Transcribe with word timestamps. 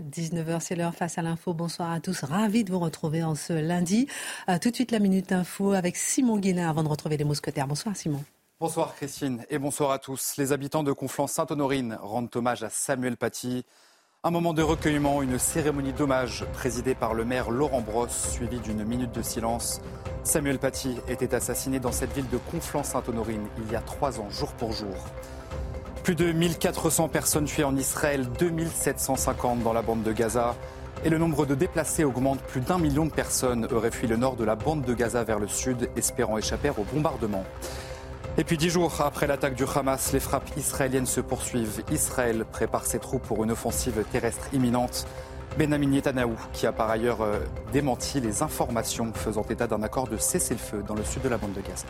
19h, 0.00 0.60
c'est 0.60 0.76
l'heure 0.76 0.94
face 0.94 1.18
à 1.18 1.22
l'info. 1.22 1.54
Bonsoir 1.54 1.90
à 1.90 2.00
tous. 2.00 2.24
Ravi 2.24 2.64
de 2.64 2.72
vous 2.72 2.78
retrouver 2.78 3.22
en 3.22 3.34
ce 3.34 3.52
lundi. 3.52 4.06
Euh, 4.48 4.58
tout 4.58 4.70
de 4.70 4.74
suite, 4.74 4.90
la 4.90 4.98
Minute 4.98 5.32
Info 5.32 5.72
avec 5.72 5.96
Simon 5.96 6.38
Guillain 6.38 6.68
avant 6.68 6.82
de 6.82 6.88
retrouver 6.88 7.16
les 7.16 7.24
mousquetaires. 7.24 7.66
Bonsoir 7.66 7.96
Simon. 7.96 8.22
Bonsoir 8.58 8.94
Christine 8.94 9.44
et 9.50 9.58
bonsoir 9.58 9.90
à 9.90 9.98
tous. 9.98 10.36
Les 10.38 10.52
habitants 10.52 10.82
de 10.82 10.92
Conflans-Sainte-Honorine 10.92 11.98
rendent 12.00 12.34
hommage 12.34 12.62
à 12.62 12.70
Samuel 12.70 13.16
Paty. 13.16 13.64
Un 14.24 14.30
moment 14.30 14.54
de 14.54 14.62
recueillement, 14.62 15.22
une 15.22 15.38
cérémonie 15.38 15.92
d'hommage 15.92 16.44
présidée 16.52 16.94
par 16.94 17.14
le 17.14 17.24
maire 17.24 17.50
Laurent 17.50 17.80
Brosse, 17.80 18.30
suivie 18.32 18.60
d'une 18.60 18.82
minute 18.82 19.12
de 19.12 19.22
silence. 19.22 19.80
Samuel 20.24 20.58
Paty 20.58 20.96
était 21.06 21.34
assassiné 21.34 21.80
dans 21.80 21.92
cette 21.92 22.12
ville 22.12 22.28
de 22.28 22.38
Conflans-Sainte-Honorine 22.38 23.46
il 23.58 23.70
y 23.70 23.76
a 23.76 23.82
trois 23.82 24.18
ans, 24.20 24.30
jour 24.30 24.52
pour 24.54 24.72
jour. 24.72 24.96
Plus 26.06 26.14
de 26.14 26.30
1400 26.30 27.08
personnes 27.08 27.46
tuées 27.46 27.64
en 27.64 27.76
Israël, 27.76 28.28
2750 28.38 29.64
dans 29.64 29.72
la 29.72 29.82
bande 29.82 30.04
de 30.04 30.12
Gaza. 30.12 30.54
Et 31.04 31.10
le 31.10 31.18
nombre 31.18 31.46
de 31.46 31.56
déplacés 31.56 32.04
augmente. 32.04 32.38
Plus 32.42 32.60
d'un 32.60 32.78
million 32.78 33.06
de 33.06 33.10
personnes 33.10 33.66
auraient 33.72 33.90
fui 33.90 34.06
le 34.06 34.16
nord 34.16 34.36
de 34.36 34.44
la 34.44 34.54
bande 34.54 34.82
de 34.82 34.94
Gaza 34.94 35.24
vers 35.24 35.40
le 35.40 35.48
sud, 35.48 35.90
espérant 35.96 36.38
échapper 36.38 36.70
au 36.70 36.84
bombardement. 36.84 37.44
Et 38.38 38.44
puis 38.44 38.56
dix 38.56 38.70
jours 38.70 39.00
après 39.00 39.26
l'attaque 39.26 39.56
du 39.56 39.64
Hamas, 39.64 40.12
les 40.12 40.20
frappes 40.20 40.48
israéliennes 40.56 41.06
se 41.06 41.20
poursuivent. 41.20 41.82
Israël 41.90 42.44
prépare 42.52 42.86
ses 42.86 43.00
troupes 43.00 43.24
pour 43.24 43.42
une 43.42 43.50
offensive 43.50 44.04
terrestre 44.12 44.46
imminente. 44.52 45.08
Benjamin 45.58 45.88
Netanyahu, 45.88 46.36
qui 46.52 46.68
a 46.68 46.72
par 46.72 46.88
ailleurs 46.88 47.22
euh, 47.22 47.40
démenti 47.72 48.20
les 48.20 48.44
informations 48.44 49.12
faisant 49.12 49.44
état 49.50 49.66
d'un 49.66 49.82
accord 49.82 50.06
de 50.06 50.18
cessez-le-feu 50.18 50.84
dans 50.86 50.94
le 50.94 51.02
sud 51.02 51.22
de 51.22 51.28
la 51.28 51.36
bande 51.36 51.54
de 51.54 51.62
Gaza. 51.62 51.86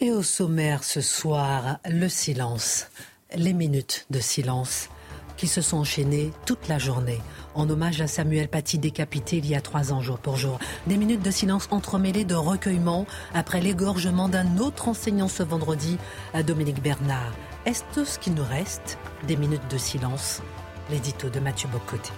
Et 0.00 0.12
au 0.12 0.22
sommaire 0.22 0.84
ce 0.84 1.00
soir, 1.00 1.78
le 1.84 2.08
silence, 2.08 2.86
les 3.34 3.52
minutes 3.52 4.06
de 4.10 4.20
silence 4.20 4.90
qui 5.36 5.48
se 5.48 5.60
sont 5.60 5.78
enchaînées 5.78 6.30
toute 6.46 6.68
la 6.68 6.78
journée 6.78 7.20
en 7.56 7.68
hommage 7.68 8.00
à 8.00 8.06
Samuel 8.06 8.48
Paty 8.48 8.78
décapité 8.78 9.38
il 9.38 9.46
y 9.46 9.56
a 9.56 9.60
trois 9.60 9.92
ans 9.92 10.00
jour 10.00 10.18
pour 10.18 10.36
jour. 10.36 10.60
Des 10.86 10.96
minutes 10.96 11.22
de 11.22 11.32
silence 11.32 11.66
entremêlées 11.72 12.24
de 12.24 12.36
recueillement 12.36 13.06
après 13.34 13.60
l'égorgement 13.60 14.28
d'un 14.28 14.58
autre 14.58 14.86
enseignant 14.86 15.28
ce 15.28 15.42
vendredi 15.42 15.98
à 16.32 16.44
Dominique 16.44 16.80
Bernard. 16.80 17.32
Est-ce 17.66 17.82
tout 17.92 18.04
ce 18.04 18.20
qui 18.20 18.30
nous 18.30 18.44
reste? 18.44 18.98
Des 19.26 19.36
minutes 19.36 19.68
de 19.68 19.78
silence 19.78 20.42
L'édito 20.90 21.28
de 21.28 21.40
Mathieu 21.40 21.68
Bocoté. 21.72 22.12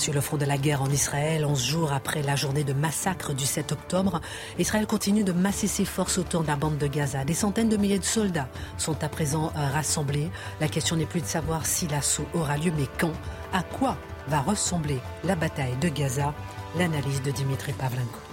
Sur 0.00 0.14
le 0.14 0.22
front 0.22 0.38
de 0.38 0.46
la 0.46 0.56
guerre 0.56 0.80
en 0.80 0.88
Israël, 0.88 1.44
11 1.44 1.62
jours 1.62 1.92
après 1.92 2.22
la 2.22 2.34
journée 2.34 2.64
de 2.64 2.72
massacre 2.72 3.34
du 3.34 3.44
7 3.44 3.72
octobre, 3.72 4.22
Israël 4.58 4.86
continue 4.86 5.24
de 5.24 5.32
masser 5.32 5.66
ses 5.66 5.84
forces 5.84 6.16
autour 6.16 6.40
de 6.40 6.46
la 6.46 6.56
bande 6.56 6.78
de 6.78 6.86
Gaza. 6.86 7.26
Des 7.26 7.34
centaines 7.34 7.68
de 7.68 7.76
milliers 7.76 7.98
de 7.98 8.04
soldats 8.04 8.48
sont 8.78 9.04
à 9.04 9.10
présent 9.10 9.52
euh, 9.54 9.68
rassemblés. 9.74 10.30
La 10.58 10.68
question 10.68 10.96
n'est 10.96 11.04
plus 11.04 11.20
de 11.20 11.26
savoir 11.26 11.66
si 11.66 11.86
l'assaut 11.86 12.24
aura 12.32 12.56
lieu, 12.56 12.72
mais 12.74 12.86
quand. 12.98 13.12
À 13.52 13.62
quoi 13.62 13.98
va 14.26 14.40
ressembler 14.40 15.00
la 15.22 15.34
bataille 15.34 15.76
de 15.82 15.90
Gaza? 15.90 16.32
L'analyse 16.78 17.20
de 17.20 17.30
Dimitri 17.30 17.74
Pavlenko. 17.74 18.29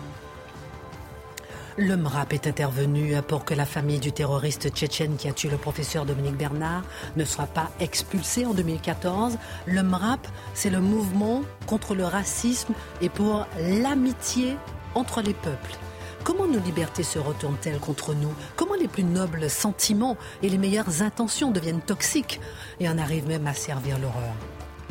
Le 1.79 1.95
MRAP 1.95 2.33
est 2.33 2.47
intervenu 2.47 3.13
pour 3.27 3.45
que 3.45 3.53
la 3.53 3.67
famille 3.67 3.99
du 3.99 4.11
terroriste 4.11 4.71
tchétchène 4.71 5.15
qui 5.15 5.27
a 5.27 5.31
tué 5.31 5.47
le 5.47 5.57
professeur 5.57 6.05
Dominique 6.05 6.35
Bernard 6.35 6.81
ne 7.15 7.23
soit 7.23 7.45
pas 7.45 7.69
expulsée 7.79 8.47
en 8.47 8.55
2014. 8.55 9.37
Le 9.67 9.83
MRAP, 9.83 10.27
c'est 10.55 10.71
le 10.71 10.79
mouvement 10.79 11.43
contre 11.67 11.93
le 11.93 12.03
racisme 12.03 12.73
et 12.99 13.09
pour 13.09 13.45
l'amitié 13.59 14.57
entre 14.95 15.21
les 15.21 15.35
peuples. 15.35 15.75
Comment 16.23 16.47
nos 16.47 16.59
libertés 16.59 17.03
se 17.03 17.19
retournent-elles 17.19 17.79
contre 17.79 18.15
nous? 18.15 18.33
Comment 18.55 18.73
les 18.73 18.87
plus 18.87 19.03
nobles 19.03 19.47
sentiments 19.47 20.17
et 20.41 20.49
les 20.49 20.57
meilleures 20.57 21.03
intentions 21.03 21.51
deviennent 21.51 21.81
toxiques? 21.81 22.41
Et 22.79 22.89
en 22.89 22.97
arrivent 22.97 23.27
même 23.27 23.45
à 23.45 23.53
servir 23.53 23.99
l'horreur 23.99 24.33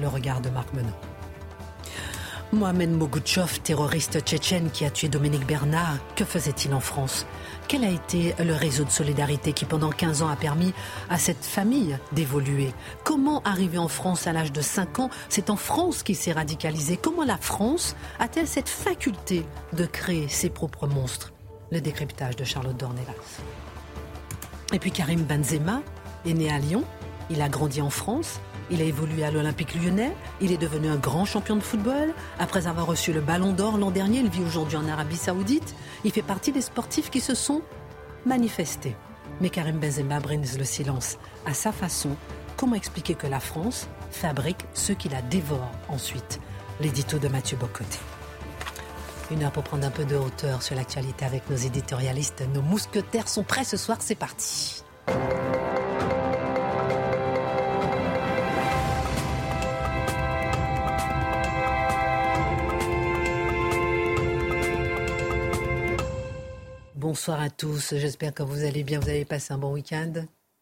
Le 0.01 0.07
regard 0.07 0.41
de 0.41 0.51
Marc 0.51 0.73
Menon. 0.73 0.95
Mohamed 2.53 2.91
Mogouchov, 2.91 3.61
terroriste 3.61 4.21
tchétchène 4.21 4.71
qui 4.71 4.85
a 4.85 4.91
tué 4.91 5.09
Dominique 5.09 5.47
Bernard, 5.47 5.99
que 6.15 6.25
faisait-il 6.25 6.73
en 6.75 6.81
France? 6.81 7.27
Quel 7.67 7.85
a 7.85 7.91
été 7.91 8.35
le 8.39 8.55
réseau 8.55 8.85
de 8.85 8.91
solidarité 8.91 9.53
qui 9.53 9.65
pendant 9.65 9.91
15 9.91 10.23
ans 10.23 10.29
a 10.29 10.37
permis 10.37 10.73
à 11.11 11.19
cette 11.19 11.45
famille 11.45 11.99
d'évoluer? 12.13 12.73
Comment 13.03 13.43
arriver 13.43 13.79
en 13.79 13.89
France 13.89 14.29
à 14.29 14.33
l'âge 14.33 14.53
de 14.53 14.61
5 14.61 15.01
ans? 15.01 15.11
C'est 15.29 15.51
en 15.51 15.57
France 15.57 16.05
qu'il 16.05 16.15
s'est 16.15 16.33
radicalisé. 16.33 16.97
Comment 16.97 17.25
la 17.25 17.37
France 17.37 17.97
a-t-elle 18.21 18.47
cette 18.47 18.69
faculté 18.69 19.45
de 19.73 19.85
créer 19.85 20.29
ses 20.29 20.49
propres 20.49 20.87
monstres? 20.87 21.33
Le 21.73 21.81
décryptage 21.81 22.37
de 22.37 22.45
Charlotte 22.45 22.77
Dornelas. 22.77 23.41
Et 24.73 24.79
puis 24.79 24.93
Karim 24.93 25.23
Benzema 25.25 25.83
est 26.25 26.35
né 26.35 26.53
à 26.53 26.59
Lyon, 26.59 26.85
il 27.29 27.43
a 27.43 27.49
grandi 27.49 27.83
en 27.83 27.91
France, 27.91 28.41
il 28.71 28.81
a 28.81 28.85
évolué 28.85 29.25
à 29.25 29.31
l'Olympique 29.31 29.75
lyonnais. 29.75 30.13
Il 30.41 30.53
est 30.53 30.57
devenu 30.57 30.89
un 30.89 30.97
grand 30.97 31.25
champion 31.25 31.57
de 31.57 31.63
football. 31.63 32.13
Après 32.39 32.67
avoir 32.67 32.87
reçu 32.87 33.13
le 33.13 33.21
Ballon 33.21 33.53
d'Or 33.53 33.79
l'an 33.79 33.91
dernier, 33.91 34.19
il 34.19 34.29
vit 34.29 34.43
aujourd'hui 34.43 34.77
en 34.77 34.89
Arabie 34.89 35.17
Saoudite. 35.17 35.75
Il 36.05 36.13
fait 36.13 36.23
partie 36.23 36.53
des 36.53 36.61
sportifs 36.61 37.11
qui 37.11 37.21
se 37.21 37.35
sont 37.35 37.63
manifestés. 38.25 38.97
Mais 39.41 39.51
Karim 39.51 39.79
Benzema 39.79 40.19
brise 40.21 40.59
le 40.59 40.65
silence. 40.65 41.19
À 41.45 41.55
sa 41.55 41.73
façon, 41.73 42.17
comment 42.57 42.75
expliquer 42.75 43.15
que 43.15 43.27
la 43.27 43.41
France 43.41 43.89
fabrique 44.11 44.65
ceux 44.75 44.95
qui 44.95 45.09
la 45.09 45.23
dévorent 45.23 45.73
ensuite? 45.89 46.41
L'édito 46.81 47.19
de 47.19 47.29
Mathieu 47.29 47.57
Bocoté. 47.57 47.99
Une 49.31 49.43
heure 49.43 49.53
pour 49.53 49.65
prendre 49.65 49.87
un 49.87 49.91
peu 49.91 50.05
de 50.05 50.15
hauteur 50.17 50.63
sur 50.63 50.77
l'actualité 50.77 51.25
avec 51.25 51.49
nos 51.51 51.57
éditorialistes. 51.57 52.45
Nos 52.55 52.63
mousquetaires 52.63 53.29
sont 53.29 53.43
prêts 53.43 53.65
ce 53.65 53.77
soir, 53.77 53.99
c'est 54.01 54.15
parti. 54.15 54.85
Bonsoir 67.17 67.41
à 67.41 67.49
tous, 67.49 67.95
j'espère 67.97 68.35
que 68.35 68.43
vous 68.43 68.63
allez 68.63 68.83
bien, 68.83 69.01
vous 69.01 69.09
avez 69.09 69.25
passé 69.25 69.55
un 69.55 69.57
bon 69.57 69.73
week-end. 69.73 70.13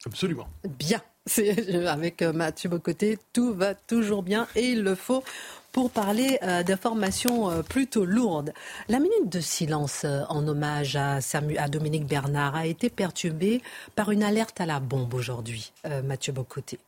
Absolument. 0.07 0.47
Bien, 0.79 1.03
c'est 1.27 1.85
avec 1.85 2.23
euh, 2.23 2.33
Mathieu 2.33 2.69
Bocoté, 2.69 3.19
tout 3.33 3.53
va 3.53 3.75
toujours 3.75 4.23
bien 4.23 4.47
et 4.55 4.69
il 4.69 4.85
le 4.85 4.95
faut 4.95 5.25
pour 5.73 5.91
parler 5.91 6.39
euh, 6.45 6.63
d'informations 6.63 7.51
euh, 7.51 7.63
plutôt 7.63 8.05
lourdes. 8.05 8.53
La 8.89 9.01
minute 9.01 9.29
de 9.31 9.41
silence 9.41 10.07
en 10.29 10.47
hommage 10.47 10.95
à, 10.95 11.19
à, 11.59 11.69
Dominique 11.69 12.07
Bernard 12.07 12.55
a 12.55 12.67
été 12.67 12.89
perturbée 12.89 13.61
par 13.97 14.13
une 14.13 14.23
alerte 14.23 14.61
à 14.61 14.67
la 14.67 14.79
bombe 14.79 15.13
aujourd'hui, 15.13 15.73
Mathieu 16.05 16.33
Bocoté. 16.33 16.79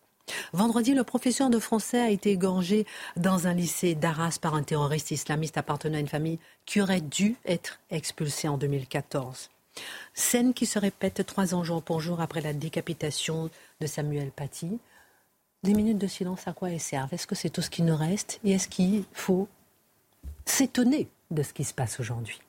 Vendredi, 0.53 0.95
le 0.95 1.03
professeur 1.03 1.51
de 1.51 1.59
français 1.59 2.01
a 2.01 2.11
été 2.11 2.31
égorgé 2.31 2.87
dans 3.17 3.49
un 3.49 3.55
lycée 3.55 3.97
d'Arras 3.97 4.39
par 4.41 4.55
un 4.55 4.63
terroriste 4.63 5.11
islamiste 5.11 5.59
appartenant 5.59 5.97
à 5.97 6.01
une 6.01 6.07
famille 6.07 6.39
qui 6.67 6.81
aurait 6.81 7.01
dû 7.01 7.35
être 7.47 7.81
expulsée 7.91 8.47
en 8.47 8.59
2014. 8.59 9.51
Scène 10.15 10.55
qui 10.55 10.67
se 10.67 10.79
répète 10.79 11.27
trois 11.27 11.55
ans 11.55 11.65
jour 11.65 11.83
pour 11.83 12.01
jour 12.01 12.21
après 12.21 12.41
la 12.41 12.53
décapitation 12.53 13.51
de 13.81 13.87
Samuel 13.87 14.31
Paty. 14.31 14.79
Des 15.63 15.75
minutes 15.75 15.99
de 15.99 16.07
silence, 16.07 16.47
à 16.47 16.53
quoi 16.53 16.71
elles 16.71 16.81
servent? 16.81 17.13
Est-ce 17.13 17.27
que 17.27 17.35
c'est 17.35 17.51
tout 17.51 17.63
ce 17.63 17.71
qui 17.71 17.83
nous 17.83 17.97
reste? 17.97 18.41
Et 18.45 18.53
est-ce 18.53 18.69
qu'il 18.69 19.05
faut 19.13 19.49
s'étonner 20.45 21.09
de 21.31 21.43
ce 21.43 21.53
qui 21.53 21.65
se 21.65 21.75
passe 21.75 21.99
aujourd'hui? 22.01 22.41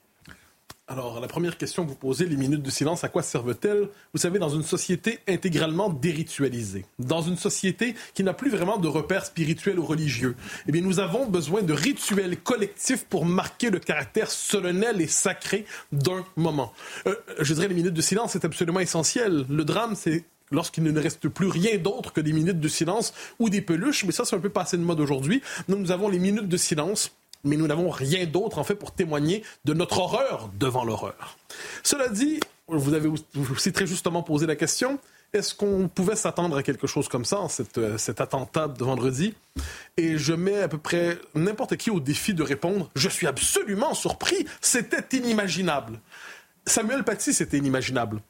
Alors, 0.89 1.19
la 1.19 1.27
première 1.27 1.57
question 1.57 1.83
que 1.83 1.89
vous 1.89 1.95
posez, 1.95 2.25
les 2.27 2.37
minutes 2.37 2.63
de 2.63 2.69
silence, 2.69 3.03
à 3.03 3.09
quoi 3.09 3.21
servent-elles? 3.21 3.89
Vous 4.13 4.19
savez, 4.19 4.39
dans 4.39 4.47
une 4.47 4.63
société 4.63 5.19
intégralement 5.27 5.89
déritualisée, 5.89 6.85
dans 6.97 7.21
une 7.21 7.35
société 7.35 7.93
qui 8.13 8.23
n'a 8.23 8.33
plus 8.33 8.49
vraiment 8.49 8.77
de 8.77 8.87
repères 8.87 9.25
spirituels 9.25 9.79
ou 9.79 9.85
religieux, 9.85 10.37
eh 10.65 10.71
bien, 10.71 10.81
nous 10.81 11.01
avons 11.01 11.25
besoin 11.25 11.61
de 11.61 11.73
rituels 11.73 12.37
collectifs 12.37 13.03
pour 13.03 13.25
marquer 13.25 13.69
le 13.69 13.79
caractère 13.79 14.31
solennel 14.31 15.01
et 15.01 15.07
sacré 15.07 15.65
d'un 15.91 16.23
moment. 16.37 16.71
Euh, 17.05 17.15
je 17.39 17.53
dirais, 17.53 17.67
les 17.67 17.75
minutes 17.75 17.93
de 17.93 18.01
silence, 18.01 18.31
c'est 18.31 18.45
absolument 18.45 18.79
essentiel. 18.79 19.45
Le 19.49 19.65
drame, 19.65 19.93
c'est 19.93 20.23
lorsqu'il 20.51 20.83
ne 20.83 20.97
reste 20.97 21.27
plus 21.27 21.47
rien 21.47 21.77
d'autre 21.77 22.13
que 22.13 22.21
des 22.21 22.31
minutes 22.31 22.61
de 22.61 22.67
silence 22.69 23.13
ou 23.39 23.49
des 23.49 23.59
peluches, 23.59 24.05
mais 24.05 24.13
ça, 24.13 24.23
c'est 24.23 24.37
un 24.37 24.39
peu 24.39 24.47
passé 24.47 24.77
de 24.77 24.83
mode 24.83 25.01
aujourd'hui. 25.01 25.41
Nous, 25.67 25.77
nous 25.77 25.91
avons 25.91 26.07
les 26.07 26.19
minutes 26.19 26.47
de 26.47 26.57
silence 26.57 27.11
mais 27.47 27.57
nous 27.57 27.67
n'avons 27.67 27.89
rien 27.89 28.25
d'autre 28.25 28.57
en 28.59 28.63
fait 28.63 28.75
pour 28.75 28.91
témoigner 28.91 29.43
de 29.65 29.73
notre 29.73 29.99
horreur 29.99 30.49
devant 30.59 30.83
l'horreur. 30.83 31.37
Cela 31.83 32.09
dit, 32.09 32.39
vous 32.67 32.93
avez 32.93 33.09
vous, 33.09 33.55
très 33.71 33.87
justement 33.87 34.23
posé 34.23 34.45
la 34.45 34.55
question, 34.55 34.99
est-ce 35.33 35.53
qu'on 35.53 35.87
pouvait 35.87 36.15
s'attendre 36.15 36.57
à 36.57 36.63
quelque 36.63 36.87
chose 36.87 37.07
comme 37.07 37.25
ça, 37.25 37.39
euh, 37.77 37.97
cet 37.97 38.21
attentat 38.21 38.67
de 38.67 38.83
vendredi? 38.83 39.33
Et 39.97 40.17
je 40.17 40.33
mets 40.33 40.61
à 40.61 40.67
peu 40.67 40.77
près 40.77 41.19
n'importe 41.35 41.75
qui 41.75 41.89
au 41.89 41.99
défi 41.99 42.33
de 42.33 42.43
répondre, 42.43 42.89
je 42.95 43.09
suis 43.09 43.27
absolument 43.27 43.93
surpris, 43.93 44.45
c'était 44.61 45.17
inimaginable. 45.17 45.99
Samuel 46.65 47.03
Paty, 47.03 47.33
c'était 47.33 47.57
inimaginable. 47.57 48.21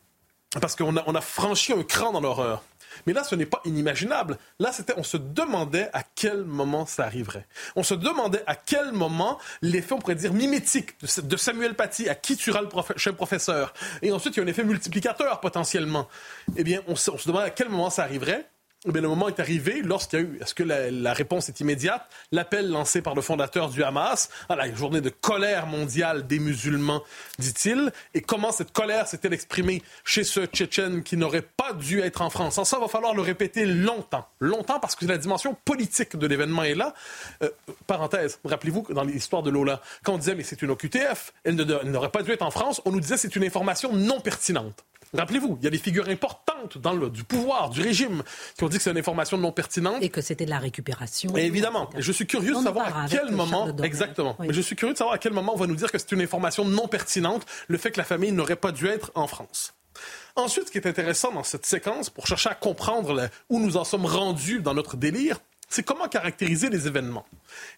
Parce 0.61 0.75
qu'on 0.75 0.95
a, 0.97 1.03
on 1.07 1.15
a 1.15 1.21
franchi 1.21 1.73
un 1.73 1.83
cran 1.83 2.11
dans 2.11 2.21
l'horreur. 2.21 2.63
Mais 3.05 3.13
là, 3.13 3.23
ce 3.23 3.35
n'est 3.35 3.45
pas 3.45 3.61
inimaginable. 3.65 4.37
Là, 4.59 4.71
c'était, 4.71 4.93
on 4.97 5.03
se 5.03 5.17
demandait 5.17 5.89
à 5.93 6.03
quel 6.15 6.43
moment 6.43 6.85
ça 6.85 7.03
arriverait. 7.05 7.47
On 7.75 7.83
se 7.83 7.93
demandait 7.93 8.43
à 8.47 8.55
quel 8.55 8.91
moment 8.91 9.37
l'effet, 9.61 9.93
on 9.93 9.99
pourrait 9.99 10.15
dire, 10.15 10.33
mimétique 10.33 10.95
de, 11.23 11.37
Samuel 11.37 11.75
Paty 11.75 12.09
à 12.09 12.15
qui 12.15 12.35
tuera 12.35 12.61
le 12.61 12.67
prochain 12.67 13.13
professeur. 13.13 13.73
Et 14.01 14.11
ensuite, 14.11 14.35
il 14.35 14.39
y 14.39 14.41
a 14.41 14.45
un 14.45 14.47
effet 14.47 14.63
multiplicateur 14.63 15.39
potentiellement. 15.39 16.07
Eh 16.55 16.63
bien, 16.63 16.81
on 16.87 16.95
se, 16.95 17.11
on 17.11 17.17
se 17.17 17.27
demandait 17.27 17.47
à 17.47 17.51
quel 17.51 17.69
moment 17.69 17.89
ça 17.89 18.03
arriverait. 18.03 18.49
Eh 18.85 18.91
le 18.91 19.07
moment 19.07 19.27
est 19.27 19.39
arrivé 19.39 19.81
lorsqu'il 19.81 20.19
y 20.19 20.21
a 20.21 20.25
eu, 20.25 20.37
est-ce 20.39 20.53
que 20.53 20.61
la, 20.61 21.13
réponse 21.13 21.49
est 21.49 21.59
immédiate, 21.61 22.07
l'appel 22.31 22.69
lancé 22.69 23.01
par 23.01 23.15
le 23.15 23.23
fondateur 23.23 23.69
du 23.69 23.83
Hamas 23.83 24.29
à 24.49 24.55
la 24.55 24.71
journée 24.71 25.01
de 25.01 25.09
colère 25.09 25.65
mondiale 25.65 26.27
des 26.27 26.37
musulmans, 26.37 27.03
dit-il, 27.39 27.91
et 28.13 28.21
comment 28.21 28.51
cette 28.51 28.71
colère 28.73 29.07
s'est-elle 29.07 29.33
exprimée 29.33 29.81
chez 30.03 30.23
ce 30.23 30.45
Tchétchène 30.45 31.01
qui 31.01 31.17
n'aurait 31.17 31.41
pas 31.41 31.73
dû 31.73 32.01
être 32.01 32.21
en 32.21 32.29
France? 32.29 32.61
ça, 32.63 32.77
va 32.77 32.87
falloir 32.87 33.15
le 33.15 33.23
répéter 33.23 33.65
longtemps, 33.65 34.27
longtemps 34.39 34.79
parce 34.79 34.95
que 34.95 35.07
la 35.07 35.17
dimension 35.17 35.57
politique 35.65 36.15
de 36.15 36.27
l'événement 36.27 36.63
est 36.63 36.75
là. 36.75 36.93
Euh, 37.41 37.49
parenthèse, 37.87 38.37
rappelez-vous 38.45 38.83
que 38.83 38.93
dans 38.93 39.03
l'histoire 39.03 39.41
de 39.41 39.49
Lola, 39.49 39.81
quand 40.03 40.13
on 40.13 40.17
disait 40.19 40.35
mais 40.35 40.43
c'est 40.43 40.61
une 40.61 40.69
OQTF, 40.69 41.33
elle 41.45 41.55
n'aurait 41.55 42.11
pas 42.11 42.21
dû 42.21 42.31
être 42.31 42.43
en 42.43 42.51
France, 42.51 42.79
on 42.85 42.91
nous 42.91 42.99
disait 42.99 43.17
c'est 43.17 43.35
une 43.35 43.43
information 43.43 43.91
non 43.91 44.19
pertinente. 44.19 44.85
Rappelez-vous, 45.13 45.57
il 45.61 45.63
y 45.63 45.67
a 45.67 45.69
des 45.69 45.77
figures 45.77 46.09
importantes 46.09 46.77
dans 46.77 46.93
le, 46.93 47.09
du 47.09 47.23
pouvoir, 47.23 47.69
du 47.69 47.81
régime, 47.81 48.23
qui 48.57 48.63
ont 48.63 48.69
dit 48.69 48.77
que 48.77 48.83
c'est 48.83 48.91
une 48.91 48.97
information 48.97 49.37
non 49.37 49.51
pertinente. 49.51 50.01
Et 50.01 50.09
que 50.09 50.21
c'était 50.21 50.45
de 50.45 50.49
la 50.49 50.59
récupération. 50.59 51.35
Et 51.37 51.45
évidemment. 51.45 51.89
Et 51.97 52.01
je 52.01 52.11
suis 52.11 52.27
curieux 52.27 52.53
de 52.53 52.61
savoir 52.61 52.97
à 52.97 53.07
quel 53.07 53.31
moment. 53.31 53.75
Exactement. 53.83 54.35
Mais 54.39 54.53
je 54.53 54.61
suis 54.61 54.75
curieux 54.75 54.93
de 54.93 54.97
savoir 54.97 55.15
à 55.15 55.17
quel 55.17 55.33
moment 55.33 55.53
on 55.53 55.57
va 55.57 55.67
nous 55.67 55.75
dire 55.75 55.91
que 55.91 55.97
c'est 55.97 56.11
une 56.11 56.21
information 56.21 56.65
non 56.65 56.87
pertinente, 56.87 57.45
le 57.67 57.77
fait 57.77 57.91
que 57.91 57.97
la 57.97 58.03
famille 58.05 58.31
n'aurait 58.31 58.55
pas 58.55 58.71
dû 58.71 58.87
être 58.87 59.11
en 59.15 59.27
France. 59.27 59.73
Ensuite, 60.35 60.67
ce 60.67 60.71
qui 60.71 60.77
est 60.77 60.87
intéressant 60.87 61.31
dans 61.31 61.43
cette 61.43 61.65
séquence, 61.65 62.09
pour 62.09 62.27
chercher 62.27 62.49
à 62.49 62.55
comprendre 62.55 63.29
où 63.49 63.59
nous 63.59 63.77
en 63.77 63.83
sommes 63.83 64.05
rendus 64.05 64.61
dans 64.61 64.73
notre 64.73 64.95
délire, 64.95 65.39
c'est 65.67 65.83
comment 65.83 66.07
caractériser 66.07 66.69
les 66.69 66.87
événements. 66.87 67.25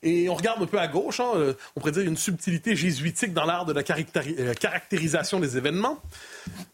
Et 0.03 0.30
on 0.30 0.36
regarde 0.36 0.62
un 0.62 0.65
peu 0.65 0.80
à 0.80 0.88
gauche, 0.88 1.19
hein, 1.19 1.31
euh, 1.36 1.53
on 1.75 1.80
pourrait 1.80 1.91
dire 1.91 2.03
une 2.03 2.18
subtilité 2.18 2.75
jésuitique 2.75 3.33
dans 3.33 3.45
l'art 3.45 3.65
de 3.65 3.74
la 3.74 3.81
euh, 3.81 4.53
caractérisation 4.53 5.39
des 5.39 5.57
événements. 5.57 6.00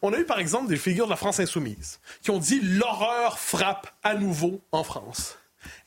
On 0.02 0.14
a 0.14 0.18
eu 0.18 0.26
par 0.26 0.40
exemple 0.40 0.68
des 0.68 0.78
figures 0.78 1.06
de 1.06 1.12
la 1.12 1.16
France 1.16 1.40
insoumise 1.40 2.00
qui 2.22 2.32
ont 2.32 2.40
dit 2.40 2.60
l'horreur 2.62 3.40
frappe 3.40 3.88
à 4.04 4.16
nouveau 4.16 4.62
en 4.72 4.84
France. 4.84 5.38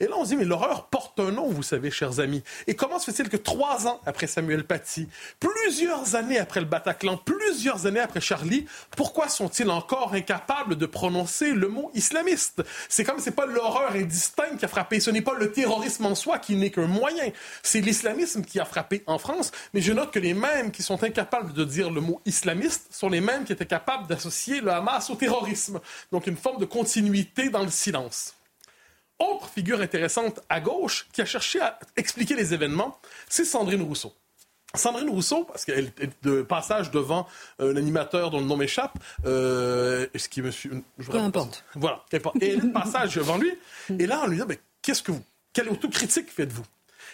Et 0.00 0.06
là, 0.06 0.12
on 0.16 0.25
se 0.25 0.30
dit, 0.30 0.36
mais 0.36 0.44
l'horreur 0.44 0.86
porte 0.86 1.19
un 1.20 1.30
nom, 1.30 1.48
vous 1.48 1.62
savez, 1.62 1.90
chers 1.90 2.20
amis. 2.20 2.42
Et 2.66 2.75
comment 2.75 2.98
se 2.98 3.10
fait-il 3.10 3.28
que 3.28 3.36
trois 3.36 3.86
ans 3.86 4.00
après 4.06 4.26
Samuel 4.26 4.64
Paty, 4.64 5.08
plusieurs 5.40 6.14
années 6.14 6.38
après 6.38 6.60
le 6.60 6.66
Bataclan, 6.66 7.16
plusieurs 7.16 7.86
années 7.86 8.00
après 8.00 8.20
Charlie, 8.20 8.66
pourquoi 8.96 9.28
sont-ils 9.28 9.70
encore 9.70 10.14
incapables 10.14 10.76
de 10.76 10.86
prononcer 10.86 11.52
le 11.52 11.69
mot 11.69 11.90
islamiste? 11.94 12.62
C'est 12.88 13.04
comme 13.04 13.19
c'est 13.19 13.32
pas 13.32 13.46
l'horreur 13.46 13.92
indistincte 13.92 14.58
qui 14.58 14.64
a 14.64 14.69
frappé. 14.69 15.00
Ce 15.00 15.10
n'est 15.10 15.22
pas 15.22 15.34
le 15.34 15.52
terrorisme 15.52 16.06
en 16.06 16.14
soi 16.14 16.38
qui 16.38 16.56
n'est 16.56 16.70
qu'un 16.70 16.86
moyen. 16.86 17.31
C'est 17.62 17.81
l'islamisme 17.81 18.42
qui 18.42 18.60
a 18.60 18.64
frappé 18.64 19.02
en 19.06 19.19
France. 19.19 19.52
Mais 19.74 19.81
je 19.81 19.92
note 19.92 20.10
que 20.10 20.19
les 20.19 20.34
mêmes 20.34 20.70
qui 20.70 20.82
sont 20.82 21.02
incapables 21.02 21.52
de 21.52 21.64
dire 21.64 21.90
le 21.90 22.00
mot 22.00 22.20
islamiste 22.24 22.88
sont 22.90 23.08
les 23.08 23.20
mêmes 23.20 23.44
qui 23.44 23.52
étaient 23.52 23.66
capables 23.66 24.06
d'associer 24.06 24.60
le 24.60 24.70
Hamas 24.70 25.10
au 25.10 25.14
terrorisme. 25.14 25.81
Donc 26.12 26.26
une 26.26 26.36
forme 26.36 26.58
de 26.58 26.64
continuité 26.64 27.50
dans 27.50 27.62
le 27.62 27.70
silence. 27.70 28.38
Autre 29.19 29.49
figure 29.49 29.81
intéressante 29.81 30.41
à 30.49 30.61
gauche 30.61 31.09
qui 31.12 31.20
a 31.20 31.25
cherché 31.25 31.61
à 31.61 31.79
expliquer 31.97 32.37
les 32.37 32.55
événements, 32.55 32.99
c'est 33.29 33.44
Sandrine 33.44 33.82
Rousseau. 33.82 34.15
Sandrine 34.75 35.09
Rousseau, 35.09 35.44
parce 35.44 35.65
qu'elle 35.65 35.93
est 35.99 36.11
de 36.23 36.43
passage 36.43 36.91
devant 36.91 37.26
un 37.59 37.75
animateur 37.76 38.31
dont 38.31 38.38
le 38.38 38.44
nom 38.44 38.56
m'échappe, 38.56 38.99
euh, 39.25 40.06
ce 40.15 40.29
qui 40.29 40.43
me 40.43 40.50
suit. 40.50 40.70
Peu 41.11 41.19
importe. 41.19 41.65
Voilà, 41.75 42.05
Et 42.12 42.20
elle 42.41 42.43
est 42.43 42.56
de 42.59 42.73
passage 42.73 43.15
devant 43.17 43.38
lui, 43.38 43.50
et 43.99 44.06
là, 44.06 44.20
on 44.25 44.29
lui 44.29 44.38
dit 44.38 44.44
mais 44.47 44.61
qu'est-ce 44.82 45.03
que 45.03 45.12
vous, 45.12 45.25
quelle 45.53 45.70
autocritique 45.70 46.31
faites-vous? 46.31 46.65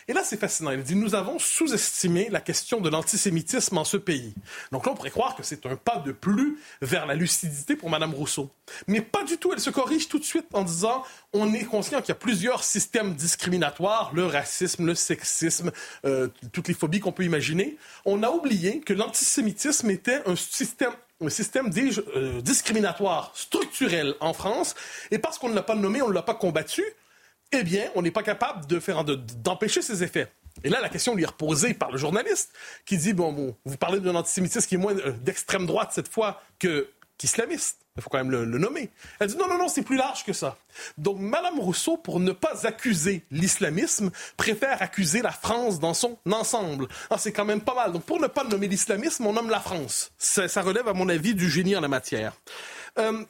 Et 0.08 0.12
là, 0.12 0.22
c'est 0.24 0.38
fascinant. 0.38 0.70
Il 0.70 0.82
dit, 0.82 0.96
nous 0.96 1.14
avons 1.14 1.38
sous-estimé 1.38 2.28
la 2.30 2.40
question 2.40 2.80
de 2.80 2.88
l'antisémitisme 2.90 3.78
en 3.78 3.84
ce 3.84 3.96
pays. 3.96 4.34
Donc 4.70 4.84
là, 4.84 4.92
on 4.92 4.94
pourrait 4.94 5.10
croire 5.10 5.34
que 5.34 5.42
c'est 5.42 5.64
un 5.66 5.76
pas 5.76 5.96
de 5.96 6.12
plus 6.12 6.58
vers 6.82 7.06
la 7.06 7.14
lucidité 7.14 7.76
pour 7.76 7.90
Mme 7.90 8.14
Rousseau. 8.14 8.50
Mais 8.86 9.00
pas 9.00 9.24
du 9.24 9.38
tout. 9.38 9.52
Elle 9.52 9.60
se 9.60 9.70
corrige 9.70 10.08
tout 10.08 10.18
de 10.18 10.24
suite 10.24 10.46
en 10.52 10.62
disant, 10.62 11.04
on 11.32 11.54
est 11.54 11.64
conscient 11.64 12.00
qu'il 12.00 12.10
y 12.10 12.12
a 12.12 12.16
plusieurs 12.16 12.64
systèmes 12.64 13.14
discriminatoires, 13.14 14.10
le 14.14 14.26
racisme, 14.26 14.86
le 14.86 14.94
sexisme, 14.94 15.72
euh, 16.04 16.28
toutes 16.52 16.68
les 16.68 16.74
phobies 16.74 17.00
qu'on 17.00 17.12
peut 17.12 17.24
imaginer. 17.24 17.76
On 18.04 18.22
a 18.22 18.30
oublié 18.30 18.80
que 18.80 18.92
l'antisémitisme 18.92 19.90
était 19.90 20.22
un 20.26 20.36
système 20.36 20.92
un 21.20 21.28
système 21.28 21.70
euh, 22.16 22.40
discriminatoire 22.40 23.32
structurel 23.34 24.14
en 24.20 24.32
France, 24.32 24.74
et 25.10 25.18
parce 25.18 25.38
qu'on 25.38 25.48
ne 25.48 25.54
l'a 25.54 25.62
pas 25.62 25.76
nommé, 25.76 26.02
on 26.02 26.08
ne 26.08 26.12
l'a 26.12 26.22
pas 26.22 26.34
combattu, 26.34 26.84
eh 27.60 27.64
bien, 27.64 27.90
on 27.94 28.02
n'est 28.02 28.10
pas 28.10 28.22
capable 28.22 28.66
de 28.66 28.80
faire 28.80 29.04
d'empêcher 29.04 29.82
ces 29.82 30.02
effets. 30.02 30.28
Et 30.62 30.68
là, 30.68 30.80
la 30.80 30.88
question 30.88 31.14
lui 31.14 31.24
est 31.24 31.26
reposée 31.26 31.74
par 31.74 31.90
le 31.90 31.98
journaliste 31.98 32.52
qui 32.84 32.96
dit 32.96 33.12
bon, 33.12 33.56
vous 33.64 33.76
parlez 33.76 34.00
d'un 34.00 34.14
antisémitisme 34.14 34.68
qui 34.68 34.76
est 34.76 34.78
moins 34.78 34.96
euh, 34.96 35.10
d'extrême 35.10 35.66
droite 35.66 35.90
cette 35.92 36.08
fois 36.08 36.42
que 36.58 36.88
qu'islamiste. 37.18 37.78
Il 37.96 38.02
faut 38.02 38.10
quand 38.10 38.18
même 38.18 38.30
le, 38.30 38.44
nommer. 38.58 38.90
Elle 39.20 39.28
dit 39.28 39.36
non, 39.36 39.46
non, 39.46 39.56
non, 39.56 39.68
c'est 39.68 39.82
plus 39.82 39.96
large 39.96 40.24
que 40.24 40.32
ça. 40.32 40.56
Donc, 40.98 41.20
Madame 41.20 41.60
Rousseau, 41.60 41.96
pour 41.96 42.18
ne 42.18 42.32
pas 42.32 42.66
accuser 42.66 43.24
l'islamisme, 43.30 44.10
préfère 44.36 44.82
accuser 44.82 45.22
la 45.22 45.30
France 45.30 45.78
dans 45.78 45.94
son 45.94 46.18
ensemble. 46.28 46.88
Ah, 47.08 47.18
c'est 47.18 47.30
quand 47.30 47.44
même 47.44 47.60
pas 47.60 47.74
mal. 47.74 47.92
Donc, 47.92 48.02
pour 48.02 48.20
ne 48.20 48.26
pas 48.26 48.42
nommer 48.42 48.66
l'islamisme, 48.66 49.24
on 49.26 49.32
nomme 49.32 49.48
la 49.48 49.60
France. 49.60 50.10
Ça, 50.18 50.48
relève, 50.60 50.88
à 50.88 50.92
mon 50.92 51.08
avis, 51.08 51.36
du 51.36 51.48
génie 51.48 51.76
en 51.76 51.80
la 51.80 51.86
matière. 51.86 52.32
Euh, 52.98 53.24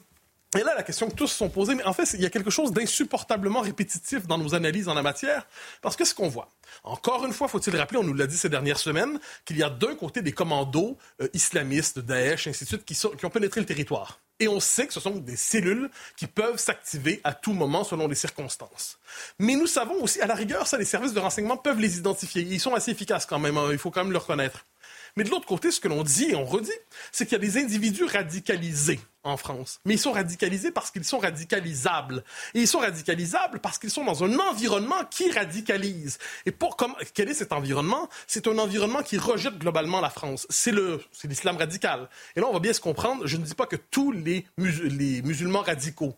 et 0.55 0.63
là, 0.63 0.73
la 0.75 0.83
question 0.83 1.09
que 1.09 1.15
tous 1.15 1.27
se 1.27 1.37
sont 1.37 1.49
posées, 1.49 1.75
mais 1.75 1.83
en 1.83 1.93
fait, 1.93 2.09
il 2.13 2.21
y 2.21 2.25
a 2.25 2.29
quelque 2.29 2.49
chose 2.49 2.71
d'insupportablement 2.71 3.61
répétitif 3.61 4.27
dans 4.27 4.37
nos 4.37 4.55
analyses 4.55 4.87
en 4.87 4.93
la 4.93 5.01
matière, 5.01 5.47
parce 5.81 5.95
que 5.95 6.05
ce 6.05 6.13
qu'on 6.13 6.29
voit, 6.29 6.51
encore 6.83 7.25
une 7.25 7.33
fois, 7.33 7.47
faut-il 7.47 7.75
rappeler, 7.75 7.97
on 7.97 8.03
nous 8.03 8.13
l'a 8.13 8.27
dit 8.27 8.37
ces 8.37 8.49
dernières 8.49 8.79
semaines, 8.79 9.19
qu'il 9.45 9.57
y 9.57 9.63
a 9.63 9.69
d'un 9.69 9.95
côté 9.95 10.21
des 10.21 10.31
commandos 10.31 10.97
euh, 11.21 11.27
islamistes, 11.33 11.99
Daesh, 11.99 12.47
ainsi 12.47 12.63
de 12.63 12.69
suite, 12.69 12.85
qui, 12.85 12.95
qui 12.95 13.25
ont 13.25 13.29
pénétré 13.29 13.59
le 13.59 13.65
territoire. 13.65 14.19
Et 14.39 14.49
on 14.49 14.59
sait 14.59 14.85
que 14.85 14.93
ce 14.93 14.99
sont 14.99 15.15
des 15.15 15.37
cellules 15.37 15.89
qui 16.17 16.27
peuvent 16.27 16.57
s'activer 16.57 17.21
à 17.23 17.33
tout 17.33 17.53
moment 17.53 17.85
selon 17.85 18.07
les 18.07 18.15
circonstances. 18.15 18.99
Mais 19.39 19.55
nous 19.55 19.67
savons 19.67 20.01
aussi, 20.03 20.19
à 20.19 20.27
la 20.27 20.35
rigueur, 20.35 20.67
ça, 20.67 20.77
les 20.77 20.85
services 20.85 21.13
de 21.13 21.19
renseignement 21.21 21.55
peuvent 21.55 21.79
les 21.79 21.97
identifier. 21.97 22.41
Ils 22.41 22.59
sont 22.59 22.73
assez 22.73 22.91
efficaces 22.91 23.25
quand 23.25 23.39
même, 23.39 23.57
hein, 23.57 23.69
il 23.71 23.77
faut 23.77 23.91
quand 23.91 24.03
même 24.03 24.11
le 24.11 24.17
reconnaître. 24.17 24.65
Mais 25.17 25.23
de 25.23 25.29
l'autre 25.29 25.45
côté, 25.45 25.71
ce 25.71 25.79
que 25.79 25.87
l'on 25.87 26.03
dit 26.03 26.31
et 26.31 26.35
on 26.35 26.45
redit, 26.45 26.71
c'est 27.11 27.25
qu'il 27.25 27.33
y 27.33 27.35
a 27.35 27.39
des 27.39 27.57
individus 27.57 28.03
radicalisés 28.03 28.99
en 29.23 29.37
France. 29.37 29.79
Mais 29.85 29.95
ils 29.95 29.99
sont 29.99 30.11
radicalisés 30.11 30.71
parce 30.71 30.91
qu'ils 30.91 31.05
sont 31.05 31.19
radicalisables. 31.19 32.23
Et 32.53 32.61
ils 32.61 32.67
sont 32.67 32.79
radicalisables 32.79 33.59
parce 33.59 33.79
qu'ils 33.79 33.89
sont 33.89 34.03
dans 34.03 34.23
un 34.23 34.37
environnement 34.39 35.03
qui 35.09 35.31
radicalise. 35.31 36.19
Et 36.45 36.51
pour 36.51 36.75
comme, 36.75 36.95
quel 37.13 37.29
est 37.29 37.33
cet 37.33 37.53
environnement? 37.53 38.09
C'est 38.27 38.47
un 38.47 38.57
environnement 38.57 39.03
qui 39.03 39.17
rejette 39.17 39.57
globalement 39.57 40.01
la 40.01 40.09
France. 40.09 40.45
C'est 40.49 40.71
le, 40.71 41.01
c'est 41.11 41.27
l'islam 41.27 41.57
radical. 41.57 42.09
Et 42.35 42.41
là, 42.41 42.47
on 42.47 42.53
va 42.53 42.59
bien 42.59 42.73
se 42.73 42.81
comprendre. 42.81 43.25
Je 43.25 43.37
ne 43.37 43.43
dis 43.43 43.55
pas 43.55 43.65
que 43.65 43.77
tous 43.77 44.11
les, 44.11 44.45
les 44.57 45.21
musulmans 45.21 45.61
radicaux 45.61 46.15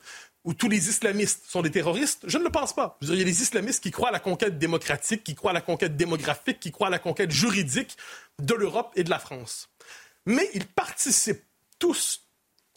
ou 0.48 0.54
tous 0.54 0.70
les 0.70 0.88
islamistes 0.88 1.44
sont 1.46 1.62
des 1.62 1.72
terroristes, 1.72 2.24
je 2.26 2.38
ne 2.38 2.46
le 2.46 2.50
pense 2.50 2.74
pas. 2.74 2.98
il 3.02 3.16
y 3.16 3.22
a 3.22 3.26
des 3.26 3.42
islamistes 3.42 3.84
qui 3.84 3.92
croient 3.92 4.08
à 4.10 4.14
la 4.14 4.22
conquête 4.22 4.58
démocratique, 4.58 5.26
qui 5.26 5.36
croient 5.36 5.52
à 5.52 5.54
la 5.54 5.60
conquête 5.60 5.98
démographique, 5.98 6.62
qui 6.62 6.72
croient 6.72 6.88
à 6.88 6.90
la 6.90 7.00
conquête 7.00 7.32
juridique 7.32 7.98
de 8.40 8.54
l'Europe 8.54 8.94
et 8.96 9.04
de 9.04 9.10
la 9.10 9.20
France. 9.20 9.70
Mais 10.26 10.50
ils 10.54 10.66
participent 10.66 11.44
tous 11.80 12.22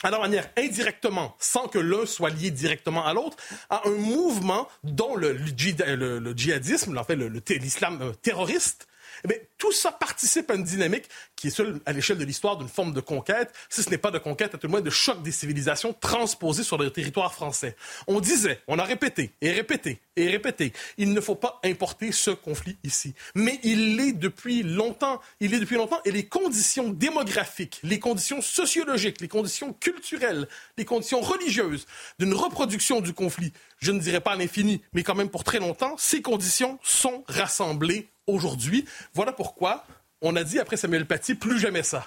à 0.02 0.10
leur 0.10 0.20
manière 0.20 0.50
indirectement, 0.58 1.36
sans 1.38 1.68
que 1.68 1.78
l'un 1.78 2.06
soit 2.06 2.30
lié 2.30 2.50
directement 2.50 3.06
à 3.06 3.14
l'autre, 3.14 3.36
à 3.68 3.86
un 3.86 3.92
mouvement 3.92 4.68
dont 4.82 5.14
le, 5.14 5.38
djihadisme, 5.56 7.00
l'islam 7.48 8.12
terroriste, 8.20 8.88
eh 9.28 9.48
tout 9.58 9.72
ça 9.72 9.92
participe 9.92 10.50
à 10.50 10.54
une 10.54 10.64
dynamique 10.64 11.08
qui 11.40 11.46
est 11.46 11.50
seule 11.50 11.80
à 11.86 11.92
l'échelle 11.92 12.18
de 12.18 12.24
l'histoire 12.24 12.58
d'une 12.58 12.68
forme 12.68 12.92
de 12.92 13.00
conquête, 13.00 13.50
si 13.70 13.82
ce 13.82 13.88
n'est 13.88 13.96
pas 13.96 14.10
de 14.10 14.18
conquête, 14.18 14.54
à 14.54 14.58
tout 14.58 14.66
le 14.66 14.72
moins 14.72 14.82
de 14.82 14.90
choc 14.90 15.22
des 15.22 15.32
civilisations 15.32 15.94
transposées 15.98 16.64
sur 16.64 16.76
le 16.76 16.90
territoire 16.90 17.32
français. 17.32 17.76
On 18.06 18.20
disait, 18.20 18.60
on 18.68 18.78
a 18.78 18.84
répété 18.84 19.30
et 19.40 19.50
répété 19.50 20.02
et 20.16 20.28
répété, 20.28 20.74
il 20.98 21.14
ne 21.14 21.20
faut 21.20 21.34
pas 21.34 21.58
importer 21.64 22.12
ce 22.12 22.30
conflit 22.30 22.76
ici. 22.84 23.14
Mais 23.34 23.58
il 23.62 23.96
l'est 23.96 24.12
depuis 24.12 24.62
longtemps. 24.62 25.18
Il 25.40 25.54
est 25.54 25.60
depuis 25.60 25.76
longtemps 25.76 26.00
et 26.04 26.10
les 26.10 26.26
conditions 26.26 26.90
démographiques, 26.90 27.80
les 27.84 27.98
conditions 27.98 28.42
sociologiques, 28.42 29.22
les 29.22 29.28
conditions 29.28 29.72
culturelles, 29.72 30.46
les 30.76 30.84
conditions 30.84 31.22
religieuses 31.22 31.86
d'une 32.18 32.34
reproduction 32.34 33.00
du 33.00 33.14
conflit, 33.14 33.54
je 33.78 33.92
ne 33.92 33.98
dirais 33.98 34.20
pas 34.20 34.32
à 34.32 34.36
l'infini, 34.36 34.82
mais 34.92 35.02
quand 35.02 35.14
même 35.14 35.30
pour 35.30 35.42
très 35.42 35.58
longtemps, 35.58 35.94
ces 35.96 36.20
conditions 36.20 36.78
sont 36.82 37.24
rassemblées 37.28 38.10
aujourd'hui. 38.26 38.84
Voilà 39.14 39.32
pourquoi 39.32 39.86
on 40.22 40.36
a 40.36 40.44
dit 40.44 40.58
après 40.58 40.76
Samuel 40.76 41.06
Paty, 41.06 41.34
plus 41.34 41.58
jamais 41.58 41.82
ça. 41.82 42.06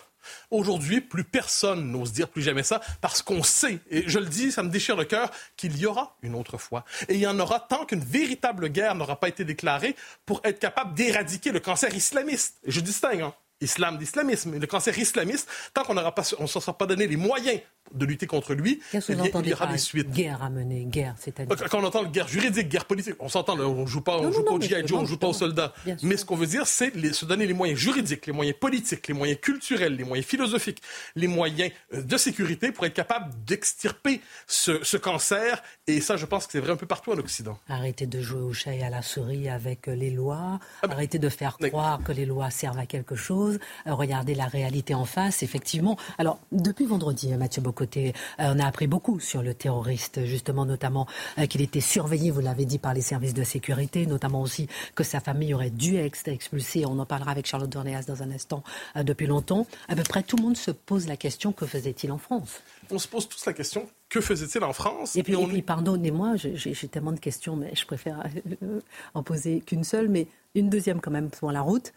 Aujourd'hui, 0.51 1.01
plus 1.01 1.23
personne 1.23 1.91
n'ose 1.91 2.13
dire 2.13 2.29
plus 2.29 2.41
jamais 2.41 2.63
ça 2.63 2.81
parce 3.01 3.21
qu'on 3.21 3.43
sait, 3.43 3.79
et 3.89 4.03
je 4.07 4.19
le 4.19 4.25
dis, 4.25 4.51
ça 4.51 4.63
me 4.63 4.69
déchire 4.69 4.95
le 4.95 5.05
cœur, 5.05 5.29
qu'il 5.57 5.77
y 5.77 5.85
aura 5.85 6.15
une 6.21 6.35
autre 6.35 6.57
fois. 6.57 6.85
Et 7.09 7.15
il 7.15 7.19
y 7.19 7.27
en 7.27 7.39
aura 7.39 7.59
tant 7.59 7.85
qu'une 7.85 8.03
véritable 8.03 8.69
guerre 8.69 8.95
n'aura 8.95 9.19
pas 9.19 9.27
été 9.27 9.43
déclarée 9.43 9.95
pour 10.25 10.41
être 10.43 10.59
capable 10.59 10.93
d'éradiquer 10.93 11.51
le 11.51 11.59
cancer 11.59 11.93
islamiste. 11.93 12.57
Je 12.65 12.79
distingue, 12.79 13.21
hein, 13.21 13.33
islam 13.63 13.97
d'islamisme, 13.97 14.57
le 14.59 14.67
cancer 14.67 14.97
islamiste, 14.97 15.49
tant 15.73 15.83
qu'on 15.83 15.95
ne 15.95 16.47
s'en 16.47 16.73
pas 16.73 16.85
donné 16.85 17.07
les 17.07 17.17
moyens 17.17 17.59
de 17.93 18.05
lutter 18.05 18.25
contre 18.25 18.53
lui, 18.53 18.79
que 18.91 18.97
il 19.09 19.49
y 19.49 19.53
aura 19.53 19.67
des 19.67 19.77
suites. 19.77 20.09
Guerre 20.09 20.41
à 20.41 20.49
mener, 20.49 20.85
guerre, 20.85 21.15
c'est-à-dire. 21.19 21.69
Quand 21.69 21.79
on 21.79 21.83
entend 21.83 22.03
guerre 22.05 22.27
juridique, 22.27 22.69
guerre 22.69 22.85
politique, 22.85 23.15
on 23.19 23.29
s'entend, 23.29 23.57
on 23.59 23.85
joue 23.85 24.01
pas, 24.01 24.17
on 24.17 24.31
joue 24.31 24.43
pas 24.43 24.53
au 24.53 24.61
G.I. 24.61 24.87
Joe, 24.87 24.99
on 24.99 25.05
joue 25.05 25.17
pas 25.17 25.27
aux 25.27 25.33
soldats. 25.33 25.73
Mais 26.01 26.17
ce 26.17 26.25
qu'on 26.25 26.35
veut 26.35 26.47
dire, 26.47 26.65
c'est 26.67 26.91
se 27.13 27.25
donner 27.25 27.45
les 27.45 27.53
moyens 27.53 27.79
juridiques, 27.79 28.25
les 28.25 28.33
moyens 28.33 28.57
politiques, 28.57 29.07
les 29.07 29.13
moyens 29.13 29.39
culturels, 29.39 29.95
les 29.95 30.03
moyens 30.03 30.27
philosophiques, 30.27 30.81
les 31.15 31.27
moyens 31.27 31.71
euh, 31.93 32.01
de 32.01 32.17
sécurité 32.17 32.71
pour 32.71 32.85
être 32.85 32.93
capable 32.93 33.31
d'extirper 33.45 34.21
ce, 34.47 34.83
ce, 34.83 34.97
cancer. 34.97 35.61
Et 35.87 36.01
ça, 36.01 36.17
je 36.17 36.25
pense 36.25 36.45
que 36.45 36.53
c'est 36.53 36.59
vrai 36.59 36.71
un 36.71 36.77
peu 36.77 36.85
partout 36.85 37.11
en 37.11 37.17
Occident. 37.17 37.59
Arrêtez 37.67 38.07
de 38.07 38.21
jouer 38.21 38.41
au 38.41 38.53
chat 38.53 38.73
et 38.73 38.83
à 38.83 38.89
la 38.89 39.01
souris 39.01 39.49
avec 39.49 39.87
euh, 39.87 39.95
les 39.95 40.09
lois. 40.09 40.59
Ah 40.81 40.87
ben, 40.87 40.93
Arrêtez 40.93 41.19
de 41.19 41.29
faire 41.29 41.57
croire 41.57 42.01
que 42.03 42.11
les 42.11 42.25
lois 42.25 42.49
servent 42.49 42.79
à 42.79 42.85
quelque 42.85 43.15
chose. 43.15 43.52
Euh, 43.87 43.93
regardez 43.93 44.35
la 44.35 44.45
réalité 44.45 44.93
en 44.93 45.05
face, 45.05 45.43
effectivement. 45.43 45.97
Alors, 46.17 46.39
depuis 46.51 46.85
vendredi, 46.85 47.33
Mathieu 47.35 47.61
Bocoté, 47.61 48.13
on 48.39 48.59
a 48.59 48.65
appris 48.65 48.87
beaucoup 48.87 49.19
sur 49.19 49.41
le 49.41 49.53
terroriste, 49.53 50.25
justement, 50.25 50.65
notamment 50.65 51.07
euh, 51.37 51.45
qu'il 51.45 51.61
était 51.61 51.81
surveillé, 51.81 52.31
vous 52.31 52.41
l'avez 52.41 52.65
dit, 52.65 52.79
par 52.79 52.93
les 52.93 53.01
services 53.01 53.33
de 53.33 53.43
sécurité, 53.43 54.05
notamment 54.05 54.41
aussi 54.41 54.67
que 54.95 55.03
sa 55.03 55.19
famille 55.19 55.53
aurait 55.53 55.69
dû 55.69 55.95
être 55.97 56.27
expulsée. 56.27 56.85
On 56.85 56.99
en 56.99 57.05
parlera 57.05 57.31
avec 57.31 57.45
Charlotte 57.45 57.69
Dorneas 57.69 58.03
dans 58.07 58.23
un 58.23 58.31
instant, 58.31 58.63
euh, 58.95 59.03
depuis 59.03 59.27
longtemps. 59.27 59.67
À 59.87 59.95
peu 59.95 60.03
près 60.03 60.23
tout 60.23 60.37
le 60.37 60.43
monde 60.43 60.57
se 60.57 60.71
pose 60.71 61.07
la 61.07 61.17
question 61.17 61.51
que 61.51 61.65
faisait-il 61.65 62.11
en 62.11 62.17
France? 62.17 62.61
On 62.91 62.99
se 62.99 63.07
pose 63.07 63.27
tous 63.27 63.45
la 63.45 63.53
question 63.53 63.87
que 64.09 64.21
faisait-il 64.21 64.63
en 64.63 64.73
France? 64.73 65.15
Et 65.15 65.23
puis, 65.23 65.35
pardonnez-moi, 65.63 66.35
j'ai 66.35 66.87
tellement 66.87 67.13
de 67.13 67.19
questions, 67.19 67.55
mais 67.55 67.71
je 67.73 67.83
préfère 67.85 68.23
euh, 68.61 68.79
en 69.15 69.23
poser 69.23 69.61
qu'une 69.61 69.83
seule, 69.83 70.07
mais 70.07 70.27
une 70.53 70.69
deuxième 70.69 71.01
quand 71.01 71.09
même 71.09 71.31
pour 71.31 71.51
la 71.51 71.61
route. 71.61 71.93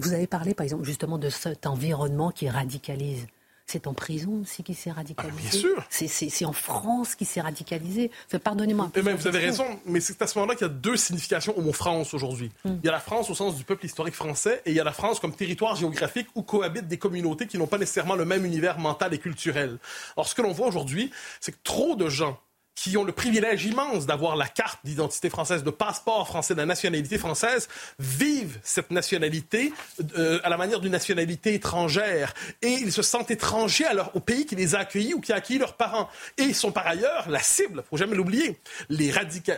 Vous 0.00 0.12
avez 0.12 0.26
parlé, 0.26 0.54
par 0.54 0.64
exemple, 0.64 0.84
justement 0.84 1.18
de 1.18 1.28
cet 1.28 1.66
environnement 1.66 2.30
qui 2.30 2.48
radicalise 2.48 3.26
c'est 3.68 3.86
en 3.86 3.92
prison 3.92 4.40
aussi 4.42 4.62
qui 4.62 4.74
s'est 4.74 4.90
radicalisé. 4.90 5.38
Ah, 5.38 5.50
bien 5.50 5.50
sûr. 5.50 5.84
C'est 5.90 6.44
en 6.46 6.54
France 6.54 7.14
qui 7.14 7.26
s'est 7.26 7.42
radicalisé. 7.42 8.10
Pardonnez-moi. 8.42 8.90
Mais 8.96 9.12
vous 9.12 9.26
avez 9.26 9.38
raison, 9.38 9.66
mais 9.84 10.00
c'est 10.00 10.20
à 10.22 10.26
ce 10.26 10.38
moment-là 10.38 10.56
qu'il 10.56 10.66
y 10.66 10.70
a 10.70 10.72
deux 10.72 10.96
significations 10.96 11.56
au 11.56 11.60
mot 11.60 11.72
France 11.72 12.14
aujourd'hui. 12.14 12.50
Hmm. 12.64 12.76
Il 12.82 12.86
y 12.86 12.88
a 12.88 12.92
la 12.92 13.00
France 13.00 13.28
au 13.28 13.34
sens 13.34 13.56
du 13.56 13.64
peuple 13.64 13.84
historique 13.84 14.14
français 14.14 14.62
et 14.64 14.70
il 14.70 14.76
y 14.76 14.80
a 14.80 14.84
la 14.84 14.92
France 14.92 15.20
comme 15.20 15.34
territoire 15.34 15.76
géographique 15.76 16.28
où 16.34 16.42
cohabitent 16.42 16.88
des 16.88 16.96
communautés 16.96 17.46
qui 17.46 17.58
n'ont 17.58 17.66
pas 17.66 17.76
nécessairement 17.76 18.16
le 18.16 18.24
même 18.24 18.46
univers 18.46 18.78
mental 18.78 19.12
et 19.12 19.18
culturel. 19.18 19.78
Or, 20.16 20.26
ce 20.26 20.34
que 20.34 20.40
l'on 20.40 20.52
voit 20.52 20.68
aujourd'hui, 20.68 21.10
c'est 21.40 21.52
que 21.52 21.58
trop 21.62 21.94
de 21.94 22.08
gens 22.08 22.40
qui 22.78 22.96
ont 22.96 23.02
le 23.02 23.10
privilège 23.10 23.64
immense 23.64 24.06
d'avoir 24.06 24.36
la 24.36 24.46
carte 24.46 24.78
d'identité 24.84 25.30
française, 25.30 25.64
de 25.64 25.70
passeport 25.70 26.28
français, 26.28 26.54
de 26.54 26.60
la 26.60 26.66
nationalité 26.66 27.18
française, 27.18 27.68
vivent 27.98 28.60
cette 28.62 28.92
nationalité 28.92 29.72
euh, 30.16 30.38
à 30.44 30.48
la 30.48 30.56
manière 30.56 30.78
d'une 30.78 30.92
nationalité 30.92 31.54
étrangère. 31.54 32.34
Et 32.62 32.68
ils 32.68 32.92
se 32.92 33.02
sentent 33.02 33.32
étrangers 33.32 33.84
au 34.14 34.20
pays 34.20 34.46
qui 34.46 34.54
les 34.54 34.76
a 34.76 34.80
accueillis 34.80 35.12
ou 35.12 35.20
qui 35.20 35.32
a 35.32 35.36
accueilli 35.36 35.58
leurs 35.58 35.74
parents. 35.74 36.08
Et 36.36 36.44
ils 36.44 36.54
sont 36.54 36.70
par 36.70 36.86
ailleurs 36.86 37.28
la 37.28 37.40
cible, 37.40 37.82
faut 37.90 37.96
jamais 37.96 38.14
l'oublier. 38.14 38.60
Les 38.90 39.10
radicaux, 39.10 39.50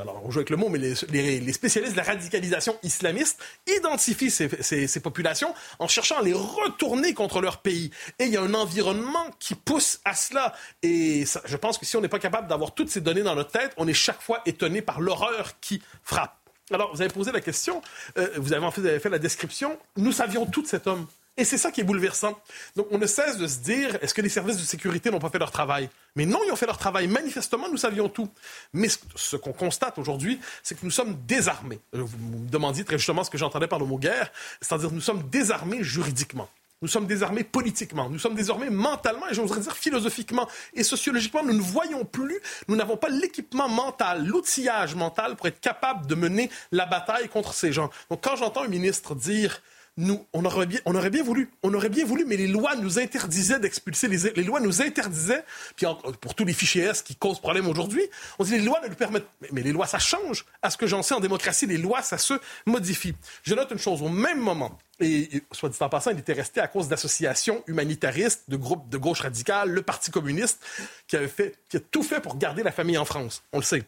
alors 0.00 0.22
on 0.24 0.30
joue 0.30 0.38
avec 0.38 0.50
le 0.50 0.56
mot, 0.56 0.68
mais 0.68 0.78
les, 0.78 1.52
spécialistes 1.52 1.94
de 1.94 1.98
la 1.98 2.04
radicalisation 2.04 2.76
islamiste 2.84 3.40
identifient 3.66 4.30
ces, 4.30 5.00
populations 5.00 5.52
en 5.80 5.88
cherchant 5.88 6.18
à 6.18 6.22
les 6.22 6.32
retourner 6.32 7.12
contre 7.12 7.40
leur 7.40 7.60
pays. 7.60 7.90
Et 8.20 8.26
il 8.26 8.32
y 8.32 8.36
a 8.36 8.42
un 8.42 8.54
environnement 8.54 9.26
qui 9.40 9.56
pousse 9.56 9.98
à 10.04 10.14
cela. 10.14 10.54
Et 10.84 11.24
je 11.44 11.56
pense 11.56 11.76
que 11.76 11.84
si 11.84 11.96
on 11.96 12.00
n'est 12.00 12.08
pas 12.08 12.20
capable 12.20 12.46
d'avoir 12.46 12.67
toutes 12.74 12.90
ces 12.90 13.00
données 13.00 13.22
dans 13.22 13.34
notre 13.34 13.50
tête, 13.50 13.72
on 13.76 13.86
est 13.88 13.94
chaque 13.94 14.20
fois 14.20 14.40
étonné 14.46 14.82
par 14.82 15.00
l'horreur 15.00 15.58
qui 15.60 15.82
frappe. 16.02 16.36
Alors, 16.70 16.94
vous 16.94 17.00
avez 17.00 17.12
posé 17.12 17.32
la 17.32 17.40
question, 17.40 17.80
euh, 18.18 18.28
vous, 18.36 18.52
avez, 18.52 18.70
fait, 18.70 18.80
vous 18.80 18.86
avez 18.86 19.00
fait 19.00 19.08
la 19.08 19.18
description, 19.18 19.78
nous 19.96 20.12
savions 20.12 20.46
tout 20.46 20.62
de 20.62 20.66
cet 20.66 20.86
homme. 20.86 21.06
Et 21.38 21.44
c'est 21.44 21.56
ça 21.56 21.70
qui 21.70 21.80
est 21.80 21.84
bouleversant. 21.84 22.38
Donc, 22.74 22.88
on 22.90 22.98
ne 22.98 23.06
cesse 23.06 23.38
de 23.38 23.46
se 23.46 23.58
dire, 23.58 23.96
est-ce 24.02 24.12
que 24.12 24.20
les 24.20 24.28
services 24.28 24.56
de 24.56 24.64
sécurité 24.64 25.08
n'ont 25.08 25.20
pas 25.20 25.30
fait 25.30 25.38
leur 25.38 25.52
travail? 25.52 25.88
Mais 26.16 26.26
non, 26.26 26.40
ils 26.44 26.50
ont 26.50 26.56
fait 26.56 26.66
leur 26.66 26.78
travail. 26.78 27.06
Manifestement, 27.06 27.68
nous 27.70 27.76
savions 27.76 28.08
tout. 28.08 28.28
Mais 28.72 28.88
ce, 29.14 29.36
qu'on 29.36 29.52
constate 29.52 29.98
aujourd'hui, 29.98 30.40
c'est 30.64 30.74
que 30.74 30.84
nous 30.84 30.90
sommes 30.90 31.16
désarmés. 31.28 31.78
Euh, 31.94 32.02
vous 32.02 32.18
me 32.18 32.48
demandiez 32.50 32.84
très 32.84 32.98
justement 32.98 33.22
ce 33.22 33.30
que 33.30 33.38
j'entendais 33.38 33.68
par 33.68 33.78
le 33.78 33.86
mot 33.86 33.98
guerre, 33.98 34.32
c'est-à-dire 34.60 34.90
nous 34.90 35.00
sommes 35.00 35.30
désarmés 35.30 35.84
juridiquement. 35.84 36.48
Nous 36.80 36.88
sommes 36.88 37.06
désarmés 37.06 37.42
politiquement, 37.42 38.08
nous 38.08 38.20
sommes 38.20 38.36
désarmés 38.36 38.70
mentalement 38.70 39.28
et 39.28 39.34
j'oserais 39.34 39.60
dire 39.60 39.76
philosophiquement 39.76 40.48
et 40.74 40.84
sociologiquement. 40.84 41.42
Nous 41.42 41.54
ne 41.54 41.60
voyons 41.60 42.04
plus, 42.04 42.38
nous 42.68 42.76
n'avons 42.76 42.96
pas 42.96 43.08
l'équipement 43.08 43.68
mental, 43.68 44.24
l'outillage 44.24 44.94
mental 44.94 45.34
pour 45.34 45.48
être 45.48 45.60
capable 45.60 46.06
de 46.06 46.14
mener 46.14 46.50
la 46.70 46.86
bataille 46.86 47.28
contre 47.28 47.52
ces 47.52 47.72
gens. 47.72 47.90
Donc 48.10 48.22
quand 48.22 48.36
j'entends 48.36 48.62
un 48.62 48.68
ministre 48.68 49.16
dire 49.16 49.60
nous, 49.98 50.24
on 50.32 50.44
aurait, 50.44 50.66
bien, 50.66 50.78
on 50.86 50.94
aurait 50.94 51.10
bien 51.10 51.24
voulu, 51.24 51.50
on 51.64 51.74
aurait 51.74 51.88
bien 51.88 52.06
voulu, 52.06 52.24
mais 52.24 52.36
les 52.36 52.46
lois 52.46 52.76
nous 52.76 53.00
interdisaient 53.00 53.58
d'expulser, 53.58 54.06
les, 54.06 54.30
les, 54.30 54.44
lois 54.44 54.60
nous 54.60 54.80
interdisaient, 54.80 55.44
puis 55.74 55.86
pour 56.20 56.36
tous 56.36 56.44
les 56.44 56.52
fichiers 56.52 56.84
S 56.84 57.02
qui 57.02 57.16
causent 57.16 57.40
problème 57.40 57.66
aujourd'hui, 57.66 58.02
on 58.38 58.44
dit 58.44 58.52
les 58.52 58.64
lois 58.64 58.80
ne 58.80 58.86
le 58.86 58.94
permettent, 58.94 59.26
mais, 59.40 59.48
mais 59.52 59.62
les 59.62 59.72
lois 59.72 59.88
ça 59.88 59.98
change. 59.98 60.46
À 60.62 60.70
ce 60.70 60.76
que 60.76 60.86
j'en 60.86 61.02
sais 61.02 61.14
en 61.14 61.20
démocratie, 61.20 61.66
les 61.66 61.78
lois 61.78 62.02
ça 62.02 62.16
se 62.16 62.34
modifie. 62.64 63.14
Je 63.42 63.54
note 63.54 63.72
une 63.72 63.78
chose, 63.78 64.00
au 64.00 64.08
même 64.08 64.38
moment, 64.38 64.78
et, 65.00 65.42
soit 65.50 65.68
dit 65.68 65.78
en 65.80 65.88
passant, 65.88 66.12
il 66.12 66.18
était 66.20 66.32
resté 66.32 66.60
à 66.60 66.68
cause 66.68 66.86
d'associations 66.86 67.64
humanitaristes, 67.66 68.44
de 68.48 68.56
groupes 68.56 68.88
de 68.88 68.98
gauche 68.98 69.20
radicale, 69.20 69.70
le 69.70 69.82
Parti 69.82 70.12
communiste, 70.12 70.64
qui, 71.08 71.16
avait 71.16 71.26
fait, 71.26 71.58
qui 71.68 71.76
a 71.76 71.80
tout 71.80 72.04
fait 72.04 72.20
pour 72.20 72.36
garder 72.38 72.62
la 72.62 72.72
famille 72.72 72.98
en 72.98 73.04
France. 73.04 73.42
On 73.52 73.58
le 73.58 73.64
sait. 73.64 73.84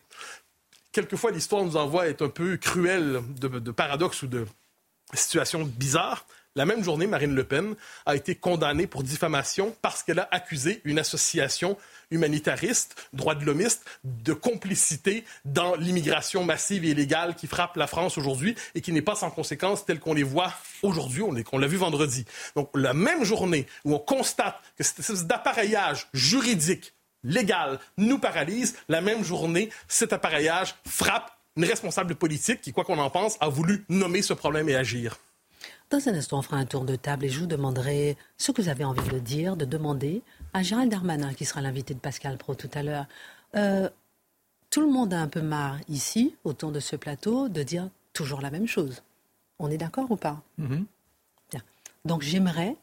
Quelquefois, 0.90 1.30
l'histoire 1.30 1.62
nous 1.64 1.76
envoie 1.76 2.08
être 2.08 2.22
un 2.22 2.28
peu 2.28 2.56
cruelle 2.56 3.20
de, 3.38 3.46
de 3.46 3.70
paradoxes 3.70 4.22
ou 4.22 4.26
de 4.26 4.44
situations 5.16 5.64
bizarres. 5.64 6.26
La 6.56 6.66
même 6.66 6.82
journée, 6.82 7.06
Marine 7.06 7.34
Le 7.34 7.44
Pen 7.44 7.76
a 8.06 8.16
été 8.16 8.34
condamnée 8.34 8.88
pour 8.88 9.04
diffamation 9.04 9.76
parce 9.82 10.02
qu'elle 10.02 10.18
a 10.18 10.28
accusé 10.32 10.80
une 10.84 10.98
association 10.98 11.76
humanitariste, 12.10 12.96
droit 13.12 13.36
de 13.36 13.44
l'homiste, 13.44 13.84
de 14.02 14.32
complicité 14.32 15.24
dans 15.44 15.76
l'immigration 15.76 16.42
massive 16.42 16.84
et 16.84 16.88
illégale 16.88 17.36
qui 17.36 17.46
frappe 17.46 17.76
la 17.76 17.86
France 17.86 18.18
aujourd'hui 18.18 18.56
et 18.74 18.80
qui 18.80 18.90
n'est 18.90 19.00
pas 19.00 19.14
sans 19.14 19.30
conséquences 19.30 19.86
telles 19.86 20.00
qu'on 20.00 20.12
les 20.12 20.24
voit 20.24 20.52
aujourd'hui, 20.82 21.22
on 21.22 21.58
l'a 21.58 21.66
vu 21.68 21.76
vendredi. 21.76 22.24
Donc, 22.56 22.68
la 22.74 22.94
même 22.94 23.24
journée 23.24 23.66
où 23.84 23.94
on 23.94 24.00
constate 24.00 24.60
que 24.76 24.82
cette 24.82 24.98
espèce 24.98 25.26
d'appareillage 25.26 26.08
juridique, 26.12 26.94
légal, 27.22 27.78
nous 27.96 28.18
paralyse, 28.18 28.76
la 28.88 29.00
même 29.00 29.22
journée, 29.22 29.70
cet 29.86 30.12
appareillage 30.12 30.74
frappe 30.84 31.30
une 31.56 31.64
responsable 31.64 32.14
politique 32.14 32.60
qui, 32.60 32.72
quoi 32.72 32.84
qu'on 32.84 32.98
en 32.98 33.10
pense, 33.10 33.36
a 33.40 33.48
voulu 33.48 33.84
nommer 33.88 34.22
ce 34.22 34.32
problème 34.32 34.68
et 34.68 34.76
agir. 34.76 35.18
Dans 35.90 36.08
un 36.08 36.14
instant, 36.14 36.38
on 36.38 36.42
fera 36.42 36.56
un 36.56 36.66
tour 36.66 36.84
de 36.84 36.96
table 36.96 37.24
et 37.24 37.28
je 37.28 37.40
vous 37.40 37.46
demanderai 37.46 38.16
ce 38.38 38.52
que 38.52 38.62
vous 38.62 38.68
avez 38.68 38.84
envie 38.84 39.08
de 39.08 39.18
dire, 39.18 39.56
de 39.56 39.64
demander 39.64 40.22
à 40.52 40.62
Gérald 40.62 40.90
Darmanin, 40.90 41.34
qui 41.34 41.44
sera 41.44 41.60
l'invité 41.60 41.94
de 41.94 41.98
Pascal 41.98 42.38
Pro 42.38 42.54
tout 42.54 42.70
à 42.74 42.82
l'heure. 42.82 43.06
Euh, 43.56 43.90
tout 44.70 44.80
le 44.80 44.90
monde 44.90 45.12
a 45.12 45.20
un 45.20 45.28
peu 45.28 45.42
marre 45.42 45.78
ici, 45.88 46.36
autour 46.44 46.70
de 46.70 46.80
ce 46.80 46.94
plateau, 46.94 47.48
de 47.48 47.62
dire 47.62 47.88
toujours 48.12 48.40
la 48.40 48.50
même 48.50 48.68
chose. 48.68 49.02
On 49.58 49.68
est 49.70 49.78
d'accord 49.78 50.10
ou 50.10 50.16
pas? 50.16 50.40
Bien. 50.58 51.62
Donc 52.04 52.22
j'aimerais 52.22 52.76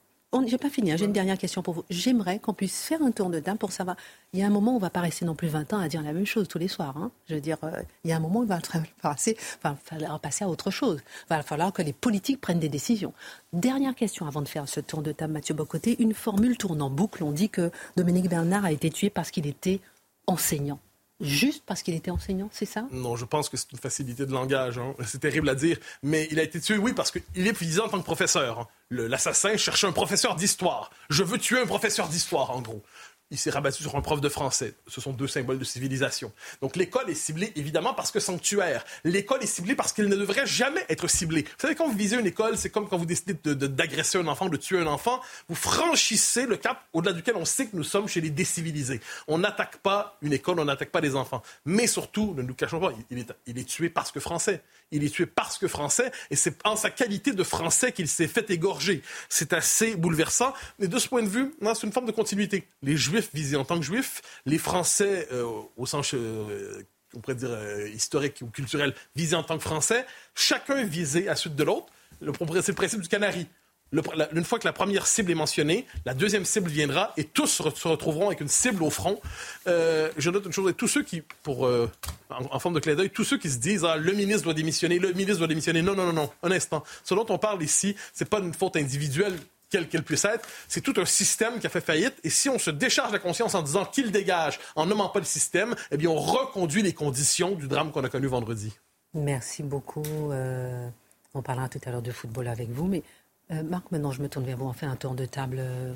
j'ai 0.46 0.57
pas 0.57 0.69
fini, 0.69 0.91
hein. 0.91 0.98
j'ai 0.98 1.05
une 1.05 1.13
dernière 1.13 1.38
question 1.38 1.62
pour 1.62 1.74
vous. 1.74 1.86
J'aimerais 1.89 2.39
qu'on 2.39 2.53
puisse 2.53 2.84
faire 2.84 3.01
un 3.01 3.12
tour 3.12 3.29
de 3.29 3.39
table 3.39 3.57
pour 3.57 3.72
savoir. 3.72 3.96
Il 4.34 4.39
y 4.39 4.43
a 4.43 4.46
un 4.46 4.50
moment 4.50 4.74
où 4.74 4.75
on 4.75 4.79
va 4.79 4.89
pas 4.89 5.00
rester 5.00 5.25
non 5.25 5.36
plus 5.36 5.48
20 5.48 5.74
ans 5.74 5.79
à 5.79 5.88
dire 5.88 6.01
la 6.01 6.13
même 6.13 6.25
chose 6.25 6.48
tous 6.48 6.57
les 6.57 6.67
soirs. 6.67 6.96
Hein. 6.98 7.12
Je 7.27 7.36
veux 7.36 7.41
dire, 7.41 7.57
euh, 7.63 7.81
il 8.03 8.10
y 8.10 8.13
a 8.13 8.17
un 8.17 8.19
moment 8.19 8.41
où 8.41 8.43
il 8.43 8.50
va 8.50 9.75
falloir 9.84 10.19
passer 10.19 10.43
à 10.43 10.50
autre 10.50 10.69
chose. 10.69 11.00
Il 11.25 11.29
va 11.29 11.43
falloir 11.43 11.72
que 11.74 11.81
les 11.81 11.93
politiques 11.93 12.41
prennent 12.41 12.60
des 12.60 12.69
décisions. 12.69 13.13
Dernière 13.53 13.96
question 13.96 14.27
avant 14.27 14.41
de 14.41 14.48
faire 14.48 14.67
ce 14.67 14.79
tour 14.79 15.01
de 15.01 15.12
table, 15.12 15.34
Mathieu 15.34 15.55
Bocoté. 15.55 15.96
Une 16.00 16.13
formule 16.13 16.57
tourne 16.57 16.81
en 16.81 16.89
boucle. 16.89 17.24
On 17.24 17.31
dit 17.31 17.50
que 17.50 17.72
Dominique 17.96 18.29
Bernard 18.29 18.65
a 18.65 18.72
été 18.72 18.89
tué 18.89 19.10
parce 19.10 19.31
qu'il 19.31 19.48
était 19.48 19.79
enseignant 20.27 20.79
juste 21.19 21.63
parce 21.65 21.81
qu'il 21.81 21.95
était 21.95 22.12
enseignant, 22.12 22.50
c'est 22.51 22.65
ça? 22.65 22.86
Non, 22.91 23.15
je 23.15 23.25
pense 23.25 23.50
que 23.50 23.57
c'est 23.57 23.71
une 23.71 23.77
facilité 23.77 24.25
de 24.25 24.31
langage. 24.31 24.77
Hein. 24.77 24.93
C'est 25.05 25.19
terrible 25.19 25.50
à 25.50 25.55
dire, 25.55 25.77
mais 26.03 26.27
il 26.31 26.39
a 26.39 26.43
été 26.43 26.59
tué, 26.59 26.77
oui, 26.77 26.93
parce 26.93 27.12
qu'il 27.12 27.47
est 27.47 27.57
visé 27.57 27.79
en 27.79 27.89
tant 27.89 28.00
que 28.00 28.05
professeur. 28.05 28.59
Hein. 28.59 28.67
L'assassin 28.89 29.57
cherche 29.57 29.83
un 29.83 29.91
professeur 29.91 30.36
d'histoire. 30.36 30.91
Je 31.09 31.24
veux 31.24 31.38
tuer 31.38 31.59
un 31.59 31.65
professeur 31.65 32.07
d'histoire, 32.07 32.51
en 32.51 32.62
gros. 32.62 32.83
Il 33.31 33.38
s'est 33.38 33.50
rabattu 33.50 33.84
sur 33.84 33.96
un 33.96 34.01
prof 34.01 34.22
de 34.22 34.29
français. 34.29 34.75
Ce 34.88 35.01
sont 35.01 35.12
deux 35.12 35.27
symboles 35.27 35.60
de 35.60 35.63
civilisation. 35.63 36.31
Donc 36.62 36.75
l'école 36.75 37.10
est 37.10 37.15
ciblée 37.15 37.51
évidemment 37.55 37.93
parce 37.93 38.12
que 38.12 38.19
sanctuaire. 38.19 38.86
L'école 39.03 39.43
est 39.43 39.48
ciblée 39.48 39.75
parce 39.75 39.93
qu'elle 39.93 40.07
ne 40.07 40.15
devrait 40.15 40.46
jamais 40.46 40.86
être 40.89 41.07
ciblée. 41.07 41.43
Vous 41.43 41.50
savez, 41.60 41.75
quand 41.75 41.88
vous 41.88 41.98
visez 41.98 42.17
une 42.17 42.27
école, 42.27 42.57
c'est 42.57 42.69
comme 42.69 42.88
quand 42.88 42.98
vous 42.98 43.05
décidez 43.05 43.34
d'agresser 43.34 44.17
un 44.17 44.27
enfant, 44.27 44.48
de 44.48 44.57
tuer 44.57 44.79
un 44.79 44.88
enfant. 44.88 45.19
Vous 45.50 45.55
franchissez 45.55 46.46
le 46.46 46.57
cap 46.57 46.86
au-delà 46.93 47.13
duquel 47.13 47.36
on 47.36 47.46
sait 47.46 47.67
que 47.67 47.75
nous 47.75 47.84
sommes 47.84 48.07
chez 48.07 48.22
les 48.22 48.29
décivilisés. 48.29 49.01
On 49.27 49.39
n'attaque 49.39 49.77
pas 49.77 50.17
une 50.22 50.34
école, 50.34 50.60
on 50.60 50.65
n'attaque 50.65 50.91
pas 50.91 51.01
des 51.01 51.15
enfants. 51.15 51.41
Mais 51.65 51.88
surtout, 51.88 52.34
ne 52.36 52.41
nous 52.41 52.53
cachons 52.53 52.79
pas, 52.79 52.91
il 53.10 53.19
est, 53.19 53.34
il 53.46 53.57
est 53.57 53.67
tué 53.67 53.89
parce 53.89 54.12
que 54.12 54.19
français. 54.19 54.62
Il 54.91 55.03
est 55.03 55.10
tué 55.10 55.25
parce 55.25 55.58
que 55.58 55.67
français, 55.67 56.12
et 56.32 56.36
c'est 56.36 56.65
en 56.65 56.75
sa 56.75 56.89
qualité 56.89 57.34
de 57.34 57.44
français 57.44 57.91
qu'il 57.91 58.08
s'est 58.08 58.27
fait 58.27 58.50
égorger. 58.50 59.01
C'est 59.27 59.53
assez 59.53 59.96
bouleversant. 59.96 60.53
Mais 60.79 60.88
de 60.88 60.98
ce 60.98 61.10
point 61.10 61.24
de 61.24 61.27
vue, 61.27 61.53
c'est 61.62 61.88
une 61.88 61.91
forme 61.91 62.06
de 62.06 62.12
continuité. 62.12 62.67
Les 62.82 62.96
Juifs 62.96 63.29
visés 63.34 63.58
en 63.58 63.65
tant 63.65 63.77
que 63.79 63.86
Juifs, 63.86 64.22
les 64.46 64.58
Français, 64.58 65.27
euh, 65.32 65.46
au 65.75 65.86
sens 65.86 66.13
euh, 66.13 66.84
on 67.13 67.20
pourrait 67.20 67.36
dire 67.36 67.51
euh, 67.51 67.88
historique 67.89 68.39
ou 68.41 68.48
culturel, 68.48 68.94
visés 69.15 69.36
en 69.36 69.44
tant 69.44 69.58
que 69.58 69.63
Français, 69.63 70.06
chacun 70.36 70.84
visé 70.84 71.27
à 71.29 71.36
suite 71.36 71.56
de 71.56 71.63
l'autre. 71.63 71.88
C'est 72.20 72.70
le 72.70 72.74
principe 72.74 73.01
du 73.01 73.08
canari 73.08 73.48
une 73.91 74.44
fois 74.44 74.60
que 74.60 74.67
la 74.67 74.74
première 74.74 75.08
cible 75.08 75.32
est 75.32 75.36
mentionnée, 75.36 75.86
la 76.06 76.13
deuxième 76.13 76.46
cible 76.46 76.70
viendra 76.70 77.13
et 77.17 77.24
tous 77.24 77.48
se 77.48 77.88
retrouveront 77.88 78.27
avec 78.27 78.41
une 78.41 78.48
cible 78.48 78.84
au 78.84 78.89
front. 78.89 79.20
Euh, 79.67 80.10
je 80.17 80.29
note 80.29 80.46
une 80.46 80.51
chose, 80.51 80.74
tous 80.77 80.88
ceux 80.88 81.03
qui, 81.03 81.22
pour, 81.44 81.65
euh, 81.65 81.89
en, 82.29 82.60
forme 82.60 82.75
de 82.75 82.79
clé 82.79 82.96
d'œil, 82.96 83.10
tous 83.10 83.24
ceux 83.24 83.38
qui 83.38 83.50
se 83.50 83.58
disent 83.58 83.86
ah, 83.86 83.98
le 83.98 84.12
ministre 84.13 84.44
doit 84.44 84.53
démissionner, 84.53 85.00
le 85.00 85.13
ministre 85.13 85.39
doit 85.39 85.48
démissionner. 85.48 85.82
Non, 85.82 85.96
non, 85.96 86.06
non, 86.06 86.13
non, 86.13 86.29
un 86.44 86.51
instant. 86.51 86.84
Ce 87.03 87.13
dont 87.13 87.25
on 87.29 87.38
parle 87.38 87.63
ici, 87.63 87.96
c'est 88.13 88.29
pas 88.29 88.39
une 88.39 88.53
faute 88.53 88.75
individuelle 88.75 89.38
quelle 89.70 89.88
qu'elle 89.88 90.03
puisse 90.03 90.25
être, 90.25 90.48
c'est 90.67 90.82
tout 90.82 90.94
un 90.98 91.06
système 91.06 91.60
qui 91.60 91.67
a 91.67 91.70
fait 91.70 91.82
faillite. 91.82 92.15
Et 92.24 92.29
si 92.29 92.50
on 92.50 92.58
se 92.58 92.72
décharge 92.72 93.12
la 93.12 93.20
conscience 93.20 93.53
en 93.56 93.62
disant 93.62 93.86
qu'il 93.86 94.12
dégage, 94.12 94.60
en 94.75 94.86
nommant 94.86 95.10
pas 95.10 95.20
le 95.20 95.25
système, 95.25 95.75
eh 95.91 95.98
bien, 95.98 96.10
on 96.10 96.15
reconduit 96.15 96.82
les 96.82 96.94
conditions 96.94 97.51
du 97.51 97.67
drame 97.67 97.91
qu'on 97.91 98.03
a 98.03 98.10
connu 98.10 98.27
vendredi. 98.27 98.77
Merci 99.13 99.63
beaucoup. 99.63 100.32
Euh, 100.32 100.88
on 101.34 101.41
parlera 101.41 101.70
tout 101.70 101.79
à 101.86 101.91
l'heure 101.91 102.01
de 102.01 102.12
football 102.12 102.48
avec 102.48 102.70
vous, 102.70 102.88
mais 102.88 103.03
euh, 103.51 103.63
Marc, 103.63 103.92
maintenant 103.92 104.12
je 104.12 104.22
me 104.22 104.30
tourne 104.30 104.46
vers 104.46 104.58
vous, 104.58 104.66
on 104.66 104.74
fait 104.74 104.86
un 104.86 104.96
tour 104.96 105.13
de 105.13 105.25
table. 105.25 105.58
Euh, 105.60 105.94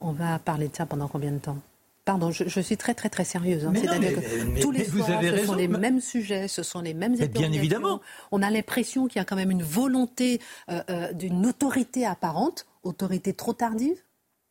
on 0.00 0.12
va 0.12 0.38
parler 0.38 0.68
de 0.68 0.76
ça 0.76 0.86
pendant 0.86 1.08
combien 1.08 1.32
de 1.32 1.38
temps? 1.38 1.58
Pardon, 2.04 2.30
je, 2.30 2.60
suis 2.60 2.76
très 2.76 2.94
très 2.94 3.08
très 3.08 3.24
sérieuse. 3.24 3.64
Hein. 3.64 3.72
C'est-à-dire 3.74 4.14
que 4.14 4.60
tous 4.60 4.70
les 4.70 4.84
soirs, 4.84 5.20
ce 5.22 5.44
sont 5.44 5.54
les 5.54 5.66
mêmes 5.66 6.00
sujets, 6.00 6.46
ce 6.46 6.62
sont 6.62 6.80
les 6.80 6.94
mêmes 6.94 7.16
Bien 7.16 7.50
évidemment. 7.50 8.00
On 8.30 8.42
a 8.42 8.50
l'impression 8.50 9.08
qu'il 9.08 9.18
y 9.18 9.22
a 9.22 9.24
quand 9.24 9.34
même 9.34 9.50
une 9.50 9.64
volonté 9.64 10.40
euh, 10.70 11.12
d'une 11.12 11.44
autorité 11.46 12.06
apparente, 12.06 12.66
autorité 12.84 13.32
trop 13.32 13.54
tardive? 13.54 13.96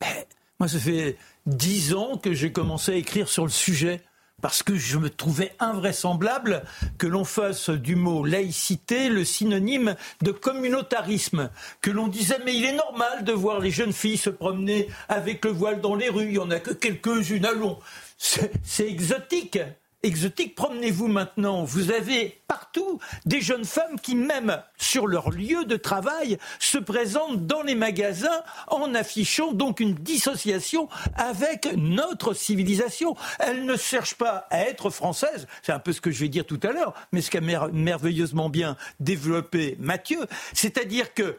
Ben, 0.02 0.24
moi, 0.60 0.68
ça 0.68 0.78
fait 0.78 1.16
dix 1.46 1.94
ans 1.94 2.18
que 2.18 2.34
j'ai 2.34 2.52
commencé 2.52 2.92
à 2.92 2.94
écrire 2.96 3.28
sur 3.28 3.44
le 3.44 3.50
sujet 3.50 4.02
parce 4.42 4.62
que 4.62 4.76
je 4.76 4.98
me 4.98 5.10
trouvais 5.10 5.52
invraisemblable 5.58 6.62
que 6.98 7.06
l'on 7.06 7.24
fasse 7.24 7.70
du 7.70 7.96
mot 7.96 8.24
laïcité 8.24 9.08
le 9.08 9.24
synonyme 9.24 9.96
de 10.22 10.30
communautarisme, 10.30 11.50
que 11.80 11.90
l'on 11.90 12.08
disait 12.08 12.40
mais 12.44 12.54
il 12.54 12.64
est 12.64 12.76
normal 12.76 13.24
de 13.24 13.32
voir 13.32 13.60
les 13.60 13.70
jeunes 13.70 13.92
filles 13.92 14.18
se 14.18 14.30
promener 14.30 14.88
avec 15.08 15.44
le 15.44 15.52
voile 15.52 15.80
dans 15.80 15.94
les 15.94 16.08
rues, 16.08 16.26
il 16.26 16.32
n'y 16.32 16.38
en 16.38 16.50
a 16.50 16.60
que 16.60 16.72
quelques-unes, 16.72 17.46
allons, 17.46 17.78
c'est 18.18 18.88
exotique 18.88 19.58
exotique. 20.02 20.54
Promenez-vous 20.54 21.08
maintenant. 21.08 21.64
Vous 21.64 21.90
avez 21.90 22.40
partout 22.48 23.00
des 23.24 23.40
jeunes 23.40 23.64
femmes 23.64 23.98
qui, 24.00 24.14
même 24.14 24.62
sur 24.78 25.06
leur 25.06 25.30
lieu 25.30 25.64
de 25.64 25.76
travail, 25.76 26.38
se 26.58 26.78
présentent 26.78 27.46
dans 27.46 27.62
les 27.62 27.74
magasins 27.74 28.42
en 28.68 28.94
affichant 28.94 29.52
donc 29.52 29.80
une 29.80 29.94
dissociation 29.94 30.88
avec 31.14 31.68
notre 31.76 32.34
civilisation. 32.34 33.16
Elles 33.38 33.64
ne 33.64 33.76
cherchent 33.76 34.14
pas 34.14 34.46
à 34.50 34.60
être 34.62 34.90
françaises. 34.90 35.46
C'est 35.62 35.72
un 35.72 35.78
peu 35.78 35.92
ce 35.92 36.00
que 36.00 36.10
je 36.10 36.20
vais 36.20 36.28
dire 36.28 36.46
tout 36.46 36.60
à 36.62 36.72
l'heure, 36.72 36.94
mais 37.12 37.20
ce 37.20 37.30
qu'a 37.30 37.40
merveilleusement 37.40 38.48
bien 38.48 38.76
développé 39.00 39.76
Mathieu. 39.80 40.26
C'est-à-dire 40.52 41.14
que 41.14 41.36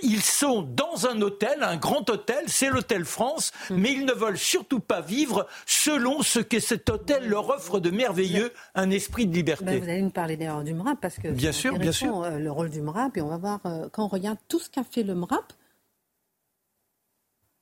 ils 0.00 0.22
sont 0.22 0.62
dans 0.62 1.06
un 1.06 1.20
hôtel, 1.20 1.62
un 1.62 1.76
grand 1.76 2.08
hôtel, 2.08 2.44
c'est 2.46 2.70
l'hôtel 2.70 3.04
France, 3.04 3.52
mm. 3.68 3.76
mais 3.76 3.92
ils 3.92 4.04
ne 4.04 4.12
veulent 4.12 4.38
surtout 4.38 4.80
pas 4.80 5.00
vivre 5.00 5.46
selon 5.66 6.22
ce 6.22 6.38
que 6.38 6.60
cet 6.60 6.88
hôtel 6.88 7.28
leur 7.28 7.50
offre 7.50 7.80
de 7.80 7.90
merveilleux, 7.90 8.52
un 8.74 8.90
esprit 8.90 9.26
de 9.26 9.34
liberté. 9.34 9.64
Ben, 9.64 9.82
vous 9.82 9.88
allez 9.88 10.02
nous 10.02 10.10
parler 10.10 10.36
d'ailleurs 10.36 10.64
du 10.64 10.72
MRAP, 10.72 11.00
parce 11.00 11.16
que 11.16 11.28
bien 11.28 11.52
sûr, 11.52 11.78
bien 11.78 11.92
sûr. 11.92 12.22
Euh, 12.22 12.38
le 12.38 12.50
rôle 12.50 12.70
du 12.70 12.80
MRAP, 12.80 13.16
et 13.16 13.20
on 13.20 13.28
va 13.28 13.36
voir, 13.36 13.60
euh, 13.66 13.88
quand 13.92 14.04
on 14.04 14.08
regarde 14.08 14.38
tout 14.48 14.58
ce 14.58 14.70
qu'a 14.70 14.84
fait 14.84 15.02
le 15.02 15.14
MRAP, 15.14 15.52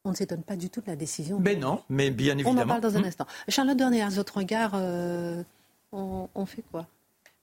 on 0.04 0.10
ne 0.10 0.14
s'étonne 0.14 0.42
pas 0.42 0.56
du 0.56 0.70
tout 0.70 0.80
de 0.80 0.86
la 0.86 0.96
décision. 0.96 1.38
Mais 1.40 1.54
ben 1.54 1.60
non, 1.60 1.82
mais 1.90 2.10
bien 2.10 2.34
évidemment. 2.34 2.60
On 2.60 2.64
en 2.64 2.66
parle 2.66 2.80
dans 2.80 2.96
un 2.96 3.02
mm. 3.02 3.06
instant. 3.06 3.26
Charlotte 3.48 3.80
à 3.80 4.08
votre 4.08 4.36
regard, 4.38 4.72
euh, 4.74 5.42
on 5.92 6.46
fait 6.46 6.62
quoi? 6.70 6.86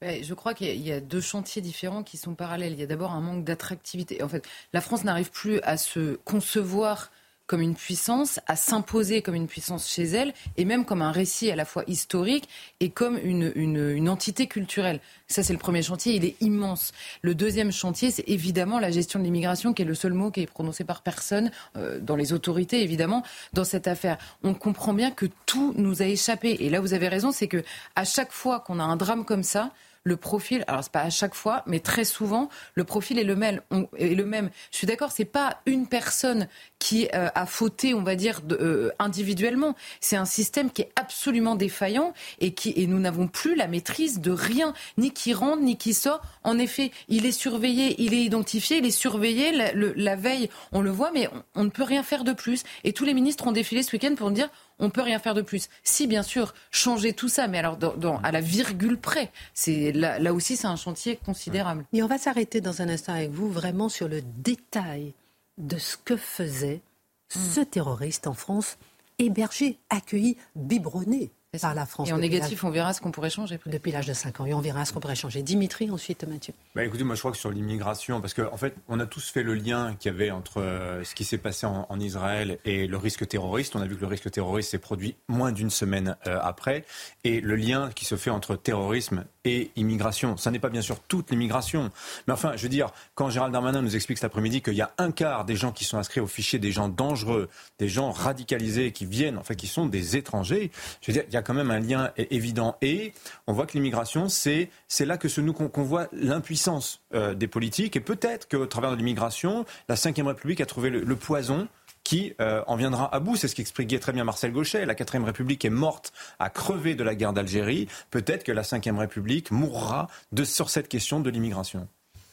Je 0.01 0.33
crois 0.33 0.53
qu'il 0.53 0.75
y 0.75 0.91
a 0.91 0.99
deux 0.99 1.21
chantiers 1.21 1.61
différents 1.61 2.03
qui 2.03 2.17
sont 2.17 2.35
parallèles. 2.35 2.73
Il 2.73 2.79
y 2.79 2.83
a 2.83 2.87
d'abord 2.87 3.11
un 3.11 3.21
manque 3.21 3.43
d'attractivité. 3.43 4.21
En 4.21 4.29
fait, 4.29 4.47
la 4.73 4.81
France 4.81 5.03
n'arrive 5.03 5.31
plus 5.31 5.59
à 5.61 5.77
se 5.77 6.15
concevoir 6.23 7.11
comme 7.47 7.61
une 7.61 7.75
puissance, 7.75 8.41
à 8.45 8.57
s'imposer 8.57 9.21
comme 9.21 9.33
une 9.33 9.47
puissance 9.47 9.89
chez 9.89 10.03
elle, 10.03 10.33
et 10.57 10.65
même 10.65 10.83
comme 10.83 11.01
un 11.01 11.13
récit 11.13 11.49
à 11.49 11.55
la 11.55 11.63
fois 11.63 11.83
historique 11.87 12.47
et 12.81 12.89
comme 12.89 13.17
une, 13.23 13.53
une, 13.55 14.09
entité 14.09 14.47
culturelle. 14.47 14.99
Ça, 15.27 15.43
c'est 15.43 15.53
le 15.53 15.59
premier 15.59 15.81
chantier, 15.81 16.13
il 16.13 16.25
est 16.25 16.35
immense. 16.41 16.91
Le 17.21 17.33
deuxième 17.35 17.71
chantier, 17.71 18.11
c'est 18.11 18.27
évidemment 18.27 18.79
la 18.79 18.91
gestion 18.91 19.19
de 19.19 19.23
l'immigration, 19.23 19.73
qui 19.73 19.81
est 19.81 19.85
le 19.85 19.95
seul 19.95 20.13
mot 20.13 20.29
qui 20.29 20.41
est 20.41 20.45
prononcé 20.47 20.83
par 20.83 21.01
personne, 21.01 21.51
euh, 21.77 21.99
dans 22.01 22.17
les 22.17 22.33
autorités, 22.33 22.83
évidemment, 22.83 23.23
dans 23.53 23.63
cette 23.63 23.87
affaire. 23.87 24.17
On 24.43 24.53
comprend 24.53 24.93
bien 24.93 25.11
que 25.11 25.25
tout 25.45 25.73
nous 25.77 26.01
a 26.01 26.05
échappé. 26.05 26.57
Et 26.59 26.69
là, 26.69 26.81
vous 26.81 26.93
avez 26.93 27.07
raison, 27.07 27.31
c'est 27.31 27.47
que 27.47 27.63
à 27.95 28.03
chaque 28.03 28.33
fois 28.33 28.59
qu'on 28.59 28.79
a 28.79 28.83
un 28.83 28.97
drame 28.97 29.23
comme 29.23 29.43
ça, 29.43 29.71
le 30.07 30.17
profil, 30.17 30.63
alors 30.67 30.83
c'est 30.83 30.91
pas 30.91 31.01
à 31.01 31.09
chaque 31.09 31.35
fois, 31.35 31.63
mais 31.67 31.79
très 31.79 32.05
souvent, 32.05 32.49
le 32.73 32.83
profil 32.83 33.19
est 33.19 33.23
le 33.23 33.35
même. 33.35 33.61
est 33.97 34.15
le 34.15 34.25
même. 34.25 34.49
Je 34.71 34.77
suis 34.77 34.87
d'accord, 34.87 35.11
c'est 35.11 35.25
pas 35.25 35.61
une 35.65 35.87
personne 35.87 36.47
qui 36.79 37.07
euh, 37.13 37.29
a 37.33 37.45
fauté, 37.45 37.93
on 37.93 38.03
va 38.03 38.15
dire, 38.15 38.41
euh, 38.51 38.91
individuellement. 38.99 39.75
C'est 39.99 40.15
un 40.15 40.25
système 40.25 40.71
qui 40.71 40.83
est 40.83 40.91
absolument 40.95 41.55
défaillant 41.55 42.13
et 42.39 42.53
qui 42.53 42.73
et 42.75 42.87
nous 42.87 42.99
n'avons 42.99 43.27
plus 43.27 43.55
la 43.55 43.67
maîtrise 43.67 44.19
de 44.19 44.31
rien, 44.31 44.73
ni 44.97 45.11
qui 45.11 45.33
rentre 45.33 45.61
ni 45.61 45.77
qui 45.77 45.93
sort. 45.93 46.21
En 46.43 46.57
effet, 46.57 46.91
il 47.07 47.25
est 47.25 47.31
surveillé, 47.31 47.95
il 48.01 48.13
est 48.13 48.23
identifié, 48.23 48.77
il 48.77 48.85
est 48.85 48.91
surveillé. 48.91 49.51
La, 49.51 50.15
veille, 50.15 50.49
on 50.71 50.81
le 50.81 50.89
voit, 50.89 51.11
mais 51.11 51.29
on, 51.55 51.63
ne 51.63 51.69
peut 51.69 51.83
rien 51.83 52.03
faire 52.03 52.23
de 52.23 52.33
plus. 52.33 52.63
Et 52.83 52.93
tous 52.93 53.05
les 53.05 53.13
ministres 53.13 53.47
ont 53.47 53.51
défilé 53.51 53.83
ce 53.83 53.91
week-end 53.93 54.15
pour 54.15 54.31
dire 54.31 54.49
on 54.79 54.89
peut 54.91 55.01
rien 55.01 55.19
faire 55.19 55.33
de 55.33 55.41
plus. 55.41 55.69
Si, 55.83 56.05
bien 56.05 56.23
sûr, 56.23 56.53
changer 56.71 57.13
tout 57.13 57.29
ça, 57.29 57.47
mais 57.47 57.57
alors 57.57 57.79
à 58.23 58.31
la 58.31 58.41
virgule 58.41 58.97
près. 58.97 59.31
C'est 59.53 59.91
là, 59.91 60.33
aussi, 60.33 60.55
c'est 60.55 60.67
un 60.67 60.75
chantier 60.75 61.17
considérable. 61.25 61.85
Et 61.93 62.03
on 62.03 62.07
va 62.07 62.17
s'arrêter 62.17 62.61
dans 62.61 62.81
un 62.81 62.89
instant 62.89 63.13
avec 63.13 63.31
vous 63.31 63.49
vraiment 63.49 63.89
sur 63.89 64.07
le 64.07 64.21
détail 64.21 65.13
de 65.57 65.77
ce 65.77 65.97
que 65.97 66.17
faisait 66.17 66.81
ce 67.29 67.61
terroriste 67.61 68.27
en 68.27 68.33
France, 68.33 68.77
hébergé, 69.19 69.79
accueilli, 69.89 70.37
biberonné 70.55 71.31
par 71.59 71.73
la 71.73 71.85
France. 71.85 72.09
Et 72.09 72.13
en 72.13 72.17
négatif, 72.17 72.63
on 72.63 72.69
verra 72.69 72.93
ce 72.93 73.01
qu'on 73.01 73.11
pourrait 73.11 73.29
changer. 73.29 73.59
Depuis 73.65 73.91
l'âge 73.91 74.07
de 74.07 74.13
5 74.13 74.39
ans, 74.41 74.45
et 74.45 74.53
on 74.53 74.61
verra 74.61 74.85
ce 74.85 74.93
qu'on 74.93 74.99
pourrait 74.99 75.15
changer. 75.15 75.41
Dimitri, 75.41 75.89
ensuite 75.89 76.25
Mathieu. 76.27 76.53
Bah, 76.75 76.83
écoutez, 76.83 77.03
moi 77.03 77.15
je 77.15 77.21
crois 77.21 77.31
que 77.31 77.37
sur 77.37 77.51
l'immigration, 77.51 78.21
parce 78.21 78.33
qu'en 78.33 78.53
en 78.53 78.57
fait, 78.57 78.75
on 78.87 78.99
a 78.99 79.05
tous 79.05 79.29
fait 79.29 79.43
le 79.43 79.53
lien 79.53 79.95
qu'il 79.99 80.11
y 80.11 80.15
avait 80.15 80.31
entre 80.31 80.61
euh, 80.61 81.03
ce 81.03 81.15
qui 81.15 81.23
s'est 81.25 81.37
passé 81.37 81.65
en, 81.65 81.97
Israël 81.99 82.59
et 82.63 82.85
le 82.85 82.97
risque 82.97 83.27
terroriste. 83.27 83.75
On 83.75 83.81
a 83.81 83.87
vu 83.87 83.95
que 83.95 84.01
le 84.01 84.07
risque 84.07 84.29
terroriste 84.29 84.69
s'est 84.69 84.77
produit 84.77 85.15
moins 85.27 85.51
d'une 85.51 85.71
semaine 85.71 86.15
euh, 86.27 86.39
après. 86.41 86.85
Et 87.23 87.41
le 87.41 87.55
lien 87.55 87.89
qui 87.95 88.05
se 88.05 88.15
fait 88.15 88.29
entre 88.29 88.55
terrorisme 88.55 89.25
et 89.45 89.71
immigration. 89.75 90.37
Ça 90.37 90.51
n'est 90.51 90.59
pas 90.59 90.69
bien 90.69 90.81
sûr 90.81 90.99
toute 91.07 91.31
l'immigration. 91.31 91.89
Mais 92.27 92.33
enfin, 92.33 92.53
je 92.55 92.63
veux 92.63 92.69
dire, 92.69 92.91
quand 93.15 93.29
Gérald 93.29 93.53
Darmanin 93.53 93.81
nous 93.81 93.95
explique 93.95 94.17
cet 94.17 94.25
après-midi 94.25 94.61
qu'il 94.61 94.73
y 94.73 94.81
a 94.81 94.91
un 94.97 95.11
quart 95.11 95.45
des 95.45 95.55
gens 95.55 95.71
qui 95.71 95.85
sont 95.85 95.97
inscrits 95.97 96.19
au 96.19 96.27
fichier 96.27 96.59
des 96.59 96.71
gens 96.71 96.89
dangereux, 96.89 97.49
des 97.79 97.87
gens 97.87 98.11
radicalisés 98.11 98.91
qui 98.91 99.05
viennent, 99.05 99.37
en 99.37 99.43
fait, 99.43 99.55
qui 99.55 99.67
sont 99.67 99.85
des 99.85 100.17
étrangers, 100.17 100.71
je 101.01 101.11
veux 101.11 101.13
dire, 101.13 101.23
il 101.27 101.33
y 101.33 101.37
a 101.37 101.41
quand 101.47 101.53
même 101.53 101.71
un 101.71 101.79
lien 101.79 102.11
évident. 102.17 102.75
Et 102.81 103.13
on 103.47 103.53
voit 103.53 103.65
que 103.65 103.73
l'immigration, 103.73 104.27
c'est, 104.27 104.69
là 104.99 105.17
que 105.17 105.29
se 105.29 105.39
nous 105.39 105.53
qu'on 105.53 105.83
voit 105.83 106.09
l'impuissance 106.11 107.01
euh, 107.15 107.33
des 107.33 107.47
politiques. 107.47 107.95
Et 107.95 108.01
peut-être 108.01 108.49
qu'au 108.49 108.65
travers 108.65 108.91
de 108.91 108.97
l'immigration, 108.97 109.65
la 109.87 109.95
Ve 109.95 110.27
République 110.27 110.59
a 110.59 110.65
trouvé 110.65 110.89
le, 110.89 111.15
poison 111.15 111.69
qui 112.03 112.33
euh, 112.41 112.61
en 112.67 112.75
viendra 112.75 113.13
à 113.15 113.21
bout. 113.21 113.37
C'est 113.37 113.47
ce 113.47 113.55
qu'expliquait 113.55 113.99
très 113.99 114.11
bien 114.11 114.25
Marcel 114.25 114.51
Gauchet. 114.51 114.85
La 114.85 114.93
quatrième 114.93 115.23
République 115.23 115.63
est 115.63 115.69
morte 115.69 116.11
à 116.37 116.49
crever 116.49 116.95
de 116.95 117.03
la 117.03 117.15
guerre 117.15 117.31
d'Algérie. 117.31 117.87
Peut-être 118.11 118.43
que 118.43 118.51
la 118.51 118.63
cinquième 118.63 118.99
République 118.99 119.49
mourra 119.49 120.09
de, 120.33 120.43
sur 120.43 120.69
cette 120.69 120.89
question 120.89 121.21
de 121.21 121.29
l'immigration. 121.29 121.87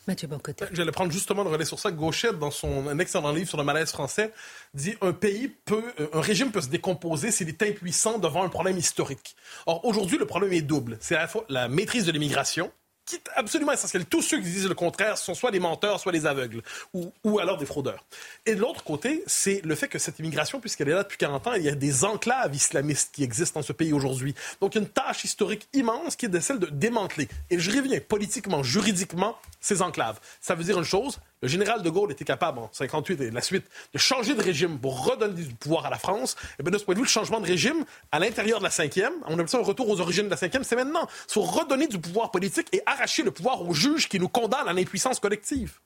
Mathieu 0.06 0.28
Boncoté. 0.28 0.66
J'allais 0.72 0.92
prendre 0.92 1.12
justement 1.12 1.44
le 1.44 1.50
relais 1.50 1.64
sur 1.64 1.78
ça. 1.78 1.90
Gauchet, 1.90 2.32
dans 2.32 2.50
son 2.50 2.98
excellent 2.98 3.32
livre 3.32 3.48
sur 3.48 3.58
le 3.58 3.64
malaise 3.64 3.90
français, 3.90 4.32
dit 4.74 4.94
un 5.00 5.12
pays 5.12 5.48
peut, 5.48 5.84
un 6.12 6.20
régime 6.20 6.50
peut 6.50 6.60
se 6.60 6.68
décomposer 6.68 7.30
s'il 7.30 7.48
est 7.48 7.62
impuissant 7.62 8.18
devant 8.18 8.44
un 8.44 8.48
problème 8.48 8.76
historique. 8.76 9.36
Or, 9.66 9.84
aujourd'hui, 9.84 10.18
le 10.18 10.26
problème 10.26 10.52
est 10.52 10.62
double. 10.62 10.98
C'est 11.00 11.16
à 11.16 11.20
la 11.20 11.28
fois 11.28 11.44
la 11.48 11.68
maîtrise 11.68 12.04
de 12.04 12.12
l'immigration, 12.12 12.70
qui 13.06 13.16
est 13.16 13.30
absolument 13.34 13.72
essentiel. 13.72 14.06
Tous 14.06 14.22
ceux 14.22 14.38
qui 14.38 14.44
disent 14.44 14.68
le 14.68 14.74
contraire 14.74 15.18
sont 15.18 15.34
soit 15.34 15.50
des 15.50 15.60
menteurs, 15.60 16.00
soit 16.00 16.12
des 16.12 16.26
aveugles, 16.26 16.62
ou, 16.92 17.12
ou 17.22 17.38
alors 17.38 17.58
des 17.58 17.66
fraudeurs. 17.66 18.04
Et 18.46 18.54
de 18.54 18.60
l'autre 18.60 18.84
côté, 18.84 19.22
c'est 19.26 19.60
le 19.64 19.74
fait 19.74 19.88
que 19.88 19.98
cette 19.98 20.18
immigration, 20.18 20.60
puisqu'elle 20.60 20.88
est 20.88 20.94
là 20.94 21.02
depuis 21.02 21.18
40 21.18 21.46
ans, 21.46 21.52
il 21.54 21.62
y 21.62 21.68
a 21.68 21.74
des 21.74 22.04
enclaves 22.04 22.54
islamistes 22.54 23.14
qui 23.14 23.22
existent 23.22 23.60
dans 23.60 23.66
ce 23.66 23.72
pays 23.72 23.92
aujourd'hui. 23.92 24.34
Donc, 24.60 24.74
une 24.74 24.88
tâche 24.88 25.24
historique 25.24 25.68
immense 25.72 26.16
qui 26.16 26.26
est 26.26 26.40
celle 26.40 26.58
de 26.58 26.66
démanteler. 26.66 27.28
Et 27.50 27.58
je 27.58 27.70
reviens 27.70 28.00
politiquement, 28.00 28.62
juridiquement, 28.62 29.36
ces 29.60 29.82
enclaves. 29.82 30.20
Ça 30.40 30.54
veut 30.54 30.64
dire 30.64 30.78
une 30.78 30.84
chose, 30.84 31.18
le 31.44 31.48
général 31.50 31.82
de 31.82 31.90
Gaulle 31.90 32.10
était 32.10 32.24
capable, 32.24 32.58
en 32.58 32.70
58 32.72 33.20
et 33.20 33.30
la 33.30 33.42
suite, 33.42 33.66
de 33.92 33.98
changer 33.98 34.34
de 34.34 34.40
régime 34.40 34.78
pour 34.78 35.04
redonner 35.04 35.42
du 35.44 35.54
pouvoir 35.54 35.84
à 35.84 35.90
la 35.90 35.98
France. 35.98 36.36
Et 36.58 36.62
bien, 36.62 36.72
de 36.72 36.78
ce 36.78 36.84
point 36.84 36.94
de 36.94 37.00
vue, 37.00 37.04
le 37.04 37.10
changement 37.10 37.38
de 37.38 37.44
régime 37.44 37.84
à 38.12 38.18
l'intérieur 38.18 38.60
de 38.60 38.64
la 38.64 38.70
cinquième, 38.70 39.12
on 39.26 39.34
appelle 39.34 39.50
ça 39.50 39.58
un 39.58 39.62
retour 39.62 39.90
aux 39.90 40.00
origines 40.00 40.24
de 40.24 40.30
la 40.30 40.38
cinquième, 40.38 40.64
c'est 40.64 40.74
maintenant. 40.74 41.06
Il 41.28 41.32
faut 41.34 41.42
redonner 41.42 41.86
du 41.86 41.98
pouvoir 41.98 42.30
politique 42.30 42.68
et 42.72 42.80
arracher 42.86 43.22
le 43.22 43.30
pouvoir 43.30 43.60
aux 43.60 43.74
juges 43.74 44.08
qui 44.08 44.18
nous 44.18 44.30
condamnent 44.30 44.68
à 44.68 44.72
l'impuissance 44.72 45.20
collective. 45.20 45.80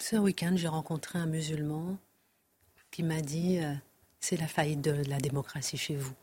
Ce 0.00 0.14
week-end, 0.14 0.52
j'ai 0.54 0.68
rencontré 0.68 1.18
un 1.18 1.26
musulman 1.26 1.96
qui 2.92 3.02
m'a 3.02 3.22
dit 3.22 3.58
euh, 3.58 3.74
c'est 4.20 4.36
la 4.36 4.46
faillite 4.46 4.82
de 4.82 5.02
la 5.08 5.18
démocratie 5.18 5.78
chez 5.78 5.96
vous. 5.96 6.14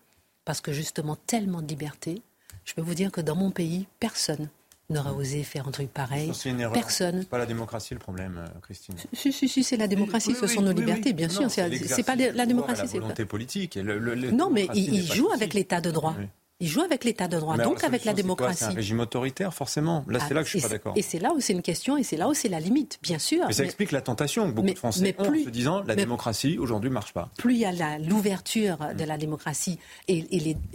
Parce 0.46 0.62
que 0.62 0.72
justement, 0.72 1.18
tellement 1.18 1.62
de 1.62 1.68
liberté. 1.68 2.22
Je 2.64 2.76
peux 2.76 2.82
vous 2.82 2.96
dire 2.96 3.12
que 3.12 3.20
dans 3.20 3.36
mon 3.36 3.52
pays, 3.52 3.88
personne 4.00 4.50
n'aurait 4.92 5.12
osé 5.12 5.44
faire 5.44 5.68
un 5.68 5.72
truc 5.72 5.90
pareil. 5.92 6.32
C'est 6.34 6.50
une 6.50 6.60
erreur. 6.60 6.74
Personne. 6.74 7.22
C'est 7.22 7.30
pas 7.30 7.38
la 7.38 7.46
démocratie 7.46 7.94
le 7.94 8.00
problème, 8.00 8.38
euh, 8.38 8.60
Christine. 8.62 8.96
Si, 9.14 9.32
si, 9.34 9.48
si, 9.50 9.64
c'est 9.64 9.78
la 9.78 9.88
démocratie, 9.88 10.30
Oui, 10.30 10.36
ce 10.40 10.46
oui, 10.46 10.54
sont 10.54 10.62
nos 10.62 10.70
oui, 10.72 10.80
libertés, 10.82 11.14
bien 11.14 11.28
Non, 11.28 11.34
sûr. 11.34 11.52
c'est 11.52 11.70
C'est 11.78 11.88
c'est 11.88 12.04
pas 12.04 12.16
la 12.16 12.46
démocratie. 12.46 12.84
c'est 12.88 12.96
La 12.98 13.02
volonté 13.02 13.26
politique. 13.26 13.78
Et 13.78 13.84
le- 13.84 13.98
le- 14.00 14.14
la 14.16 14.32
Non, 14.32 14.50
mais 14.50 14.68
il, 14.74 14.94
il 14.94 15.12
joue 15.14 15.30
avec 15.34 15.54
l'état 15.54 15.82
de 15.82 15.92
droit. 15.92 16.16
Il 16.64 16.68
joue 16.68 16.82
avec 16.82 17.04
l'état 17.06 17.28
de 17.28 17.40
droit, 17.40 17.56
Mais 17.58 17.64
alors, 17.64 17.74
donc 17.74 17.84
avec 17.84 18.06
la 18.06 18.12
c'est 18.12 18.18
démocratie. 18.18 18.60
C'est 18.60 18.66
un 18.66 18.70
régime 18.76 19.00
autoritaire, 19.00 19.52
forcément. 19.52 20.06
Là, 20.08 20.20
c'est 20.20 20.28
Ah, 20.30 20.34
là 20.36 20.42
que 20.42 20.46
je 20.46 20.50
suis 20.52 20.60
et 20.60 20.62
pas 20.62 20.68
c'est- 20.68 20.74
d'accord. 20.76 20.94
Et 20.96 21.02
c'est 21.02 21.18
là 21.18 21.34
où 21.34 21.42
c'est 21.42 21.54
une 21.54 21.64
question, 21.64 21.98
et 21.98 22.04
c'est 22.04 22.18
là 22.18 22.28
où 22.30 22.36
c'est 22.36 22.50
la 22.50 22.60
limite, 22.60 23.00
bien 23.02 23.18
sûr. 23.18 23.46
Mais 23.48 23.54
ça 23.54 23.64
Mais 23.64 23.66
explique 23.66 23.92
la 23.92 24.02
tentation 24.02 24.46
que 24.48 24.52
beaucoup 24.52 24.68
mais- 24.68 24.74
de 24.74 24.78
Français 24.78 25.02
mais 25.02 25.16
ont 25.18 25.28
plus- 25.28 25.42
en 25.42 25.46
se 25.46 25.50
disant 25.50 25.82
la 25.82 25.96
démocratie 25.96 26.60
aujourd'hui 26.60 26.92
marche 26.92 27.14
pas. 27.14 27.30
plus 27.40 27.56
il 27.56 27.60
y 27.62 27.66
a 27.66 27.98
l'ouverture 27.98 28.78
de 28.96 29.04
la 29.04 29.18
démocratie 29.18 29.80
et, 30.08 30.24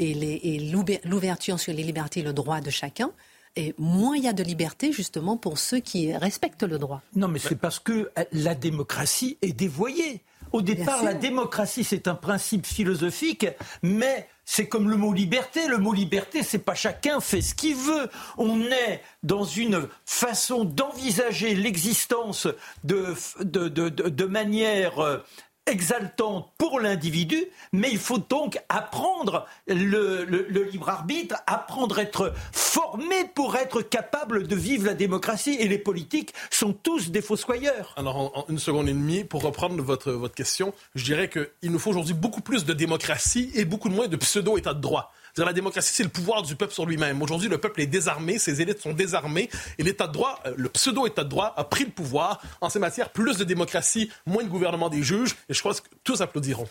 et 0.01 0.59
l'ouverture 1.05 1.61
sur 1.61 1.73
les 1.73 1.83
libertés 1.83 2.21
et 2.21 2.23
le 2.25 2.33
droit 2.33 2.61
de 2.61 2.71
chacun, 2.71 3.11
et 3.57 3.75
moins 3.79 4.17
il 4.17 4.25
y 4.25 4.29
a 4.29 4.33
de 4.33 4.43
liberté 4.43 4.93
justement 4.93 5.37
pour 5.37 5.59
ceux 5.59 5.81
qui 5.81 6.15
respectent 6.17 6.63
le 6.63 6.79
droit. 6.79 7.03
Non, 7.15 7.29
mais 7.29 7.39
c'est 7.39 7.57
parce 7.59 7.79
que 7.79 8.11
euh, 8.19 8.25
la 8.33 8.55
démocratie 8.55 9.39
est 9.43 9.53
dévoyée. 9.53 10.23
Au 10.53 10.63
départ, 10.63 11.03
la 11.03 11.13
démocratie, 11.13 11.83
c'est 11.83 12.07
un 12.07 12.15
principe 12.15 12.67
philosophique, 12.67 13.47
mais 13.83 14.29
c'est 14.45 14.69
comme 14.69 14.89
le 14.89 14.97
mot 14.97 15.13
liberté. 15.13 15.67
Le 15.67 15.77
mot 15.79 15.93
liberté, 15.93 16.45
c'est 16.45 16.61
pas 16.61 16.77
chacun 16.77 17.21
fait 17.21 17.43
ce 17.43 17.55
qu'il 17.55 17.75
veut. 17.75 18.09
On 18.39 18.61
est 18.63 19.03
dans 19.25 19.43
une 19.45 19.89
façon 20.05 20.65
d'envisager 20.65 21.57
l'existence 21.57 22.47
de, 22.85 23.15
de, 23.41 23.69
de, 23.69 23.89
de- 23.89 24.09
de 24.09 24.25
manière 24.25 25.01
euh, 25.01 25.19
exaltante 25.67 26.51
pour 26.59 26.81
l'individu, 26.81 27.45
mais 27.73 27.89
il 27.91 27.99
faut 27.99 28.19
donc 28.19 28.59
apprendre 28.69 29.47
le, 29.67 30.25
le- 30.25 30.65
libre 30.65 30.89
arbitre, 30.89 31.37
apprendre 31.47 31.99
à 31.99 32.03
être 32.03 32.33
formé 32.53 33.25
pour 33.35 33.57
être 33.57 33.83
capable 33.83 34.47
de 34.47 34.57
vivre 34.57 34.87
la 34.87 34.95
démocratie. 34.95 35.57
Et 35.61 35.69
les 35.69 35.79
politiques 35.79 36.33
sont 36.51 36.73
tous 36.73 37.11
des 37.11 37.23
fossoyeurs. 37.23 37.95
Alors, 37.97 38.17
en, 38.17 38.33
en 38.35 38.45
une 38.49 38.59
seconde 38.59 38.89
et 38.89 38.93
demie, 38.93 39.25
pour 39.25 39.43
reprendre 39.43 39.81
votre, 39.83 40.13
votre 40.13 40.35
question, 40.35 40.73
je 40.95 41.05
dirais 41.05 41.29
qu'il 41.29 41.71
nous 41.71 41.79
faut 41.79 41.91
aujourd'hui 41.91 42.15
beaucoup 42.15 42.41
plus 42.41 42.65
de 42.65 42.73
démocratie 42.73 43.51
et 43.55 43.65
beaucoup 43.65 43.89
moins 43.89 44.09
de 44.09 44.17
pseudo-état 44.17 44.75
de 44.75 44.81
droit. 44.81 45.13
La 45.39 45.53
démocratie, 45.53 45.93
c'est 45.93 46.03
le 46.03 46.09
pouvoir 46.09 46.43
du 46.43 46.57
peuple 46.57 46.73
sur 46.73 46.87
lui-même. 46.87 47.21
Aujourd'hui, 47.21 47.49
le 47.49 47.59
peuple 47.59 47.83
est 47.83 47.87
désarmé, 47.87 48.39
ses 48.39 48.63
élites 48.63 48.81
sont 48.81 48.95
désarmées, 48.95 49.51
et 49.79 49.83
l'état 49.83 50.07
de 50.07 50.13
droit, 50.13 50.41
euh, 50.47 50.55
le 50.57 50.69
pseudo-état 50.71 51.25
de 51.25 51.29
droit, 51.29 51.53
a 51.57 51.65
pris 51.65 51.85
le 51.85 51.91
pouvoir. 51.91 52.41
En 52.61 52.71
ces 52.71 52.79
matières, 52.79 53.11
plus 53.11 53.37
de 53.37 53.45
démocratie, 53.45 54.11
moins 54.25 54.43
de 54.43 54.49
gouvernement 54.49 54.89
des 54.89 55.03
juges, 55.03 55.37
et 55.49 55.55
je 55.55 55.61
crois 55.61 55.75
que 55.75 55.81
tous 56.05 56.21
applaudiront. 56.23 56.69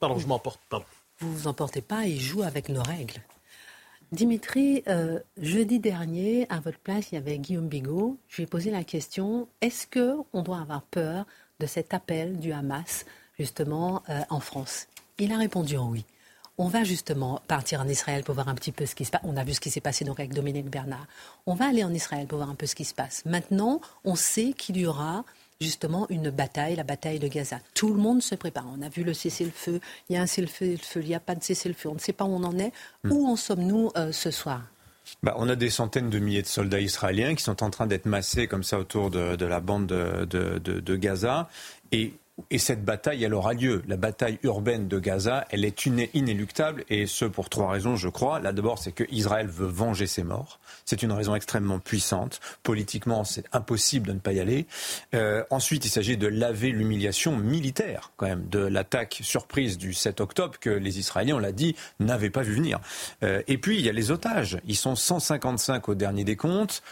Pardon, 0.00 0.18
je 0.18 0.26
m'emporte, 0.26 0.60
pardon. 0.70 0.86
Vous 1.18 1.32
vous 1.32 1.46
emportez 1.46 1.82
pas 1.82 2.06
et 2.06 2.16
joue 2.16 2.42
avec 2.42 2.70
nos 2.70 2.82
règles. 2.82 3.20
Dimitri, 4.10 4.82
euh, 4.88 5.20
jeudi 5.40 5.78
dernier, 5.78 6.46
à 6.50 6.60
votre 6.60 6.78
place, 6.78 7.12
il 7.12 7.14
y 7.16 7.18
avait 7.18 7.38
Guillaume 7.38 7.68
Bigot. 7.68 8.18
Je 8.28 8.36
lui 8.36 8.42
ai 8.44 8.46
posé 8.46 8.70
la 8.70 8.84
question 8.84 9.48
est-ce 9.60 9.86
que 9.86 10.16
on 10.32 10.42
doit 10.42 10.58
avoir 10.58 10.82
peur 10.82 11.24
de 11.60 11.66
cet 11.66 11.94
appel 11.94 12.38
du 12.38 12.52
Hamas, 12.52 13.06
justement, 13.38 14.02
euh, 14.08 14.20
en 14.28 14.40
France? 14.40 14.88
Il 15.18 15.32
a 15.32 15.38
répondu 15.38 15.76
en 15.76 15.88
oui. 15.88 16.04
On 16.58 16.68
va 16.68 16.84
justement 16.84 17.40
partir 17.48 17.80
en 17.80 17.88
Israël 17.88 18.24
pour 18.24 18.34
voir 18.34 18.48
un 18.48 18.54
petit 18.54 18.72
peu 18.72 18.84
ce 18.86 18.94
qui 18.94 19.04
se 19.04 19.10
passe. 19.10 19.22
On 19.24 19.36
a 19.36 19.44
vu 19.44 19.54
ce 19.54 19.60
qui 19.60 19.70
s'est 19.70 19.80
passé 19.80 20.04
donc 20.04 20.20
avec 20.20 20.34
Dominique 20.34 20.68
Bernard. 20.70 21.06
On 21.46 21.54
va 21.54 21.66
aller 21.68 21.82
en 21.82 21.92
Israël 21.94 22.26
pour 22.26 22.38
voir 22.38 22.50
un 22.50 22.54
peu 22.54 22.66
ce 22.66 22.74
qui 22.74 22.84
se 22.84 22.94
passe. 22.94 23.24
Maintenant, 23.24 23.80
on 24.04 24.14
sait 24.16 24.52
qu'il 24.52 24.76
y 24.76 24.86
aura 24.86 25.24
justement 25.60 26.06
une 26.10 26.28
bataille, 26.30 26.76
la 26.76 26.82
bataille 26.84 27.18
de 27.18 27.28
Gaza. 27.28 27.58
Tout 27.74 27.88
le 27.94 28.00
monde 28.00 28.22
se 28.22 28.34
prépare. 28.34 28.66
On 28.76 28.82
a 28.82 28.88
vu 28.90 29.02
le 29.02 29.14
cessez-le-feu. 29.14 29.80
Il 30.10 30.14
y 30.14 30.18
a 30.18 30.22
un 30.22 30.26
cessez-le-feu, 30.26 31.00
il 31.02 31.06
n'y 31.08 31.14
a 31.14 31.20
pas 31.20 31.34
de 31.34 31.42
cessez-le-feu. 31.42 31.88
On 31.88 31.94
ne 31.94 31.98
sait 32.00 32.12
pas 32.12 32.24
où 32.24 32.34
on 32.34 32.44
en 32.44 32.58
est. 32.58 32.72
Où 33.08 33.26
en 33.26 33.36
sommes-nous 33.36 33.90
euh, 33.96 34.12
ce 34.12 34.30
soir? 34.30 34.62
Bah, 35.22 35.34
on 35.38 35.48
a 35.48 35.56
des 35.56 35.70
centaines 35.70 36.10
de 36.10 36.18
milliers 36.18 36.42
de 36.42 36.46
soldats 36.46 36.80
israéliens 36.80 37.34
qui 37.34 37.42
sont 37.42 37.62
en 37.62 37.70
train 37.70 37.86
d'être 37.86 38.06
massés 38.06 38.46
comme 38.46 38.62
ça 38.62 38.78
autour 38.78 39.10
de, 39.10 39.36
de 39.36 39.46
la 39.46 39.60
bande 39.60 39.86
de, 39.86 40.24
de- 40.26 40.58
de- 40.58 40.80
de 40.80 40.96
Gaza. 40.96 41.48
Et, 41.92 42.12
et 42.50 42.58
cette 42.58 42.84
bataille, 42.84 43.24
elle 43.24 43.34
aura 43.34 43.52
lieu. 43.54 43.82
La 43.88 43.96
bataille 43.96 44.38
urbaine 44.42 44.88
de 44.88 44.98
Gaza, 44.98 45.46
elle 45.50 45.64
est 45.64 45.86
iné- 45.86 46.10
inéluctable. 46.14 46.84
Et 46.88 47.06
ce, 47.06 47.24
pour 47.24 47.48
trois 47.48 47.70
raisons, 47.70 47.96
je 47.96 48.08
crois. 48.08 48.40
Là, 48.40 48.52
d'abord, 48.52 48.78
c'est 48.78 48.92
que 48.92 49.04
Israël 49.10 49.46
veut 49.48 49.66
venger 49.66 50.06
ses 50.06 50.22
morts. 50.22 50.60
C'est 50.84 51.02
une 51.02 51.12
raison 51.12 51.34
extrêmement 51.34 51.78
puissante. 51.78 52.40
Politiquement, 52.62 53.24
c'est 53.24 53.44
impossible 53.52 54.08
de 54.08 54.12
ne 54.12 54.18
pas 54.18 54.32
y 54.32 54.40
aller. 54.40 54.66
Euh, 55.14 55.44
ensuite, 55.50 55.84
il 55.84 55.90
s'agit 55.90 56.16
de 56.16 56.26
laver 56.26 56.70
l'humiliation 56.70 57.36
militaire, 57.36 58.12
quand 58.16 58.26
même, 58.26 58.48
de 58.48 58.58
l'attaque 58.58 59.20
surprise 59.22 59.78
du 59.78 59.92
7 59.94 60.20
octobre 60.20 60.54
que 60.60 60.70
les 60.70 60.98
Israéliens, 60.98 61.36
on 61.36 61.38
l'a 61.40 61.52
dit, 61.52 61.76
n'avaient 62.00 62.30
pas 62.30 62.42
vu 62.42 62.54
venir. 62.54 62.80
Euh, 63.22 63.42
et 63.48 63.58
puis, 63.58 63.78
il 63.78 63.84
y 63.84 63.88
a 63.88 63.92
les 63.92 64.10
otages. 64.10 64.58
Ils 64.66 64.76
sont 64.76 64.94
155 64.96 65.88
au 65.88 65.94
dernier 65.94 66.24
des 66.24 66.36
comptes. 66.36 66.82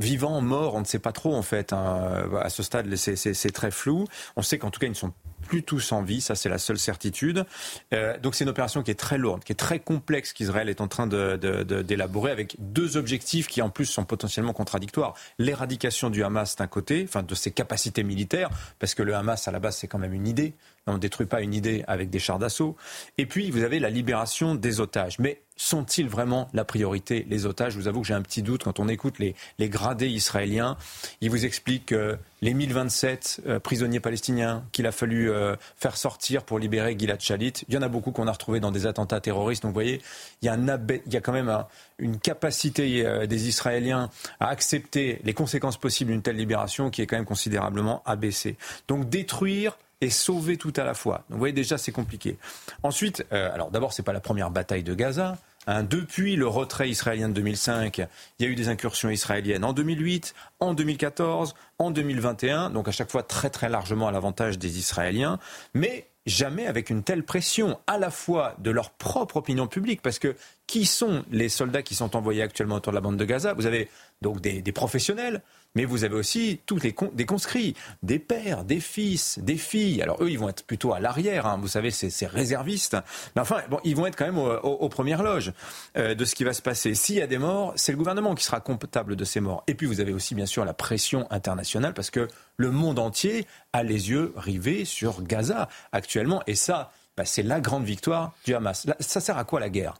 Vivants, 0.00 0.40
morts, 0.40 0.74
on 0.74 0.80
ne 0.80 0.84
sait 0.84 0.98
pas 0.98 1.12
trop 1.12 1.34
en 1.34 1.42
fait. 1.42 1.72
hein. 1.72 2.24
À 2.42 2.50
ce 2.50 2.62
stade, 2.62 2.94
c'est- 2.96 3.50
très 3.52 3.70
flou. 3.70 4.06
On 4.36 4.42
sait 4.42 4.58
qu'en 4.58 4.70
tout 4.70 4.80
cas, 4.80 4.86
ils 4.86 4.90
ne 4.90 4.94
sont 4.94 5.12
plus 5.46 5.62
tous 5.64 5.90
en 5.92 6.02
vie, 6.02 6.20
ça 6.20 6.34
c'est 6.36 6.48
la 6.48 6.58
seule 6.58 6.78
certitude. 6.78 7.44
Euh, 7.92 8.16
donc 8.18 8.34
c'est 8.36 8.44
une 8.44 8.50
opération 8.50 8.82
qui 8.84 8.90
est 8.92 8.94
très 8.98 9.18
lourde, 9.18 9.42
qui 9.42 9.50
est 9.52 9.56
très 9.56 9.80
complexe 9.80 10.32
qu'Israël 10.32 10.68
est 10.68 10.80
en 10.80 10.86
train 10.86 11.06
d'élaborer 11.08 12.30
avec 12.30 12.56
deux 12.58 12.96
objectifs 12.96 13.48
qui 13.48 13.60
en 13.62 13.68
plus 13.70 13.86
sont 13.86 14.04
potentiellement 14.04 14.52
contradictoires. 14.52 15.14
L'éradication 15.38 16.08
du 16.10 16.22
Hamas 16.22 16.56
d'un 16.56 16.66
côté, 16.68 17.04
enfin 17.08 17.22
de 17.22 17.34
ses 17.34 17.50
capacités 17.50 18.02
militaires, 18.04 18.48
parce 18.78 18.94
que 18.94 19.02
le 19.02 19.14
Hamas 19.14 19.48
à 19.48 19.50
la 19.50 19.58
base 19.58 19.76
c'est 19.76 19.88
quand 19.88 19.98
même 19.98 20.12
une 20.14 20.28
idée. 20.28 20.54
On 20.86 20.94
ne 20.94 20.98
détruit 20.98 21.26
pas 21.26 21.40
une 21.42 21.54
idée 21.54 21.84
avec 21.86 22.10
des 22.10 22.18
chars 22.18 22.38
d'assaut. 22.38 22.76
Et 23.18 23.26
puis 23.26 23.50
vous 23.50 23.62
avez 23.62 23.78
la 23.78 23.90
libération 23.90 24.54
des 24.54 24.80
otages. 24.80 25.18
Mais 25.18 25.42
sont-ils 25.56 26.08
vraiment 26.08 26.48
la 26.54 26.64
priorité, 26.64 27.26
les 27.28 27.44
otages? 27.44 27.74
Je 27.74 27.78
vous 27.78 27.86
avoue 27.86 28.00
que 28.00 28.06
j'ai 28.06 28.14
un 28.14 28.22
petit 28.22 28.42
doute 28.42 28.64
quand 28.64 28.80
on 28.80 28.88
écoute 28.88 29.18
les, 29.18 29.34
les 29.58 29.68
gradés 29.68 30.08
israéliens. 30.08 30.78
Ils 31.20 31.30
vous 31.30 31.44
expliquent 31.44 31.86
que 31.86 32.16
les 32.40 32.54
1027 32.54 33.42
euh, 33.46 33.60
prisonniers 33.60 34.00
palestiniens 34.00 34.64
qu'il 34.72 34.86
a 34.86 34.90
fallu 34.92 35.30
euh, 35.30 35.54
faire 35.76 35.98
sortir 35.98 36.44
pour 36.44 36.58
libérer 36.58 36.96
Gilad 36.98 37.20
Shalit, 37.20 37.52
il 37.68 37.74
y 37.74 37.76
en 37.76 37.82
a 37.82 37.88
beaucoup 37.88 38.10
qu'on 38.10 38.26
a 38.26 38.32
retrouvés 38.32 38.60
dans 38.60 38.72
des 38.72 38.86
attentats 38.86 39.20
terroristes. 39.20 39.62
Donc 39.62 39.70
vous 39.70 39.74
voyez, 39.74 40.00
il 40.40 40.46
y 40.46 40.48
a, 40.48 41.20
quand 41.20 41.32
même 41.32 41.50
un- 41.50 41.66
une 41.98 42.18
capacité 42.18 43.04
euh, 43.06 43.26
des 43.26 43.48
Israéliens 43.48 44.08
à 44.40 44.48
accepter 44.48 45.20
les 45.24 45.34
conséquences 45.34 45.76
possibles 45.76 46.10
d'une 46.12 46.22
telle 46.22 46.36
libération 46.36 46.88
qui 46.88 47.02
est 47.02 47.06
quand 47.06 47.16
même 47.16 47.26
considérablement 47.26 48.02
abaissée. 48.06 48.56
Donc 48.88 49.10
détruire 49.10 49.76
et 50.00 50.10
sauver 50.10 50.56
tout 50.56 50.72
à 50.76 50.84
la 50.84 50.94
fois. 50.94 51.24
Donc 51.28 51.32
vous 51.32 51.38
voyez 51.38 51.52
déjà 51.52 51.78
c'est 51.78 51.92
compliqué. 51.92 52.38
Ensuite, 52.82 53.24
euh, 53.32 53.52
alors 53.52 53.70
d'abord 53.70 53.92
c'est 53.92 54.02
pas 54.02 54.12
la 54.12 54.20
première 54.20 54.50
bataille 54.50 54.82
de 54.82 54.94
Gaza. 54.94 55.36
hein. 55.66 55.82
depuis 55.82 56.36
le 56.36 56.46
retrait 56.46 56.88
israélien 56.88 57.28
de 57.28 57.34
2005, 57.34 57.98
il 58.38 58.44
y 58.44 58.48
a 58.48 58.50
eu 58.50 58.54
des 58.54 58.68
incursions 58.68 59.10
israéliennes 59.10 59.64
en 59.64 59.72
2008, 59.72 60.34
en 60.60 60.74
2014, 60.74 61.54
en 61.78 61.90
2021, 61.90 62.70
donc 62.70 62.88
à 62.88 62.92
chaque 62.92 63.10
fois 63.10 63.22
très 63.22 63.50
très 63.50 63.68
largement 63.68 64.08
à 64.08 64.12
l'avantage 64.12 64.58
des 64.58 64.78
Israéliens, 64.78 65.38
mais 65.74 66.06
jamais 66.26 66.66
avec 66.66 66.90
une 66.90 67.02
telle 67.02 67.24
pression 67.24 67.78
à 67.86 67.98
la 67.98 68.10
fois 68.10 68.54
de 68.58 68.70
leur 68.70 68.90
propre 68.90 69.38
opinion 69.38 69.66
publique, 69.66 70.02
parce 70.02 70.18
que 70.18 70.36
qui 70.66 70.86
sont 70.86 71.24
les 71.30 71.48
soldats 71.48 71.82
qui 71.82 71.94
sont 71.94 72.16
envoyés 72.16 72.42
actuellement 72.42 72.76
autour 72.76 72.92
de 72.92 72.96
la 72.96 73.00
bande 73.00 73.16
de 73.16 73.24
Gaza? 73.24 73.54
Vous 73.54 73.66
avez 73.66 73.88
donc 74.22 74.40
des, 74.40 74.62
des 74.62 74.72
professionnels, 74.72 75.42
mais 75.74 75.84
vous 75.84 76.04
avez 76.04 76.14
aussi 76.14 76.60
tous 76.66 76.78
les 76.78 76.94
des 77.12 77.26
conscrits, 77.26 77.74
des 78.02 78.18
pères, 78.18 78.64
des 78.64 78.80
fils, 78.80 79.38
des 79.40 79.56
filles. 79.56 80.02
Alors 80.02 80.22
eux, 80.22 80.30
ils 80.30 80.38
vont 80.38 80.48
être 80.48 80.64
plutôt 80.64 80.92
à 80.92 81.00
l'arrière, 81.00 81.46
hein. 81.46 81.58
vous 81.60 81.68
savez, 81.68 81.90
c'est 81.90 82.26
réservistes. 82.26 82.96
Mais 83.36 83.42
enfin, 83.42 83.58
bon, 83.70 83.78
ils 83.84 83.94
vont 83.96 84.06
être 84.06 84.16
quand 84.16 84.24
même 84.26 84.38
au- 84.38 84.50
au- 84.50 84.76
aux 84.80 84.88
premières 84.88 85.22
loges 85.22 85.52
euh, 85.96 86.14
de 86.14 86.24
ce 86.24 86.34
qui 86.34 86.44
va 86.44 86.52
se 86.52 86.62
passer. 86.62 86.94
S'il 86.94 87.16
y 87.16 87.22
a 87.22 87.26
des 87.26 87.38
morts, 87.38 87.72
c'est 87.76 87.92
le 87.92 87.98
gouvernement 87.98 88.34
qui 88.34 88.44
sera 88.44 88.60
comptable 88.60 89.16
de 89.16 89.24
ces 89.24 89.40
morts. 89.40 89.62
Et 89.66 89.74
puis 89.74 89.86
vous 89.86 90.00
avez 90.00 90.12
aussi 90.12 90.34
bien 90.34 90.46
sûr 90.46 90.64
la 90.64 90.74
pression 90.74 91.26
internationale, 91.30 91.94
parce 91.94 92.10
que 92.10 92.28
le 92.56 92.70
monde 92.70 92.98
entier 92.98 93.46
a 93.72 93.82
les 93.82 94.10
yeux 94.10 94.32
rivés 94.36 94.84
sur 94.84 95.22
Gaza 95.22 95.68
actuellement. 95.92 96.42
Et 96.46 96.54
ça, 96.54 96.92
bah, 97.16 97.24
c'est 97.24 97.42
la 97.42 97.60
grande 97.60 97.84
victoire 97.84 98.32
du 98.44 98.54
Hamas. 98.54 98.86
Ça 99.00 99.20
sert 99.20 99.38
à 99.38 99.44
quoi 99.44 99.60
la 99.60 99.68
guerre? 99.70 99.94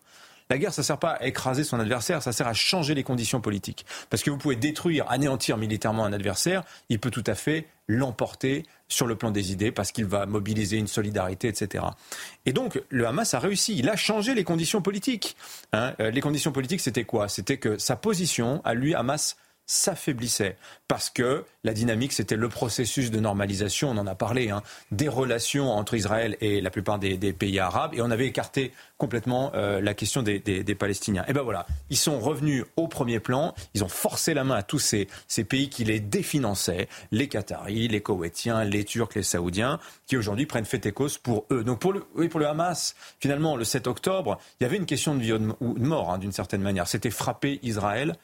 La 0.50 0.58
guerre, 0.58 0.74
ça 0.74 0.82
sert 0.82 0.98
pas 0.98 1.12
à 1.12 1.26
écraser 1.26 1.62
son 1.62 1.78
adversaire, 1.78 2.22
ça 2.22 2.32
sert 2.32 2.48
à 2.48 2.54
changer 2.54 2.94
les 2.94 3.04
conditions 3.04 3.40
politiques. 3.40 3.86
Parce 4.10 4.24
que 4.24 4.30
vous 4.30 4.36
pouvez 4.36 4.56
détruire, 4.56 5.08
anéantir 5.08 5.56
militairement 5.56 6.04
un 6.04 6.12
adversaire, 6.12 6.64
il 6.88 6.98
peut 6.98 7.10
tout 7.10 7.24
à 7.26 7.36
fait 7.36 7.68
l'emporter 7.86 8.64
sur 8.88 9.06
le 9.06 9.14
plan 9.14 9.30
des 9.30 9.52
idées 9.52 9.70
parce 9.70 9.92
qu'il 9.92 10.06
va 10.06 10.26
mobiliser 10.26 10.76
une 10.76 10.88
solidarité, 10.88 11.46
etc. 11.46 11.84
Et 12.46 12.52
donc, 12.52 12.82
le 12.88 13.06
Hamas 13.06 13.32
a 13.32 13.38
réussi. 13.38 13.76
Il 13.78 13.88
a 13.88 13.94
changé 13.94 14.34
les 14.34 14.42
conditions 14.42 14.82
politiques. 14.82 15.36
Hein. 15.72 15.94
Euh, 16.00 16.10
les 16.10 16.20
conditions 16.20 16.50
politiques, 16.50 16.80
c'était 16.80 17.04
quoi? 17.04 17.28
C'était 17.28 17.58
que 17.58 17.78
sa 17.78 17.94
position, 17.94 18.60
à 18.64 18.74
lui, 18.74 18.94
Hamas, 18.94 19.36
s'affaiblissait 19.66 20.56
parce 20.88 21.10
que 21.10 21.44
la 21.62 21.72
dynamique, 21.72 22.12
c'était 22.12 22.36
le 22.36 22.48
processus 22.48 23.10
de 23.10 23.20
normalisation, 23.20 23.90
on 23.90 23.98
en 23.98 24.06
a 24.06 24.16
parlé, 24.16 24.50
hein, 24.50 24.62
des 24.90 25.08
relations 25.08 25.70
entre 25.70 25.94
Israël 25.94 26.36
et 26.40 26.60
la 26.60 26.70
plupart 26.70 26.98
des, 26.98 27.16
pays 27.32 27.60
arabes, 27.60 27.94
et 27.94 28.02
on 28.02 28.10
avait 28.10 28.26
écarté 28.26 28.72
complètement 28.98 29.52
euh, 29.54 29.80
la 29.80 29.94
question 29.94 30.22
des, 30.22 30.40
Palestiniens. 30.74 31.24
Et 31.28 31.32
ben 31.32 31.42
voilà, 31.42 31.66
ils 31.90 31.96
sont 31.96 32.18
revenus 32.18 32.64
au 32.76 32.88
premier 32.88 33.20
plan, 33.20 33.54
ils 33.74 33.84
ont 33.84 33.88
forcé 33.88 34.34
la 34.34 34.42
main 34.42 34.56
à 34.56 34.62
tous 34.62 34.78
ces, 34.80 35.06
pays 35.44 35.68
qui 35.68 35.84
les 35.84 36.00
définançaient, 36.00 36.88
les 37.12 37.28
Qataris, 37.28 37.88
les 37.88 38.00
Koweïtiens, 38.00 38.64
les 38.64 38.84
Turcs, 38.84 39.14
les 39.14 39.22
Saoudiens, 39.22 39.78
qui 40.06 40.16
aujourd'hui 40.16 40.46
prennent 40.46 40.64
fait 40.64 40.84
et 40.86 40.92
cause 40.92 41.18
pour 41.18 41.46
eux. 41.50 41.62
Donc 41.62 41.78
pour 41.78 41.92
le, 41.92 42.04
oui, 42.16 42.28
pour 42.28 42.40
le 42.40 42.48
Hamas, 42.48 42.96
finalement, 43.20 43.56
le 43.56 43.64
7 43.64 43.86
octobre, 43.86 44.38
il 44.58 44.64
y 44.64 44.66
avait 44.66 44.76
une 44.76 44.86
question 44.86 45.14
de 45.14 45.20
vie 45.20 45.32
ou 45.32 45.78
de 45.78 45.86
mort, 45.86 46.10
hein, 46.10 46.18
d'une 46.18 46.32
certaine 46.32 46.62
manière. 46.62 46.88
C'était 46.88 47.10
frapper 47.10 47.60
Israël 47.62 48.16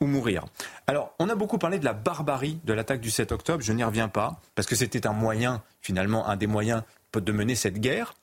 ou 0.00 0.06
mourir. 0.06 0.44
Alors, 0.86 1.14
on 1.18 1.28
a 1.28 1.34
beaucoup 1.34 1.58
parlé 1.58 1.78
de 1.78 1.84
la 1.84 1.92
barbarie 1.92 2.58
de 2.64 2.72
l'attaque 2.72 3.00
du 3.00 3.10
7 3.10 3.32
octobre, 3.32 3.62
je 3.62 3.72
n'y 3.72 3.84
reviens 3.84 4.08
pas, 4.08 4.40
parce 4.54 4.66
que 4.66 4.74
c'était 4.74 5.06
un 5.06 5.12
moyen, 5.12 5.62
finalement, 5.80 6.26
un 6.28 6.36
des 6.36 6.46
moyens 6.46 6.82
de 7.14 7.32
mener 7.32 7.54
cette 7.54 7.78
guerre 7.78 8.14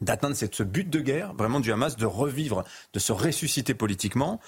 d'atteindre 0.00 0.36
ce 0.36 0.62
but 0.62 0.88
de 0.88 1.00
guerre, 1.00 1.34
vraiment 1.34 1.60
du 1.60 1.72
Hamas, 1.72 1.96
de 1.96 2.06
revivre, 2.06 2.64
de 2.92 2.98
se 2.98 3.12
ressusciter 3.12 3.74
politiquement. 3.74 4.40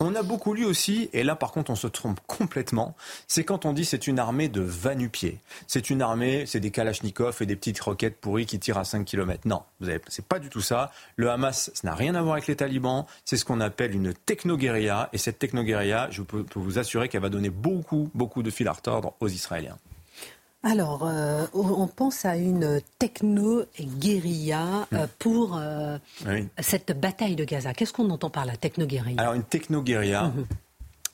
On 0.00 0.14
a 0.14 0.22
beaucoup 0.22 0.54
lu 0.54 0.64
aussi, 0.64 1.10
et 1.12 1.22
là 1.24 1.34
par 1.34 1.52
contre 1.52 1.70
on 1.70 1.76
se 1.76 1.86
trompe 1.86 2.20
complètement, 2.26 2.94
c'est 3.26 3.44
quand 3.44 3.64
on 3.64 3.72
dit 3.72 3.84
c'est 3.84 4.06
une 4.06 4.18
armée 4.18 4.48
de 4.48 4.60
va-nu-pieds. 4.60 5.40
C'est 5.66 5.90
une 5.90 6.02
armée, 6.02 6.46
c'est 6.46 6.60
des 6.60 6.70
kalachnikovs 6.70 7.40
et 7.40 7.46
des 7.46 7.56
petites 7.56 7.80
roquettes 7.80 8.20
pourries 8.20 8.46
qui 8.46 8.58
tirent 8.58 8.78
à 8.78 8.84
5 8.84 9.04
km. 9.04 9.46
Non, 9.46 9.62
c'est 10.08 10.26
pas 10.26 10.38
du 10.38 10.48
tout 10.48 10.60
ça. 10.60 10.90
Le 11.16 11.30
Hamas, 11.30 11.70
ça 11.74 11.88
n'a 11.88 11.94
rien 11.94 12.14
à 12.14 12.22
voir 12.22 12.34
avec 12.34 12.46
les 12.46 12.56
talibans, 12.56 13.06
c'est 13.24 13.36
ce 13.36 13.44
qu'on 13.44 13.60
appelle 13.60 13.94
une 13.94 14.14
techno-guérilla, 14.14 15.08
et 15.12 15.18
cette 15.18 15.38
techno-guérilla, 15.38 16.08
je 16.10 16.22
peux 16.22 16.44
vous 16.54 16.78
assurer 16.78 17.08
qu'elle 17.08 17.22
va 17.22 17.28
donner 17.28 17.50
beaucoup, 17.50 18.10
beaucoup 18.14 18.42
de 18.42 18.50
fil 18.50 18.68
à 18.68 18.72
retordre 18.72 19.14
aux 19.20 19.28
Israéliens. 19.28 19.78
Alors, 20.64 21.06
euh, 21.06 21.46
on 21.54 21.86
pense 21.86 22.24
à 22.24 22.36
une 22.36 22.80
techno-guérilla 22.98 24.88
euh, 24.92 25.04
hmm. 25.04 25.08
pour 25.20 25.56
euh, 25.56 25.98
cette 26.58 26.98
bataille 26.98 27.36
de 27.36 27.44
Gaza. 27.44 27.74
Qu'est-ce 27.74 27.92
qu'on 27.92 28.10
entend 28.10 28.28
par 28.28 28.44
la 28.44 28.56
techno-guérilla 28.56 29.22
Alors, 29.22 29.34
une 29.34 29.44
techno-guérilla, 29.44 30.24
mhm. 30.24 30.46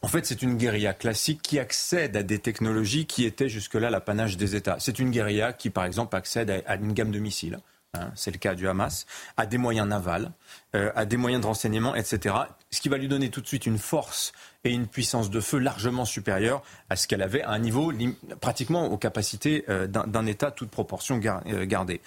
en 0.00 0.08
fait, 0.08 0.24
c'est 0.24 0.40
une 0.40 0.56
guérilla 0.56 0.94
classique 0.94 1.42
qui 1.42 1.58
accède 1.58 2.16
à 2.16 2.22
des 2.22 2.38
technologies 2.38 3.04
qui 3.04 3.26
étaient 3.26 3.50
jusque-là 3.50 3.90
l'apanage 3.90 4.38
des 4.38 4.56
États. 4.56 4.76
C'est 4.78 4.98
une 4.98 5.10
guérilla 5.10 5.52
qui, 5.52 5.68
par 5.68 5.84
exemple, 5.84 6.16
accède 6.16 6.62
à, 6.66 6.76
une 6.76 6.94
gamme 6.94 7.10
de 7.10 7.18
missiles. 7.18 7.58
Hein, 7.92 8.10
c'est 8.16 8.32
le 8.32 8.38
cas 8.38 8.54
du 8.54 8.66
Hamas, 8.66 9.04
à 9.36 9.44
des 9.44 9.58
moyens 9.58 9.86
navals, 9.86 10.32
à 10.72 11.04
des 11.04 11.16
moyens 11.16 11.42
de 11.42 11.46
renseignement, 11.46 11.94
etc. 11.94 12.34
Ce 12.70 12.80
qui 12.80 12.88
va 12.88 12.96
lui 12.96 13.08
donner 13.08 13.28
tout 13.28 13.42
de 13.42 13.46
suite 13.46 13.66
une 13.66 13.78
force 13.78 14.32
et 14.64 14.72
une 14.72 14.86
puissance 14.86 15.30
de 15.30 15.40
feu 15.40 15.58
largement 15.58 16.04
supérieure 16.04 16.62
à 16.90 16.96
ce 16.96 17.06
qu'elle 17.06 17.22
avait 17.22 17.42
à 17.42 17.50
un 17.50 17.58
niveau 17.58 17.92
pratiquement 18.40 18.86
aux 18.86 18.96
capacités 18.96 19.64
euh, 19.68 19.86
d'un 19.86 20.26
État, 20.26 20.50
toute 20.50 20.70
proportion 20.70 21.20
euh, 21.24 21.64
gardée. 21.66 22.00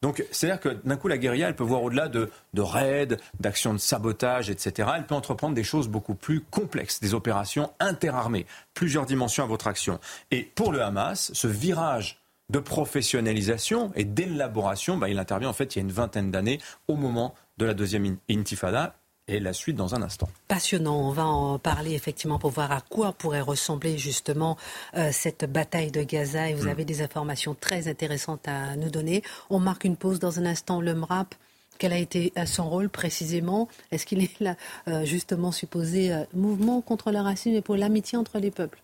Donc, 0.00 0.24
c'est-à-dire 0.30 0.60
que 0.60 0.68
d'un 0.86 0.96
coup, 0.96 1.08
la 1.08 1.18
guérilla, 1.18 1.48
elle 1.48 1.56
peut 1.56 1.64
voir 1.64 1.82
au-delà 1.82 2.08
de, 2.08 2.30
raids, 2.56 3.16
d'actions 3.40 3.74
de 3.74 3.78
sabotage, 3.78 4.48
etc. 4.48 4.88
Elle 4.96 5.06
peut 5.06 5.14
entreprendre 5.14 5.54
des 5.54 5.64
choses 5.64 5.88
beaucoup 5.88 6.14
plus 6.14 6.40
complexes, 6.40 7.00
des 7.00 7.14
opérations 7.14 7.72
interarmées, 7.80 8.46
plusieurs 8.74 9.06
dimensions 9.06 9.42
à 9.42 9.46
votre 9.46 9.66
action. 9.66 9.98
Et 10.30 10.42
pour 10.42 10.72
le 10.72 10.82
Hamas, 10.82 11.32
ce 11.34 11.48
virage 11.48 12.20
de 12.48 12.60
professionnalisation 12.60 13.92
et 13.94 14.04
d'élaboration, 14.04 14.96
bah, 14.96 15.08
il 15.08 15.18
intervient 15.18 15.48
en 15.48 15.52
fait 15.52 15.74
il 15.74 15.80
y 15.80 15.82
a 15.82 15.84
une 15.84 15.92
vingtaine 15.92 16.30
d'années, 16.30 16.60
au 16.86 16.94
moment 16.94 17.34
de 17.58 17.66
la 17.66 17.74
deuxième 17.74 18.16
intifada, 18.30 18.94
et 19.28 19.40
la 19.40 19.52
suite 19.52 19.76
dans 19.76 19.94
un 19.94 20.02
instant. 20.02 20.28
Passionnant, 20.48 20.96
on 20.96 21.12
va 21.12 21.26
en 21.26 21.58
parler 21.58 21.94
effectivement 21.94 22.38
pour 22.38 22.50
voir 22.50 22.72
à 22.72 22.80
quoi 22.80 23.12
pourrait 23.12 23.42
ressembler 23.42 23.98
justement 23.98 24.56
euh, 24.96 25.10
cette 25.12 25.44
bataille 25.44 25.90
de 25.90 26.02
Gaza 26.02 26.48
et 26.48 26.54
vous 26.54 26.66
hmm. 26.66 26.70
avez 26.70 26.84
des 26.84 27.02
informations 27.02 27.54
très 27.54 27.88
intéressantes 27.88 28.48
à 28.48 28.76
nous 28.76 28.90
donner. 28.90 29.22
On 29.50 29.60
marque 29.60 29.84
une 29.84 29.96
pause 29.96 30.18
dans 30.18 30.38
un 30.38 30.46
instant, 30.46 30.80
le 30.80 30.94
MRAP. 30.94 31.34
Quel 31.78 31.92
a 31.92 31.98
été 31.98 32.32
euh, 32.36 32.46
son 32.46 32.68
rôle 32.68 32.88
précisément? 32.88 33.68
Est-ce 33.92 34.06
qu'il 34.06 34.22
est 34.22 34.40
là, 34.40 34.56
euh, 34.88 35.04
justement 35.04 35.52
supposé 35.52 36.12
mouvement 36.34 36.80
contre 36.80 37.12
le 37.12 37.20
racisme 37.20 37.56
et 37.56 37.62
pour 37.62 37.76
l'amitié 37.76 38.18
entre 38.18 38.38
les 38.38 38.50
peuples? 38.50 38.80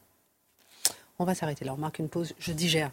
On 1.19 1.25
va 1.25 1.35
s'arrêter 1.35 1.65
là, 1.65 1.73
on 1.75 1.79
marque 1.79 1.99
une 2.01 2.09
pause, 2.09 2.35
je 2.39 2.53
digère. 2.53 2.91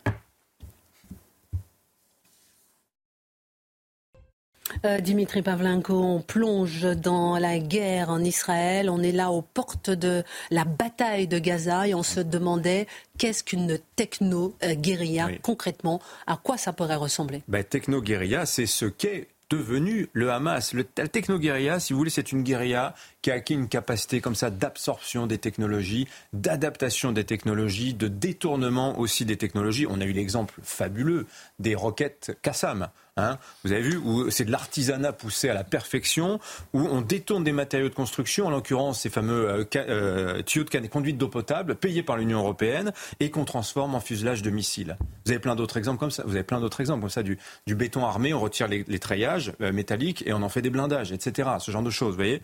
Euh, 4.83 4.97
Dimitri 4.99 5.43
Pavlenko, 5.43 5.93
on 5.93 6.21
plonge 6.21 6.83
dans 6.97 7.37
la 7.37 7.59
guerre 7.59 8.09
en 8.09 8.23
Israël. 8.23 8.89
On 8.89 9.03
est 9.03 9.11
là 9.11 9.29
aux 9.29 9.43
portes 9.43 9.91
de 9.91 10.23
la 10.49 10.65
bataille 10.65 11.27
de 11.27 11.37
Gaza 11.37 11.87
et 11.87 11.93
on 11.93 12.01
se 12.01 12.19
demandait 12.19 12.87
qu'est-ce 13.19 13.43
qu'une 13.43 13.77
techno-guérilla 13.95 15.29
concrètement? 15.43 16.01
À 16.25 16.37
quoi 16.37 16.57
ça 16.57 16.73
pourrait 16.73 16.95
ressembler? 16.95 17.43
Ben, 17.47 17.63
Techno-guérilla, 17.63 18.47
c'est 18.47 18.65
ce 18.65 18.85
qu'est 18.85 19.27
devenu 19.51 20.07
le 20.13 20.31
Hamas. 20.31 20.73
Le, 20.73 20.85
la 20.97 21.07
techno-guérilla, 21.07 21.79
si 21.79 21.93
vous 21.93 21.99
voulez, 21.99 22.09
c'est 22.09 22.31
une 22.31 22.41
guérilla 22.41 22.95
qui 23.21 23.29
a 23.29 23.35
acquis 23.35 23.53
une 23.53 23.67
capacité 23.67 24.19
comme 24.21 24.35
ça 24.35 24.49
d'absorption 24.49 25.27
des 25.27 25.37
technologies, 25.37 26.07
d'adaptation 26.33 27.11
des 27.11 27.25
technologies, 27.25 27.93
de 27.93 28.07
détournement 28.07 28.97
aussi 28.97 29.25
des 29.25 29.37
technologies. 29.37 29.85
On 29.87 30.01
a 30.01 30.05
eu 30.05 30.13
l'exemple 30.13 30.55
fabuleux 30.63 31.27
des 31.59 31.75
roquettes 31.75 32.35
Kassam. 32.41 32.87
Hein. 33.17 33.37
Vous 33.65 33.73
avez 33.73 33.81
vu 33.81 33.97
où 33.97 34.29
c'est 34.29 34.45
de 34.45 34.51
l'artisanat 34.51 35.11
poussé 35.11 35.49
à 35.49 35.53
la 35.53 35.65
perfection, 35.65 36.39
où 36.71 36.79
on 36.79 37.01
détourne 37.01 37.43
des 37.43 37.51
matériaux 37.51 37.89
de 37.89 37.93
construction, 37.93 38.47
en 38.47 38.49
l'occurrence 38.49 39.01
ces 39.01 39.09
fameux 39.09 39.49
euh, 39.49 39.65
euh, 39.75 40.41
tuyaux 40.43 40.63
de 40.63 40.87
conduite 40.87 41.17
d'eau 41.17 41.27
potable 41.27 41.75
payés 41.75 42.03
par 42.03 42.15
l'Union 42.15 42.39
européenne 42.39 42.93
et 43.19 43.29
qu'on 43.29 43.43
transforme 43.43 43.95
en 43.95 43.99
fuselage 43.99 44.41
de 44.41 44.49
missiles. 44.49 44.95
Vous 45.25 45.31
avez 45.31 45.39
plein 45.39 45.57
d'autres 45.57 45.75
exemples 45.75 45.99
comme 45.99 46.11
ça. 46.11 46.23
Vous 46.25 46.35
avez 46.35 46.43
plein 46.43 46.61
d'autres 46.61 46.79
exemples 46.79 47.01
comme 47.01 47.09
ça 47.09 47.21
du, 47.21 47.37
béton 47.67 48.05
armé, 48.05 48.33
on 48.33 48.39
retire 48.39 48.69
les, 48.69 48.99
treillages 48.99 49.51
euh, 49.59 49.73
métalliques 49.73 50.23
et 50.25 50.31
on 50.31 50.41
en 50.41 50.49
fait 50.49 50.61
des 50.61 50.69
blindages, 50.69 51.11
etc. 51.11 51.49
Ce 51.59 51.69
genre 51.69 51.83
de 51.83 51.89
choses, 51.89 52.11
vous 52.11 52.15
voyez. 52.15 52.41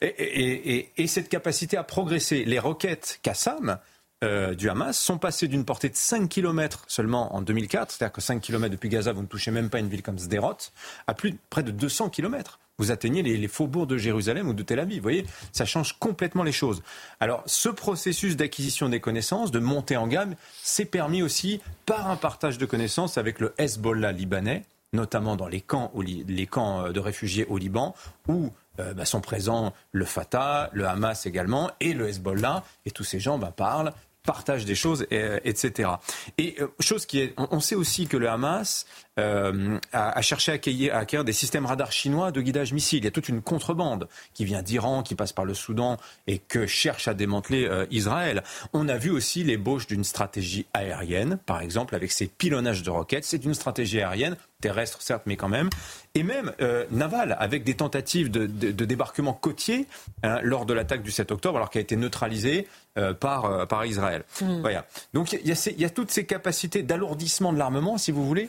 Et, 0.00 1.06
cette 1.06 1.28
capacité 1.28 1.76
à 1.76 1.84
progresser, 1.84 2.44
les 2.44 2.58
roquettes 2.58 3.20
Kassam, 3.22 3.78
euh, 4.24 4.54
du 4.54 4.70
Hamas 4.70 4.98
sont 4.98 5.18
passées 5.18 5.46
d'une 5.46 5.64
portée 5.64 5.90
de 5.90 5.96
5 5.96 6.28
km 6.28 6.84
seulement 6.88 7.36
en 7.36 7.42
2004, 7.42 7.90
c'est-à-dire 7.92 8.12
que 8.12 8.22
5 8.22 8.40
km 8.40 8.70
depuis 8.70 8.88
Gaza, 8.88 9.12
vous 9.12 9.20
ne 9.20 9.26
touchez 9.26 9.50
même 9.50 9.68
pas 9.68 9.78
une 9.78 9.88
ville 9.88 10.02
comme 10.02 10.18
Sderot, 10.18 10.56
à 11.06 11.12
plus 11.12 11.36
près 11.50 11.62
de 11.62 11.70
200 11.70 12.08
km. 12.08 12.58
Vous 12.78 12.90
atteignez 12.90 13.22
les, 13.22 13.48
faubourgs 13.48 13.86
de 13.86 13.96
Jérusalem 13.96 14.48
ou 14.48 14.52
de 14.52 14.62
Tel 14.62 14.80
Aviv. 14.80 14.98
Vous 14.98 15.02
voyez, 15.02 15.26
ça 15.52 15.64
change 15.64 15.98
complètement 15.98 16.42
les 16.42 16.52
choses. 16.52 16.82
Alors, 17.20 17.42
ce 17.46 17.70
processus 17.70 18.36
d'acquisition 18.36 18.90
des 18.90 19.00
connaissances, 19.00 19.50
de 19.50 19.58
montée 19.58 19.96
en 19.96 20.06
gamme, 20.06 20.34
s'est 20.62 20.84
permis 20.84 21.22
aussi 21.22 21.60
par 21.86 22.10
un 22.10 22.16
partage 22.16 22.58
de 22.58 22.66
connaissances 22.66 23.16
avec 23.16 23.40
le 23.40 23.54
Hezbollah 23.56 24.12
libanais, 24.12 24.64
notamment 24.92 25.36
dans 25.36 25.48
les 25.48 25.62
camps, 25.62 25.90
les 25.96 26.46
camps 26.46 26.90
de 26.90 27.00
réfugiés 27.00 27.46
au 27.46 27.56
Liban, 27.56 27.94
où 28.28 28.50
euh, 28.80 28.94
bah, 28.94 29.04
sont 29.04 29.20
présents 29.20 29.72
le 29.92 30.04
Fatah, 30.04 30.70
le 30.72 30.86
Hamas 30.86 31.26
également, 31.26 31.70
et 31.80 31.92
le 31.92 32.08
Hezbollah. 32.08 32.64
Et 32.84 32.90
tous 32.90 33.04
ces 33.04 33.20
gens 33.20 33.38
bah, 33.38 33.52
parlent, 33.56 33.92
partagent 34.26 34.64
des 34.64 34.74
choses, 34.74 35.06
etc. 35.10 35.90
Et 36.36 36.56
euh, 36.60 36.68
chose 36.80 37.06
qui 37.06 37.20
est, 37.20 37.34
on, 37.38 37.60
sait 37.60 37.76
aussi 37.76 38.06
que 38.06 38.16
le 38.16 38.28
Hamas 38.28 38.86
euh, 39.18 39.78
a, 39.92 40.22
cherché 40.22 40.52
à 40.52 40.54
acquérir, 40.54 41.24
des 41.24 41.32
systèmes 41.32 41.66
radars 41.66 41.92
chinois 41.92 42.32
de 42.32 42.40
guidage 42.40 42.72
missile. 42.72 42.98
Il 42.98 43.04
y 43.04 43.08
a 43.08 43.10
toute 43.10 43.28
une 43.28 43.42
contrebande 43.42 44.08
qui 44.34 44.44
vient 44.44 44.62
d'Iran, 44.62 45.02
qui 45.02 45.14
passe 45.14 45.32
par 45.32 45.44
le 45.44 45.54
Soudan 45.54 45.96
et 46.26 46.38
que 46.38 46.66
cherche 46.66 47.08
à 47.08 47.14
démanteler 47.14 47.68
Israël. 47.90 48.42
On 48.72 48.88
a 48.88 48.96
vu 48.96 49.10
aussi 49.10 49.44
l'ébauche 49.44 49.86
d'une 49.86 50.04
stratégie 50.04 50.66
aérienne, 50.74 51.38
par 51.46 51.60
exemple 51.60 51.94
avec 51.94 52.12
ces 52.12 52.26
pilonnages 52.26 52.82
de 52.82 52.90
roquettes. 52.90 53.24
C'est 53.24 53.44
une 53.44 53.54
stratégie 53.54 54.00
aérienne 54.00 54.36
terrestre 54.60 55.02
certes, 55.02 55.22
mais 55.26 55.36
quand 55.36 55.48
même, 55.48 55.68
et 56.14 56.22
même 56.22 56.52
euh, 56.60 56.86
naval, 56.90 57.36
avec 57.38 57.64
des 57.64 57.74
tentatives 57.74 58.30
de, 58.30 58.46
débarquement 58.46 59.32
côtier 59.32 59.86
hein, 60.22 60.38
lors 60.42 60.66
de 60.66 60.72
l'attaque 60.72 61.02
du 61.02 61.10
7 61.10 61.30
octobre, 61.30 61.56
alors 61.58 61.70
qu'elle 61.70 61.80
a 61.80 61.82
été 61.82 61.96
neutralisée 61.96 62.66
euh, 62.96 63.12
par, 63.12 63.44
euh, 63.44 63.66
par 63.66 63.84
Israël. 63.84 64.24
Hmm. 64.40 64.60
Voilà. 64.60 64.86
Donc 65.12 65.32
il 65.32 65.46
y, 65.46 65.84
a 65.84 65.90
toutes 65.90 66.10
ces 66.10 66.24
capacités 66.24 66.82
d'alourdissement 66.82 67.52
de 67.52 67.58
l'armement, 67.58 67.98
si 67.98 68.12
vous 68.12 68.26
voulez, 68.26 68.48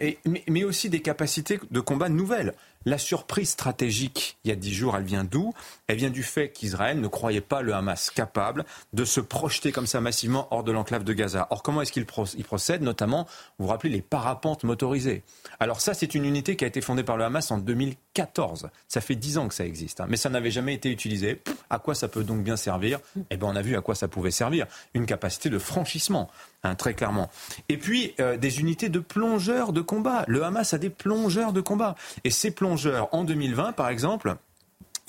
et, 0.00 0.18
mais, 0.48 0.64
aussi 0.64 0.90
des 0.90 1.00
capacités 1.00 1.60
de 1.70 1.80
combat 1.80 2.08
nouvelles. 2.08 2.54
La 2.86 2.96
surprise 2.96 3.50
stratégique, 3.50 4.38
il 4.42 4.48
y 4.48 4.52
a 4.52 4.56
dix 4.56 4.72
jours, 4.72 4.96
elle 4.96 5.04
vient 5.04 5.22
d'où? 5.22 5.52
Elle 5.86 5.98
vient 5.98 6.08
du 6.08 6.22
fait 6.22 6.48
qu'Israël 6.48 6.98
ne 6.98 7.08
croyait 7.08 7.42
pas 7.42 7.60
le 7.60 7.74
Hamas 7.74 8.08
capable 8.08 8.64
de 8.94 9.04
se 9.04 9.20
projeter 9.20 9.70
comme 9.70 9.86
ça 9.86 10.00
massivement 10.00 10.48
hors 10.50 10.64
de 10.64 10.72
l'enclave 10.72 11.04
de 11.04 11.12
Gaza. 11.12 11.46
Or, 11.50 11.62
comment 11.62 11.82
est-ce 11.82 11.92
qu'il 11.92 12.06
procède? 12.06 12.80
Notamment, 12.80 13.26
vous 13.58 13.66
vous 13.66 13.70
rappelez, 13.70 13.90
les 13.90 14.00
parapentes 14.00 14.64
motorisés. 14.64 15.24
Alors 15.58 15.82
ça, 15.82 15.92
c'est 15.92 16.14
une 16.14 16.24
unité 16.24 16.56
qui 16.56 16.64
a 16.64 16.68
été 16.68 16.80
fondée 16.80 17.02
par 17.02 17.18
le 17.18 17.24
Hamas 17.24 17.50
en 17.50 17.58
2014. 17.58 18.70
Ça 18.88 19.02
fait 19.02 19.14
dix 19.14 19.36
ans 19.36 19.46
que 19.46 19.54
ça 19.54 19.66
existe, 19.66 20.00
hein. 20.00 20.06
mais 20.08 20.16
ça 20.16 20.30
n'avait 20.30 20.50
jamais 20.50 20.72
été 20.72 20.90
utilisé. 20.90 21.42
À 21.68 21.78
quoi 21.78 21.94
ça 21.94 22.08
peut 22.08 22.24
donc 22.24 22.42
bien 22.42 22.56
servir? 22.56 23.00
Eh 23.28 23.36
bien, 23.36 23.48
on 23.48 23.56
a 23.56 23.62
vu 23.62 23.76
à 23.76 23.82
quoi 23.82 23.94
ça 23.94 24.08
pouvait 24.08 24.30
servir. 24.30 24.66
Une 24.94 25.04
capacité 25.04 25.50
de 25.50 25.58
franchissement. 25.58 26.30
Hein, 26.62 26.74
très 26.74 26.92
clairement. 26.92 27.30
Et 27.70 27.78
puis, 27.78 28.14
euh, 28.20 28.36
des 28.36 28.60
unités 28.60 28.90
de 28.90 28.98
plongeurs 28.98 29.72
de 29.72 29.80
combat. 29.80 30.24
Le 30.28 30.44
Hamas 30.44 30.74
a 30.74 30.78
des 30.78 30.90
plongeurs 30.90 31.54
de 31.54 31.62
combat. 31.62 31.94
Et 32.24 32.30
ces 32.30 32.50
plongeurs, 32.50 32.69
en 33.12 33.24
2020, 33.24 33.72
par 33.72 33.88
exemple, 33.88 34.36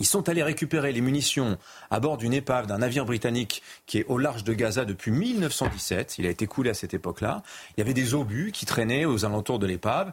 ils 0.01 0.05
sont 0.05 0.29
allés 0.29 0.41
récupérer 0.41 0.91
les 0.91 1.01
munitions 1.01 1.57
à 1.91 1.99
bord 1.99 2.17
d'une 2.17 2.33
épave 2.33 2.65
d'un 2.65 2.79
navire 2.79 3.05
britannique 3.05 3.61
qui 3.85 3.99
est 3.99 4.05
au 4.05 4.17
large 4.17 4.43
de 4.43 4.53
Gaza 4.53 4.83
depuis 4.83 5.11
1917. 5.11 6.17
Il 6.17 6.25
a 6.25 6.29
été 6.29 6.47
coulé 6.47 6.71
à 6.71 6.73
cette 6.73 6.95
époque-là. 6.95 7.43
Il 7.71 7.81
y 7.81 7.83
avait 7.83 7.93
des 7.93 8.15
obus 8.15 8.51
qui 8.51 8.65
traînaient 8.65 9.05
aux 9.05 9.25
alentours 9.25 9.59
de 9.59 9.67
l'épave. 9.67 10.11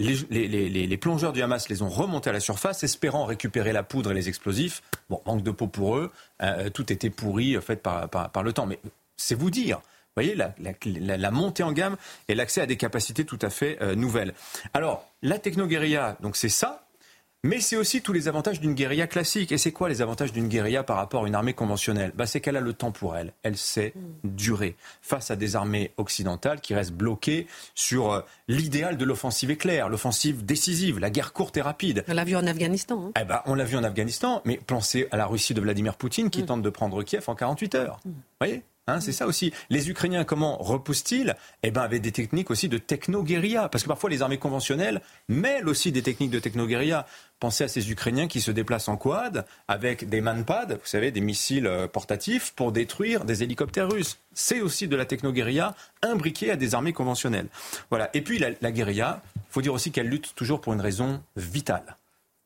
Les, 0.00 0.96
plongeurs 0.96 1.32
du 1.32 1.42
Hamas 1.42 1.68
les 1.68 1.82
ont 1.82 1.88
remontés 1.88 2.30
à 2.30 2.32
la 2.32 2.40
surface, 2.40 2.82
espérant 2.82 3.24
récupérer 3.24 3.72
la 3.72 3.82
poudre 3.82 4.10
et 4.10 4.14
les 4.14 4.28
explosifs. 4.28 4.82
Bon, 5.10 5.20
manque 5.26 5.44
de 5.44 5.50
peau 5.52 5.68
pour 5.68 5.96
eux. 5.96 6.10
Euh, 6.42 6.70
tout 6.70 6.90
était 6.92 7.10
pourri, 7.10 7.56
fait, 7.60 7.76
par 7.76 8.42
le 8.42 8.52
temps. 8.52 8.66
Mais 8.66 8.80
c'est 9.16 9.34
vous 9.34 9.50
dire 9.50 9.80
vous 10.16 10.22
voyez, 10.22 10.34
la, 10.34 11.30
montée 11.30 11.62
en 11.62 11.72
gamme 11.72 11.96
et 12.28 12.34
l'accès 12.34 12.60
à 12.60 12.66
des 12.66 12.76
capacités 12.76 13.24
tout 13.24 13.38
à 13.42 13.50
fait 13.50 13.78
euh, 13.80 13.94
nouvelles. 13.94 14.34
Alors, 14.74 15.06
la 15.22 15.38
techno-guérilla, 15.38 16.16
donc 16.20 16.36
c'est 16.36 16.48
ça, 16.48 16.86
mais 17.42 17.60
c'est 17.60 17.76
aussi 17.76 18.02
tous 18.02 18.12
les 18.12 18.28
avantages 18.28 18.60
d'une 18.60 18.74
guérilla 18.74 19.06
classique. 19.06 19.50
Et 19.50 19.56
c'est 19.56 19.72
quoi 19.72 19.88
les 19.88 20.02
avantages 20.02 20.32
d'une 20.32 20.48
guérilla 20.48 20.82
par 20.82 20.96
rapport 20.96 21.24
à 21.24 21.26
une 21.26 21.34
armée 21.34 21.54
conventionnelle? 21.54 22.12
Bah, 22.14 22.26
C'est 22.26 22.40
qu'elle 22.40 22.56
a 22.56 22.60
le 22.60 22.74
temps 22.74 22.92
pour 22.92 23.16
elle. 23.16 23.32
Elle 23.42 23.56
sait 23.56 23.94
durer 24.24 24.76
face 25.00 25.30
à 25.30 25.36
des 25.36 25.56
armées 25.56 25.92
occidentales 25.96 26.60
qui 26.60 26.74
restent 26.74 26.92
bloquées 26.92 27.46
sur 27.74 28.12
euh, 28.12 28.20
l'idéal 28.46 28.98
de 28.98 29.04
l'offensive 29.06 29.50
éclair, 29.50 29.88
l'offensive 29.88 30.44
décisive, 30.44 30.98
la 30.98 31.08
guerre 31.08 31.32
courte 31.32 31.56
et 31.56 31.62
rapide. 31.62 32.04
On 32.08 32.14
l'a 32.14 32.24
vu 32.24 32.36
en 32.36 32.46
Afghanistan. 32.46 33.06
Hein. 33.06 33.12
Eh 33.18 33.24
ben, 33.24 33.40
on 33.46 33.54
l'a 33.54 33.64
vu 33.64 33.76
en 33.76 33.84
Afghanistan, 33.84 34.42
mais 34.44 34.60
pensez 34.66 35.08
à 35.10 35.16
la 35.16 35.26
Russie 35.26 35.54
de 35.54 35.62
Vladimir 35.62 35.96
Poutine 35.96 36.28
qui 36.28 36.42
mm. 36.42 36.46
tente 36.46 36.62
de 36.62 36.70
prendre 36.70 37.02
Kiev 37.02 37.24
en 37.26 37.34
48 37.34 37.74
heures. 37.74 38.00
Vous 38.04 38.12
voyez? 38.38 38.62
Hein, 38.90 39.00
c'est 39.00 39.12
ça 39.12 39.26
aussi. 39.26 39.52
Les 39.70 39.88
Ukrainiens, 39.88 40.24
comment 40.24 40.56
repoussent-ils? 40.58 41.34
Eh 41.62 41.70
ben, 41.70 41.82
avec 41.82 42.02
des 42.02 42.12
techniques 42.12 42.50
aussi 42.50 42.68
de 42.68 42.78
techno-guérilla. 42.78 43.68
Parce 43.68 43.84
que 43.84 43.88
parfois, 43.88 44.10
les 44.10 44.22
armées 44.22 44.38
conventionnelles 44.38 45.00
mêlent 45.28 45.68
aussi 45.68 45.92
des 45.92 46.02
techniques 46.02 46.30
de 46.30 46.38
techno-guérilla. 46.38 47.06
Pensez 47.38 47.64
à 47.64 47.68
ces 47.68 47.90
Ukrainiens 47.90 48.28
qui 48.28 48.40
se 48.40 48.50
déplacent 48.50 48.88
en 48.88 48.96
quad 48.96 49.46
avec 49.68 50.08
des 50.08 50.20
manpads, 50.20 50.66
vous 50.66 50.78
savez, 50.84 51.10
des 51.10 51.22
missiles 51.22 51.66
euh, 51.66 51.86
portatifs 51.86 52.52
pour 52.54 52.70
détruire 52.70 53.24
des 53.24 53.42
hélicoptères 53.42 53.90
russes. 53.90 54.18
C'est 54.34 54.60
aussi 54.60 54.88
de 54.88 54.96
la 54.96 55.06
techno-guérilla 55.06 55.74
imbriquée 56.02 56.50
à 56.50 56.56
des 56.56 56.74
armées 56.74 56.92
conventionnelles. 56.92 57.48
Voilà. 57.88 58.10
Et 58.12 58.20
puis, 58.20 58.38
la, 58.38 58.48
la 58.60 58.72
guérilla, 58.72 59.22
il 59.36 59.52
faut 59.52 59.62
dire 59.62 59.72
aussi 59.72 59.90
qu'elle 59.90 60.08
lutte 60.08 60.34
toujours 60.34 60.60
pour 60.60 60.72
une 60.72 60.80
raison 60.80 61.22
vitale. 61.36 61.96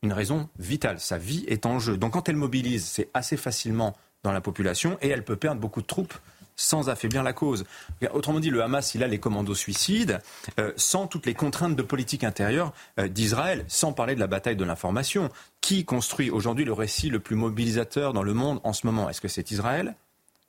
Une 0.03 0.13
raison 0.13 0.49
vitale. 0.59 1.01
Sa 1.01 1.17
vie 1.17 1.45
est 1.49 1.67
en 1.67 1.79
jeu. 1.79 1.97
Donc, 1.97 2.13
quand 2.13 2.29
elle 2.29 2.37
mobilise, 2.37 2.85
c'est 2.85 3.09
assez 3.15 3.37
facilement 3.37 3.97
dans 4.23 4.33
la 4.33 4.41
population 4.41 4.99
et 5.03 5.09
elle 5.09 5.25
peut 5.25 5.37
perdre 5.37 5.61
beaucoup 5.61 5.83
de 5.83 5.87
troupes 5.87 6.15
sans 6.57 6.89
affaiblir 6.89 7.23
la 7.23 7.33
cause. 7.33 7.65
Autrement 8.13 8.41
dit, 8.41 8.51
le 8.51 8.63
Hamas, 8.63 8.95
il 8.95 9.03
a 9.03 9.07
les 9.07 9.19
commandos 9.19 9.55
suicides, 9.55 10.21
euh, 10.59 10.73
sans 10.77 11.07
toutes 11.07 11.27
les 11.27 11.35
contraintes 11.35 11.77
de 11.77 11.83
politique 11.83 12.25
intérieure 12.25 12.73
euh, 12.99 13.09
d'Israël, 13.09 13.65
sans 13.69 13.93
parler 13.93 14.15
de 14.15 14.21
la 14.21 14.27
bataille 14.27 14.57
de 14.57 14.65
l'information. 14.65 15.31
Qui 15.61 15.85
construit 15.85 16.31
aujourd'hui 16.31 16.65
le 16.65 16.73
récit 16.73 17.09
le 17.09 17.21
plus 17.21 17.37
mobilisateur 17.37 18.13
dans 18.13 18.23
le 18.23 18.35
monde 18.35 18.61
en 18.65 18.73
ce 18.73 18.87
moment? 18.87 19.09
Est-ce 19.09 19.21
que 19.21 19.29
c'est 19.29 19.51
Israël 19.51 19.95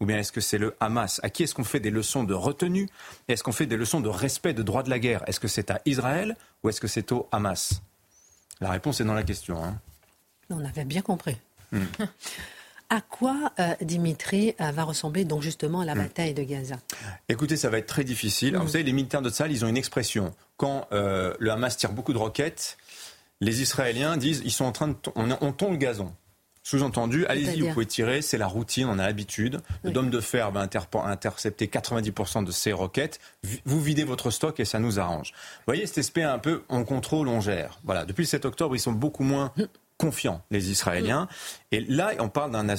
ou 0.02 0.06
bien 0.06 0.18
est-ce 0.18 0.34
que 0.34 0.42
c'est 0.42 0.58
le 0.58 0.76
Hamas? 0.82 1.22
À 1.24 1.30
qui 1.30 1.44
est-ce 1.44 1.56
qu'on 1.56 1.64
fait 1.64 1.80
des 1.80 1.90
leçons 1.90 2.26
de 2.26 2.34
retenue? 2.34 2.90
Est-ce 3.30 3.44
qu'on 3.44 3.54
fait 3.54 3.66
des 3.66 3.78
leçons 3.78 4.02
de 4.02 4.10
respect 4.10 4.54
de 4.54 4.62
droit 4.62 4.84
de 4.84 4.90
la 4.90 5.00
guerre? 5.00 5.24
Est-ce 5.28 5.40
que 5.40 5.48
c'est 5.48 5.72
à 5.72 5.80
Israël 5.86 6.36
ou 6.64 6.70
est-ce 6.70 6.82
que 6.82 6.88
c'est 6.88 7.14
au 7.14 7.30
Hamas? 7.32 7.82
La 8.60 8.72
réponse 8.72 9.00
est 9.00 9.06
dans 9.06 9.14
la 9.14 9.24
question. 9.24 9.64
Hein. 9.64 9.80
On 10.50 10.64
avait 10.64 10.86
bien 10.86 11.02
compris. 11.02 11.38
Hmm. 11.72 11.86
À 12.90 13.02
quoi, 13.02 13.52
euh, 13.60 13.74
Dimitri, 13.82 14.54
euh, 14.62 14.72
va 14.72 14.84
ressembler 14.84 15.26
donc 15.26 15.42
justement 15.42 15.84
la 15.84 15.96
hmm. 15.96 16.00
bataille 16.00 16.34
de 16.34 16.44
Gaza? 16.44 16.76
Écoutez, 17.30 17.58
ça 17.58 17.70
va 17.70 17.80
être 17.80 17.88
très 17.88 18.04
difficile. 18.04 18.56
vous 18.58 18.66
hmm. 18.66 18.68
savez, 18.68 18.84
les 18.84 18.94
militaires 18.94 19.22
de 19.22 19.30
Tsahal, 19.30 19.52
ils 19.52 19.66
ont 19.66 19.68
une 19.68 19.78
expression. 19.78 20.34
Quand 20.58 20.88
euh, 20.92 21.34
le 21.40 21.52
Hamas 21.52 21.76
tire 21.78 21.92
beaucoup 21.92 22.14
de 22.14 22.18
roquettes, 22.18 22.78
les 23.42 23.62
Israéliens 23.62 24.18
disent 24.18 24.42
ils 24.46 24.52
sont 24.52 24.66
en 24.66 24.72
train 24.72 24.90
de 24.90 24.96
on, 25.16 25.30
on 25.42 25.52
tond 25.52 25.72
le 25.72 25.78
gazon. 25.78 26.14
Sous-entendu, 26.64 27.28
allez-y, 27.28 27.62
vous 27.62 27.74
pouvez 27.74 27.86
tirer, 27.86 28.24
c'est 28.24 28.40
la 28.40 28.48
routine, 28.48 28.88
on 28.88 28.98
a 28.98 29.06
l'habitude. 29.06 29.62
Le 29.84 29.92
dôme 29.92 30.10
de 30.10 30.20
fer 30.20 30.50
va 30.50 30.68
intercepter 31.04 31.68
90% 31.68 32.44
de 32.44 32.52
ces 32.52 32.74
roquettes. 32.74 33.20
Vous 33.66 33.80
videz 33.80 34.04
votre 34.04 34.32
stock 34.32 34.60
et 34.60 34.66
ça 34.66 34.80
nous 34.80 35.00
arrange. 35.00 35.32
Vous 35.36 35.64
voyez, 35.68 35.86
cet 35.86 36.00
aspect 36.00 36.24
un 36.24 36.40
peu 36.40 36.64
on 36.70 36.84
contrôle, 36.84 37.28
on 37.28 37.40
gère. 37.40 37.80
Voilà, 37.84 38.04
depuis 38.04 38.24
le 38.24 38.28
7 38.28 38.46
octobre, 38.46 38.76
ils 38.76 38.80
sont 38.80 38.94
beaucoup 38.94 39.24
moins 39.24 39.52
hmm 39.58 39.66
confiants, 39.98 40.42
les 40.52 40.72
Israéliens. 40.72 41.28
Et 41.72 41.82
là, 41.82 42.12
on 42.20 42.30
parle 42.30 42.52
d'un 42.52 42.70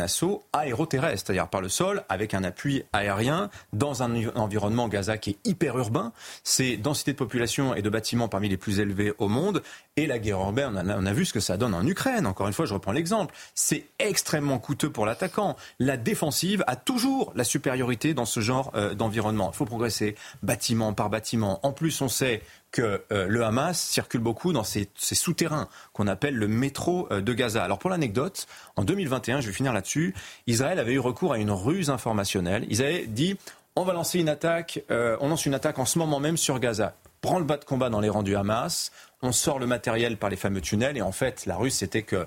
assaut, 0.00 0.42
aéroterrestre, 0.52 1.26
c'est-à-dire 1.26 1.48
par 1.48 1.60
le 1.60 1.68
sol, 1.68 2.04
avec 2.08 2.34
un 2.34 2.44
appui 2.44 2.82
aérien, 2.92 3.50
dans 3.72 4.02
un 4.02 4.28
environnement 4.34 4.88
Gaza 4.88 5.18
qui 5.18 5.30
est 5.30 5.38
hyper 5.44 5.78
urbain. 5.78 6.12
C'est 6.42 6.76
densité 6.76 7.12
de 7.12 7.18
population 7.18 7.74
et 7.74 7.82
de 7.82 7.90
bâtiments 7.90 8.28
parmi 8.28 8.48
les 8.48 8.56
plus 8.56 8.80
élevés 8.80 9.12
au 9.18 9.28
monde. 9.28 9.62
Et 9.96 10.06
la 10.06 10.18
guerre 10.18 10.40
urbaine, 10.40 10.94
on 10.98 11.06
a, 11.06 11.12
vu 11.12 11.24
ce 11.24 11.32
que 11.32 11.40
ça 11.40 11.56
donne 11.56 11.74
en 11.74 11.86
Ukraine. 11.86 12.26
Encore 12.26 12.48
une 12.48 12.52
fois, 12.52 12.66
je 12.66 12.74
reprends 12.74 12.92
l'exemple. 12.92 13.34
C'est 13.54 13.86
extrêmement 13.98 14.58
coûteux 14.58 14.90
pour 14.90 15.06
l'attaquant. 15.06 15.56
La 15.78 15.96
défensive 15.96 16.64
a 16.66 16.76
toujours 16.76 17.32
la 17.36 17.44
supériorité 17.44 18.14
dans 18.14 18.24
ce 18.24 18.40
genre 18.40 18.72
euh, 18.74 18.94
d'environnement. 18.94 19.50
Il 19.52 19.56
faut 19.56 19.64
progresser 19.64 20.16
bâtiment 20.42 20.92
par 20.92 21.10
bâtiment. 21.10 21.60
En 21.62 21.72
plus, 21.72 22.00
on 22.00 22.08
sait 22.08 22.42
que 22.74 23.04
euh, 23.12 23.28
le 23.28 23.44
Hamas 23.44 23.80
circule 23.80 24.20
beaucoup 24.20 24.52
dans 24.52 24.64
ces, 24.64 24.90
souterrains 24.96 25.68
qu'on 25.92 26.08
appelle 26.08 26.34
le 26.34 26.48
métro 26.48 27.06
euh, 27.12 27.20
de 27.20 27.32
Gaza. 27.32 27.62
Alors 27.62 27.78
pour 27.78 27.88
l'anecdote, 27.88 28.48
en 28.74 28.82
2021, 28.82 29.40
je 29.40 29.46
vais 29.46 29.52
finir 29.52 29.72
là-dessus, 29.72 30.12
Israël 30.48 30.80
avait 30.80 30.94
eu 30.94 30.98
recours 30.98 31.32
à 31.32 31.38
une 31.38 31.52
ruse 31.52 31.88
informationnelle. 31.88 32.66
Ils 32.68 32.82
avaient 32.82 33.06
dit 33.06 33.36
on 33.76 33.84
va 33.84 33.92
lancer 33.92 34.18
une 34.18 34.28
attaque, 34.28 34.82
euh, 34.90 35.16
on 35.20 35.28
lance 35.28 35.46
une 35.46 35.54
attaque 35.54 35.78
en 35.78 35.84
ce 35.84 36.00
moment 36.00 36.18
même 36.18 36.36
sur 36.36 36.58
Gaza. 36.58 36.96
Prends 37.20 37.38
le 37.38 37.44
bas 37.44 37.58
de 37.58 37.64
combat 37.64 37.90
dans 37.90 38.00
les 38.00 38.08
rangs 38.08 38.24
du 38.24 38.34
Hamas, 38.34 38.90
on 39.22 39.30
sort 39.30 39.60
le 39.60 39.66
matériel 39.66 40.16
par 40.16 40.28
les 40.28 40.36
fameux 40.36 40.60
tunnels 40.60 40.96
et 40.96 41.02
en 41.02 41.12
fait 41.12 41.46
la 41.46 41.54
ruse 41.54 41.74
c'était 41.74 42.02
qu'il 42.02 42.26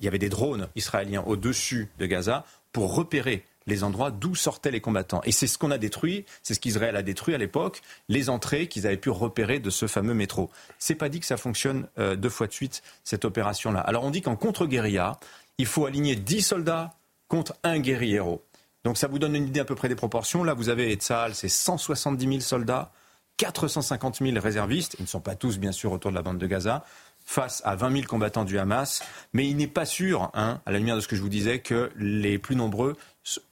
y 0.00 0.08
avait 0.08 0.18
des 0.18 0.30
drones 0.30 0.68
israéliens 0.74 1.22
au-dessus 1.26 1.90
de 1.98 2.06
Gaza 2.06 2.46
pour 2.72 2.94
repérer 2.94 3.44
les 3.66 3.84
endroits 3.84 4.10
d'où 4.10 4.34
sortaient 4.34 4.70
les 4.70 4.80
combattants. 4.80 5.20
Et 5.24 5.32
c'est 5.32 5.46
ce 5.46 5.58
qu'on 5.58 5.70
a 5.70 5.78
détruit, 5.78 6.24
c'est 6.42 6.54
ce 6.54 6.60
qu'Israël 6.60 6.96
a 6.96 7.02
détruit 7.02 7.34
à 7.34 7.38
l'époque, 7.38 7.82
les 8.08 8.30
entrées 8.30 8.68
qu'ils 8.68 8.86
avaient 8.86 8.96
pu 8.96 9.10
repérer 9.10 9.60
de 9.60 9.70
ce 9.70 9.86
fameux 9.86 10.14
métro. 10.14 10.50
C'est 10.78 10.94
pas 10.94 11.08
dit 11.08 11.20
que 11.20 11.26
ça 11.26 11.36
fonctionne 11.36 11.86
euh, 11.98 12.16
deux 12.16 12.28
fois 12.30 12.46
de 12.46 12.52
suite, 12.52 12.82
cette 13.04 13.24
opération-là. 13.24 13.80
Alors 13.80 14.04
on 14.04 14.10
dit 14.10 14.22
qu'en 14.22 14.36
contre-guérilla, 14.36 15.18
il 15.58 15.66
faut 15.66 15.86
aligner 15.86 16.16
10 16.16 16.42
soldats 16.42 16.94
contre 17.28 17.54
un 17.62 17.78
guerriero. 17.78 18.42
Donc 18.84 18.98
ça 18.98 19.06
vous 19.06 19.18
donne 19.18 19.36
une 19.36 19.46
idée 19.46 19.60
à 19.60 19.64
peu 19.64 19.74
près 19.74 19.88
des 19.88 19.94
proportions. 19.94 20.44
Là, 20.44 20.54
vous 20.54 20.68
avez 20.68 20.92
Tzahal, 20.94 21.34
c'est 21.34 21.48
170 21.48 22.26
000 22.26 22.40
soldats, 22.40 22.92
450 23.36 24.18
000 24.18 24.40
réservistes. 24.40 24.96
Ils 24.98 25.02
ne 25.02 25.08
sont 25.08 25.20
pas 25.20 25.34
tous, 25.34 25.58
bien 25.58 25.72
sûr, 25.72 25.92
autour 25.92 26.10
de 26.10 26.16
la 26.16 26.22
bande 26.22 26.38
de 26.38 26.46
Gaza 26.46 26.84
face 27.24 27.62
à 27.64 27.76
20 27.76 27.92
000 27.92 28.06
combattants 28.06 28.44
du 28.44 28.58
Hamas. 28.58 29.02
Mais 29.32 29.48
il 29.48 29.56
n'est 29.56 29.68
pas 29.68 29.84
sûr, 29.84 30.30
hein, 30.34 30.60
à 30.66 30.72
la 30.72 30.78
lumière 30.78 30.96
de 30.96 31.00
ce 31.00 31.08
que 31.08 31.16
je 31.16 31.22
vous 31.22 31.28
disais, 31.28 31.60
que 31.60 31.90
les 31.96 32.38
plus 32.38 32.56
nombreux 32.56 32.96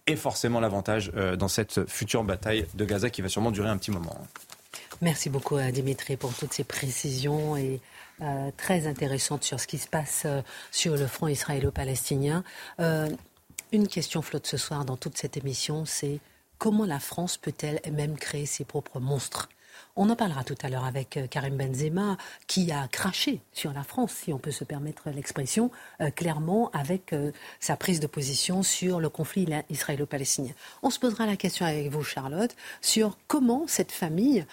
aient 0.06 0.16
forcément 0.16 0.60
l'avantage 0.60 1.12
euh, 1.14 1.36
dans 1.36 1.48
cette 1.48 1.88
future 1.88 2.24
bataille 2.24 2.66
de 2.74 2.84
Gaza 2.84 3.10
qui 3.10 3.22
va 3.22 3.28
sûrement 3.28 3.50
durer 3.50 3.68
un 3.68 3.76
petit 3.76 3.90
moment. 3.90 4.16
Merci 5.00 5.30
beaucoup 5.30 5.56
à 5.56 5.70
Dimitri 5.70 6.16
pour 6.16 6.34
toutes 6.34 6.52
ces 6.52 6.64
précisions 6.64 7.56
et 7.56 7.80
euh, 8.20 8.50
très 8.56 8.86
intéressantes 8.86 9.44
sur 9.44 9.58
ce 9.60 9.66
qui 9.66 9.78
se 9.78 9.88
passe 9.88 10.22
euh, 10.26 10.42
sur 10.70 10.96
le 10.96 11.06
front 11.06 11.28
israélo-palestinien. 11.28 12.44
une 13.72 13.88
question 13.88 14.20
flotte 14.20 14.46
ce 14.46 14.56
soir 14.56 14.84
dans 14.84 14.96
toute 14.96 15.16
cette 15.16 15.36
émission, 15.36 15.84
c'est 15.86 16.18
comment 16.58 16.84
la 16.84 16.98
France 16.98 17.36
peut-elle 17.36 17.80
même 17.92 18.16
créer 18.16 18.46
ses 18.46 18.64
propres 18.64 18.98
monstres? 19.00 19.48
On 19.96 20.08
en 20.08 20.16
parlera 20.16 20.44
tout 20.44 20.56
à 20.62 20.68
l'heure 20.68 20.84
avec 20.84 21.16
euh, 21.16 21.26
Karim 21.26 21.56
Benzema, 21.56 22.16
qui 22.46 22.72
a 22.72 22.88
craché 22.88 23.40
sur 23.52 23.72
la 23.72 23.82
France, 23.82 24.12
si 24.24 24.32
on 24.32 24.38
peut 24.38 24.50
se 24.50 24.64
permettre 24.64 25.10
l'expression, 25.10 25.70
euh, 26.00 26.10
clairement 26.10 26.70
avec 26.72 27.12
euh, 27.12 27.32
sa 27.58 27.76
prise 27.76 28.00
de 28.00 28.06
position 28.06 28.62
sur 28.62 29.00
le 29.00 29.08
conflit 29.08 29.46
israélo-palestinien. 29.68 30.52
On 30.82 30.90
se 30.90 30.98
posera 30.98 31.26
la 31.26 31.36
question 31.36 31.66
avec 31.66 31.90
vous, 31.90 32.02
Charlotte, 32.02 32.54
sur 32.80 33.18
comment 33.26 33.64
cette 33.66 33.92
famille 33.92 34.44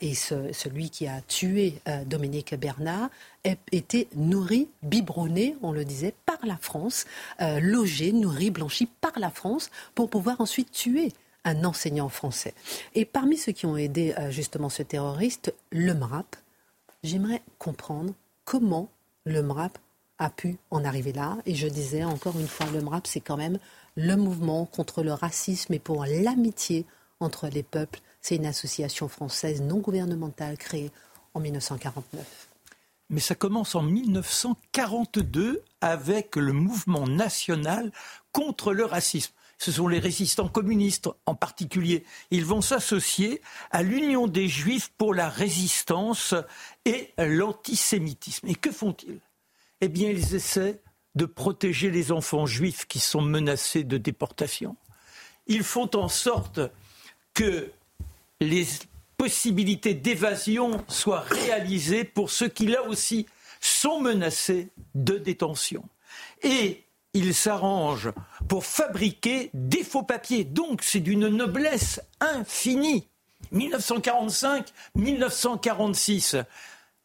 et 0.00 0.14
celui 0.14 0.90
qui 0.90 1.06
a 1.06 1.20
tué 1.22 1.80
Dominique 2.06 2.54
Bernard 2.54 3.08
été 3.70 4.08
nourri, 4.14 4.68
biberonné, 4.82 5.56
on 5.62 5.72
le 5.72 5.84
disait, 5.84 6.14
par 6.26 6.38
la 6.44 6.56
France, 6.56 7.06
logé, 7.40 8.12
nourri, 8.12 8.50
blanchi 8.50 8.86
par 9.00 9.18
la 9.18 9.30
France, 9.30 9.70
pour 9.94 10.10
pouvoir 10.10 10.40
ensuite 10.40 10.70
tuer 10.70 11.12
un 11.44 11.64
enseignant 11.64 12.08
français. 12.08 12.54
Et 12.94 13.04
parmi 13.04 13.36
ceux 13.36 13.52
qui 13.52 13.66
ont 13.66 13.76
aidé 13.76 14.14
euh, 14.18 14.30
justement 14.30 14.68
ce 14.68 14.82
terroriste, 14.82 15.54
le 15.70 15.94
MRAP, 15.94 16.36
j'aimerais 17.02 17.42
comprendre 17.58 18.14
comment 18.44 18.88
le 19.24 19.42
MRAP 19.42 19.78
a 20.18 20.30
pu 20.30 20.58
en 20.70 20.84
arriver 20.84 21.12
là. 21.12 21.38
Et 21.46 21.54
je 21.54 21.66
disais 21.66 22.04
encore 22.04 22.38
une 22.38 22.48
fois, 22.48 22.66
le 22.72 22.80
MRAP, 22.80 23.06
c'est 23.06 23.20
quand 23.20 23.36
même 23.36 23.58
le 23.96 24.16
mouvement 24.16 24.66
contre 24.66 25.02
le 25.02 25.12
racisme 25.12 25.74
et 25.74 25.78
pour 25.78 26.04
l'amitié 26.04 26.86
entre 27.20 27.48
les 27.48 27.62
peuples. 27.62 28.00
C'est 28.20 28.36
une 28.36 28.46
association 28.46 29.08
française 29.08 29.60
non 29.60 29.78
gouvernementale 29.78 30.56
créée 30.56 30.90
en 31.34 31.40
1949. 31.40 32.48
Mais 33.10 33.20
ça 33.20 33.34
commence 33.34 33.74
en 33.74 33.82
1942 33.82 35.62
avec 35.80 36.36
le 36.36 36.52
mouvement 36.52 37.06
national 37.06 37.92
contre 38.32 38.72
le 38.72 38.84
racisme 38.84 39.32
ce 39.62 39.70
sont 39.70 39.86
les 39.86 40.00
résistants 40.00 40.48
communistes 40.48 41.08
en 41.24 41.36
particulier. 41.36 42.02
Ils 42.32 42.44
vont 42.44 42.62
s'associer 42.62 43.40
à 43.70 43.84
l'Union 43.84 44.26
des 44.26 44.48
Juifs 44.48 44.90
pour 44.98 45.14
la 45.14 45.28
résistance 45.28 46.34
et 46.84 47.12
l'antisémitisme. 47.16 48.48
Et 48.48 48.56
que 48.56 48.72
font-ils? 48.72 49.20
Eh 49.80 49.86
bien, 49.86 50.10
ils 50.10 50.34
essaient 50.34 50.80
de 51.14 51.26
protéger 51.26 51.92
les 51.92 52.10
enfants 52.10 52.44
juifs 52.44 52.86
qui 52.86 52.98
sont 52.98 53.22
menacés 53.22 53.84
de 53.84 53.98
déportation. 53.98 54.76
Ils 55.46 55.62
font 55.62 55.90
en 55.94 56.08
sorte 56.08 56.58
que 57.32 57.70
les 58.40 58.66
possibilités 59.16 59.94
d'évasion 59.94 60.84
soient 60.88 61.20
réalisées 61.20 62.02
pour 62.02 62.32
ceux 62.32 62.48
qui, 62.48 62.66
là 62.66 62.82
aussi, 62.82 63.26
sont 63.60 64.00
menacés 64.00 64.70
de 64.96 65.18
détention. 65.18 65.84
Et 66.42 66.82
il 67.14 67.34
s'arrange 67.34 68.10
pour 68.48 68.64
fabriquer 68.64 69.50
des 69.54 69.84
faux 69.84 70.02
papiers. 70.02 70.44
Donc 70.44 70.82
c'est 70.82 71.00
d'une 71.00 71.28
noblesse 71.28 72.02
infinie. 72.20 73.08
1945-1946, 73.52 76.44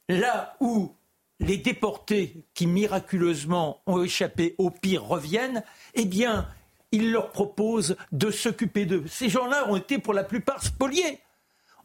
là 0.07 0.55
où 0.59 0.93
les 1.39 1.57
déportés 1.57 2.45
qui 2.53 2.67
miraculeusement 2.67 3.81
ont 3.85 4.03
échappé 4.03 4.55
au 4.57 4.69
pire 4.69 5.03
reviennent, 5.03 5.63
eh 5.93 6.05
bien, 6.05 6.47
il 6.91 7.11
leur 7.11 7.31
propose 7.31 7.97
de 8.11 8.31
s'occuper 8.31 8.85
d'eux. 8.85 9.03
Ces 9.07 9.29
gens-là 9.29 9.69
ont 9.69 9.75
été 9.75 9.97
pour 9.97 10.13
la 10.13 10.23
plupart 10.23 10.63
spoliés. 10.63 11.19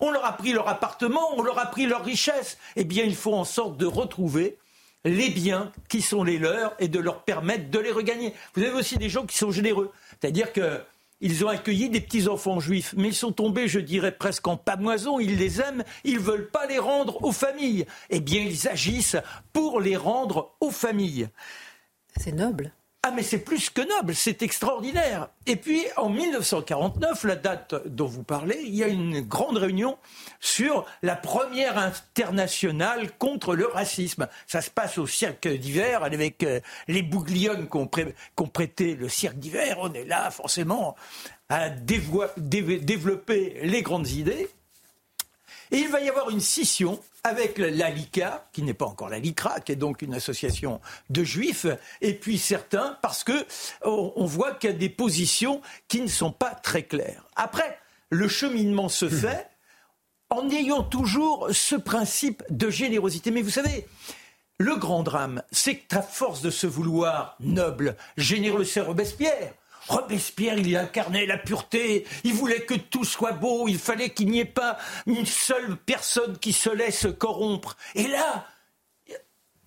On 0.01 0.11
leur 0.11 0.25
a 0.25 0.37
pris 0.37 0.53
leur 0.53 0.69
appartement, 0.69 1.37
on 1.37 1.43
leur 1.43 1.59
a 1.59 1.67
pris 1.67 1.87
leur 1.87 2.05
richesse. 2.05 2.59
Eh 2.77 2.85
bien, 2.85 3.05
il 3.05 3.17
faut 3.17 3.35
en 3.35 3.45
sorte 3.45 3.77
de 3.77 3.87
retrouver 3.87 4.59
les 5.05 5.31
biens 5.31 5.73
qui 5.89 6.03
sont 6.03 6.23
les 6.23 6.39
leurs 6.39 6.75
et 6.79 6.89
de 6.89 6.99
leur 6.99 7.25
permettre 7.25 7.71
de 7.71 7.79
les 7.79 7.91
regagner. 7.91 8.35
Vous 8.55 8.63
avez 8.63 8.73
aussi 8.73 8.99
des 8.99 9.09
gens 9.09 9.27
qui 9.27 9.37
sont 9.37 9.51
généreux, 9.51 9.91
c'est-à-dire 10.21 10.53
qu'ils 10.53 11.45
ont 11.45 11.49
accueilli 11.49 11.89
des 11.89 12.01
petits-enfants 12.01 12.61
juifs, 12.61 12.95
mais 12.97 13.09
ils 13.09 13.15
sont 13.15 13.33
tombés, 13.33 13.69
je 13.69 13.81
dirais, 13.81 14.13
presque 14.13 14.47
en 14.47 14.57
pamoison, 14.57 15.19
ils 15.19 15.37
les 15.37 15.61
aiment, 15.61 15.85
ils 16.05 16.15
ne 16.15 16.21
veulent 16.21 16.51
pas 16.51 16.67
les 16.67 16.79
rendre 16.79 17.23
aux 17.25 17.33
familles. 17.33 17.87
Eh 18.11 18.21
bien, 18.21 18.43
ils 18.43 18.69
agissent 18.69 19.17
pour 19.53 19.81
les 19.81 19.97
rendre 19.97 20.55
aux 20.61 20.71
familles. 20.71 21.29
C'est 22.17 22.33
noble. 22.33 22.73
Ah 23.05 23.11
mais 23.11 23.25
c'est 23.25 23.41
plus 23.41 23.69
que 23.69 23.81
noble, 23.81 24.15
c'est 24.15 24.43
extraordinaire. 24.43 25.29
Et 25.47 25.57
puis 25.57 25.83
en 25.97 26.09
1949, 26.09 27.25
la 27.25 27.35
date 27.35 27.75
dont 27.89 28.07
vous 28.07 28.23
parlez, 28.23 28.61
il 28.65 28.77
y 28.77 28.85
a 28.85 28.87
une 28.87 29.23
grande 29.23 29.57
réunion 29.57 29.99
sur 30.39 30.87
la 31.03 31.17
première 31.17 31.79
internationale 31.79 33.11
contre 33.19 33.57
le 33.57 33.67
racisme. 33.67 34.29
Ça 34.47 34.61
se 34.61 34.71
passe 34.71 34.99
au 34.99 35.09
cirque 35.09 35.49
d'hiver 35.49 36.05
avec 36.05 36.45
euh, 36.45 36.61
les 36.87 37.03
bouglions 37.03 37.67
qu'on 37.67 38.47
prêtait 38.47 38.95
le 38.95 39.09
cirque 39.09 39.37
d'hiver. 39.37 39.79
On 39.81 39.93
est 39.95 40.05
là 40.05 40.31
forcément 40.31 40.95
à 41.49 41.71
développer 41.71 43.59
les 43.65 43.83
grandes 43.83 44.11
idées. 44.11 44.49
Et 45.73 45.79
il 45.79 45.89
va 45.89 46.01
y 46.01 46.09
avoir 46.09 46.31
une 46.31 46.41
scission 46.41 47.01
avec 47.25 47.59
la 47.59 47.91
LICA, 47.91 48.49
qui 48.53 48.63
n'est 48.63 48.75
pas 48.75 48.87
encore 48.87 49.09
la 49.09 49.19
LICRA, 49.19 49.61
qui 49.61 49.73
est 49.73 49.77
donc 49.77 50.03
une 50.03 50.15
association 50.15 50.81
de 51.11 51.23
juifs, 51.23 51.67
et 52.01 52.15
puis 52.15 52.39
certains, 52.39 52.99
parce 53.01 53.23
que 53.23 53.47
on 53.85 54.25
voit 54.25 54.55
qu'il 54.55 54.71
y 54.71 54.73
a 54.73 54.77
des 54.77 54.89
positions 54.89 55.61
qui 55.89 56.01
ne 56.01 56.09
sont 56.09 56.33
pas 56.33 56.55
très 56.55 56.83
claires. 56.83 57.25
Après, 57.37 57.79
le 58.11 58.29
cheminement 58.29 58.89
se 58.89 59.07
hmm. 59.07 59.11
fait 59.11 59.49
en 60.31 60.49
ayant 60.51 60.83
toujours 60.83 61.49
ce 61.51 61.77
principe 61.77 62.43
de 62.51 62.71
générosité. 62.71 63.31
Mais 63.31 63.43
vous 63.43 63.51
savez, 63.51 63.87
le 64.59 64.77
grand 64.77 65.03
drame, 65.03 65.43
c'est 65.51 65.77
que 65.77 65.97
à 65.97 66.03
force 66.03 66.43
de 66.43 66.51
se 66.51 66.67
vouloir 66.67 67.37
noble, 67.41 67.97
généreux, 68.17 68.65
c'est 68.65 68.81
Robespierre. 68.81 69.55
Robespierre, 69.89 70.59
il 70.59 70.77
incarnait 70.77 71.27
la 71.27 71.39
pureté, 71.39 72.07
il 72.25 72.35
voulait 72.35 72.63
que 72.63 72.75
tout 72.75 73.05
soit 73.05 73.33
beau, 73.33 73.69
il 73.69 73.79
fallait 73.79 74.11
qu'il 74.11 74.31
n'y 74.31 74.41
ait 74.41 74.45
pas 74.45 74.79
une 75.07 75.27
seule 75.27 75.77
personne 75.77 76.39
qui 76.39 76.53
se 76.53 76.71
laisse 76.71 77.07
corrompre. 77.19 77.77
Et 77.95 78.07
là, 78.07 78.47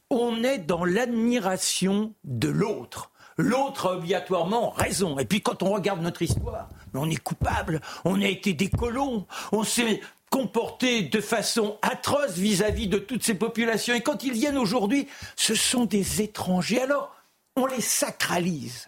on 0.09 0.43
est 0.43 0.59
dans 0.59 0.85
l'admiration 0.85 2.13
de 2.23 2.47
l'autre. 2.47 3.11
L'autre 3.37 3.89
a 3.89 3.93
obligatoirement 3.95 4.69
raison. 4.69 5.19
Et 5.19 5.25
puis 5.25 5.41
quand 5.41 5.61
on 5.61 5.73
regarde 5.73 6.01
notre 6.01 6.21
histoire, 6.21 6.69
on 6.93 7.09
est 7.09 7.21
coupable, 7.21 7.81
on 8.05 8.21
a 8.21 8.27
été 8.27 8.53
des 8.53 8.69
colons, 8.69 9.27
on 9.51 9.63
s'est 9.63 9.99
comporté 10.29 11.01
de 11.03 11.21
façon 11.21 11.77
atroce 11.81 12.37
vis-à-vis 12.37 12.87
-vis 12.87 12.89
de 12.89 12.97
toutes 12.97 13.23
ces 13.23 13.35
populations. 13.35 13.93
Et 13.93 14.01
quand 14.01 14.23
ils 14.23 14.33
viennent 14.33 14.57
aujourd'hui, 14.57 15.07
ce 15.35 15.55
sont 15.55 15.85
des 15.85 16.21
étrangers. 16.21 16.81
Alors, 16.81 17.13
on 17.55 17.65
les 17.65 17.81
sacralise. 17.81 18.87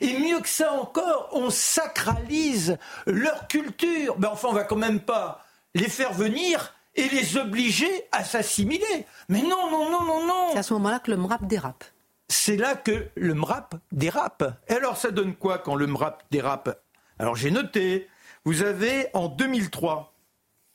Et 0.00 0.18
mieux 0.18 0.40
que 0.40 0.48
ça 0.48 0.72
encore, 0.72 1.28
on 1.32 1.50
sacralise 1.50 2.78
leur 3.06 3.48
culture. 3.48 4.16
Mais 4.18 4.26
enfin, 4.26 4.48
on 4.50 4.54
va 4.54 4.64
quand 4.64 4.76
même 4.76 5.00
pas 5.00 5.44
les 5.74 5.88
faire 5.88 6.12
venir 6.12 6.74
et 6.94 7.08
les 7.08 7.36
obliger 7.36 8.08
à 8.12 8.24
s'assimiler. 8.24 9.06
Mais 9.28 9.42
non, 9.42 9.70
non, 9.70 9.90
non, 9.90 10.04
non, 10.04 10.26
non. 10.26 10.48
C'est 10.52 10.58
à 10.58 10.62
ce 10.62 10.74
moment-là 10.74 10.98
que 10.98 11.10
le 11.10 11.16
MRAP 11.16 11.46
dérape. 11.46 11.84
C'est 12.28 12.56
là 12.56 12.74
que 12.74 13.08
le 13.14 13.34
MRAP 13.34 13.76
dérape. 13.92 14.44
Et 14.68 14.74
alors, 14.74 14.96
ça 14.96 15.10
donne 15.10 15.34
quoi 15.34 15.58
quand 15.58 15.74
le 15.74 15.86
MRAP 15.86 16.22
dérape? 16.30 16.82
Alors, 17.18 17.36
j'ai 17.36 17.50
noté, 17.50 18.08
vous 18.44 18.62
avez 18.62 19.08
en 19.14 19.28
2003, 19.28 20.12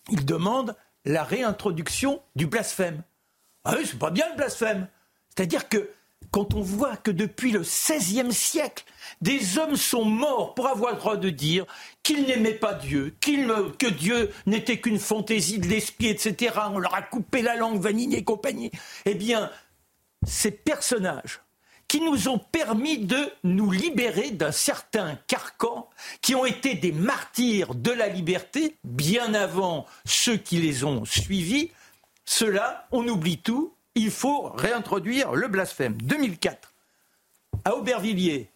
il 0.09 0.25
demande 0.25 0.75
la 1.05 1.23
réintroduction 1.23 2.21
du 2.35 2.45
blasphème. 2.45 3.03
Ah 3.63 3.75
oui, 3.77 3.85
c'est 3.85 3.99
pas 3.99 4.11
bien 4.11 4.27
le 4.29 4.35
blasphème. 4.35 4.87
C'est-à-dire 5.29 5.69
que 5.69 5.89
quand 6.31 6.53
on 6.53 6.61
voit 6.61 6.97
que 6.97 7.11
depuis 7.11 7.51
le 7.51 7.61
XVIe 7.61 8.33
siècle, 8.33 8.83
des 9.21 9.57
hommes 9.57 9.75
sont 9.75 10.05
morts 10.05 10.53
pour 10.53 10.67
avoir 10.67 10.93
le 10.93 10.97
droit 10.97 11.17
de 11.17 11.29
dire 11.29 11.65
qu'ils 12.03 12.25
n'aimaient 12.25 12.53
pas 12.53 12.73
Dieu, 12.73 13.15
que 13.19 13.89
Dieu 13.89 14.31
n'était 14.45 14.79
qu'une 14.79 14.99
fantaisie 14.99 15.59
de 15.59 15.67
l'esprit, 15.67 16.07
etc. 16.07 16.55
On 16.71 16.79
leur 16.79 16.95
a 16.95 17.01
coupé 17.01 17.41
la 17.41 17.55
langue, 17.55 17.79
Vanille 17.79 18.15
et 18.15 18.23
compagnie. 18.23 18.71
Eh 19.05 19.15
bien, 19.15 19.49
ces 20.25 20.51
personnages 20.51 21.41
qui 21.87 22.01
nous 22.01 22.27
ont 22.27 22.39
permis 22.39 22.97
de 22.97 23.31
nous 23.43 23.71
libérer 23.71 24.31
d'un 24.31 24.51
certain 24.51 25.19
carcan, 25.27 25.87
qui 26.21 26.33
ont 26.33 26.45
été 26.45 26.73
des 26.73 26.91
martyrs 26.91 27.75
de 27.75 27.91
la 27.91 28.07
liberté, 28.07 28.75
bien 28.83 29.33
avant 29.33 29.85
ceux 30.03 30.37
qui 30.37 30.57
les 30.57 30.83
ont 30.83 31.05
suivis, 31.05 31.71
ceux-là, 32.25 32.87
on 32.91 33.07
oublie 33.07 33.37
tout 33.37 33.74
il 33.95 34.11
faut 34.11 34.49
réintroduire 34.49 35.33
le 35.33 35.47
blasphème. 35.47 35.97
2004, 36.01 36.73
à 37.63 37.75
Aubervilliers, 37.75 38.49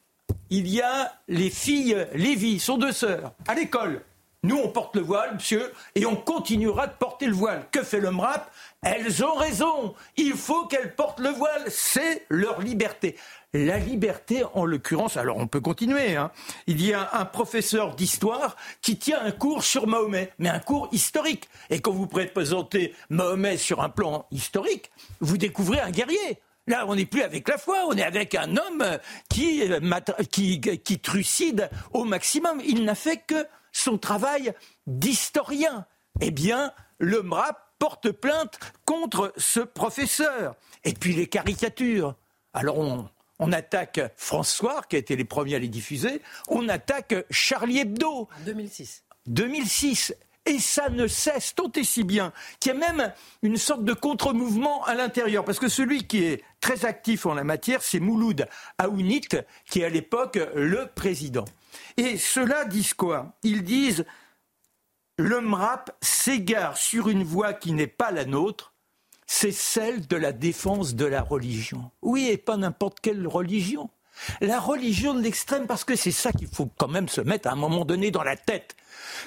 il 0.49 0.67
y 0.67 0.81
a 0.81 1.13
les 1.27 1.49
filles 1.49 2.07
Lévy, 2.13 2.59
sont 2.59 2.77
deux 2.77 2.91
sœurs, 2.91 3.33
à 3.47 3.55
l'école. 3.55 4.03
Nous, 4.43 4.55
on 4.55 4.69
porte 4.69 4.95
le 4.95 5.01
voile, 5.01 5.33
monsieur, 5.33 5.73
et 5.95 6.05
on 6.05 6.15
continuera 6.15 6.87
de 6.87 6.93
porter 6.93 7.25
le 7.25 7.33
voile. 7.33 7.65
Que 7.71 7.83
fait 7.83 7.99
le 7.99 8.09
MRAP? 8.09 8.49
Elles 8.81 9.25
ont 9.25 9.35
raison. 9.35 9.93
Il 10.15 10.33
faut 10.33 10.65
qu'elles 10.65 10.95
portent 10.95 11.19
le 11.19 11.29
voile. 11.29 11.65
C'est 11.67 12.25
leur 12.29 12.61
liberté. 12.61 13.17
La 13.53 13.79
liberté, 13.79 14.43
en 14.53 14.63
l'occurrence, 14.63 15.17
alors 15.17 15.37
on 15.37 15.47
peut 15.47 15.59
continuer. 15.59 16.15
Hein. 16.15 16.31
Il 16.67 16.85
y 16.85 16.93
a 16.93 17.09
un 17.13 17.25
professeur 17.25 17.95
d'histoire 17.95 18.55
qui 18.81 18.97
tient 18.97 19.19
un 19.23 19.31
cours 19.31 19.63
sur 19.63 19.87
Mahomet, 19.87 20.31
mais 20.37 20.49
un 20.49 20.59
cours 20.59 20.87
historique. 20.91 21.49
Et 21.71 21.79
quand 21.79 21.91
vous 21.91 22.05
présentez 22.05 22.93
Mahomet 23.09 23.57
sur 23.57 23.81
un 23.81 23.89
plan 23.89 24.27
historique, 24.29 24.91
vous 25.19 25.39
découvrez 25.39 25.79
un 25.79 25.89
guerrier. 25.89 26.39
Là, 26.67 26.85
on 26.87 26.95
n'est 26.95 27.07
plus 27.07 27.23
avec 27.23 27.47
la 27.47 27.57
foi, 27.57 27.85
on 27.87 27.93
est 27.93 28.03
avec 28.03 28.35
un 28.35 28.55
homme 28.55 28.85
qui, 29.29 29.63
qui, 30.61 30.99
trucide 30.99 31.71
au 31.91 32.03
maximum. 32.03 32.61
Il 32.63 32.85
n'a 32.85 32.93
fait 32.93 33.17
que 33.17 33.47
son 33.71 33.97
travail 33.97 34.53
d'historien. 34.85 35.87
Eh 36.21 36.29
bien, 36.29 36.71
le 36.99 37.23
MRAP 37.23 37.57
porte 37.79 38.11
plainte 38.11 38.59
contre 38.85 39.33
ce 39.37 39.61
professeur. 39.61 40.53
Et 40.83 40.93
puis 40.93 41.13
les 41.13 41.25
caricatures. 41.25 42.13
Alors 42.53 42.77
on, 42.77 43.09
attaque 43.51 44.01
François, 44.15 44.81
qui 44.89 44.95
a 44.95 44.99
été 44.99 45.15
les 45.15 45.25
premiers 45.25 45.55
à 45.55 45.59
les 45.59 45.67
diffuser, 45.67 46.21
on 46.47 46.67
attaque 46.69 47.15
Charlie 47.29 47.79
Hebdo. 47.79 48.27
2006. 48.45 49.03
2006. 49.27 50.15
Et 50.45 50.57
ça 50.57 50.89
ne 50.89 51.05
cesse 51.05 51.53
tant 51.53 51.71
et 51.75 51.83
si 51.83 52.03
bien 52.03 52.33
qu'il 52.59 52.73
y 52.73 52.75
a 52.75 52.79
même 52.79 53.13
une 53.43 53.57
sorte 53.57 53.83
de 53.83 53.93
contre-mouvement 53.93 54.83
à 54.85 54.95
l'intérieur. 54.95 55.45
Parce 55.45 55.59
que 55.59 55.67
celui 55.67 56.07
qui 56.07 56.23
est 56.23 56.43
très 56.59 56.85
actif 56.85 57.25
en 57.25 57.35
la 57.35 57.43
matière, 57.43 57.83
c'est 57.83 57.99
Mouloud 57.99 58.47
Aounit, 58.79 59.27
qui 59.69 59.81
est 59.81 59.85
à 59.85 59.89
l'époque 59.89 60.39
le 60.55 60.87
président. 60.87 61.45
Et 61.97 62.17
ceux-là 62.17 62.65
disent 62.65 62.95
quoi? 62.95 63.37
Ils 63.43 63.63
disent 63.63 64.05
le 65.17 65.41
MRAP 65.41 65.91
s'égare 66.01 66.77
sur 66.77 67.09
une 67.09 67.23
voie 67.23 67.53
qui 67.53 67.73
n'est 67.73 67.87
pas 67.87 68.09
la 68.09 68.25
nôtre, 68.25 68.68
c'est 69.31 69.51
celle 69.51 70.07
de 70.07 70.15
la 70.15 70.31
défense 70.31 70.95
de 70.95 71.05
la 71.05 71.21
religion. 71.21 71.91
Oui, 72.01 72.29
et 72.31 72.37
pas 72.37 72.57
n'importe 72.57 72.99
quelle 72.99 73.27
religion. 73.27 73.91
La 74.41 74.59
religion 74.59 75.13
de 75.13 75.21
l'extrême, 75.21 75.67
parce 75.67 75.83
que 75.83 75.95
c'est 75.95 76.11
ça 76.11 76.31
qu'il 76.31 76.47
faut 76.47 76.67
quand 76.77 76.87
même 76.87 77.07
se 77.07 77.21
mettre 77.21 77.47
à 77.47 77.51
un 77.51 77.55
moment 77.55 77.85
donné 77.85 78.09
dans 78.09 78.23
la 78.23 78.35
tête. 78.35 78.75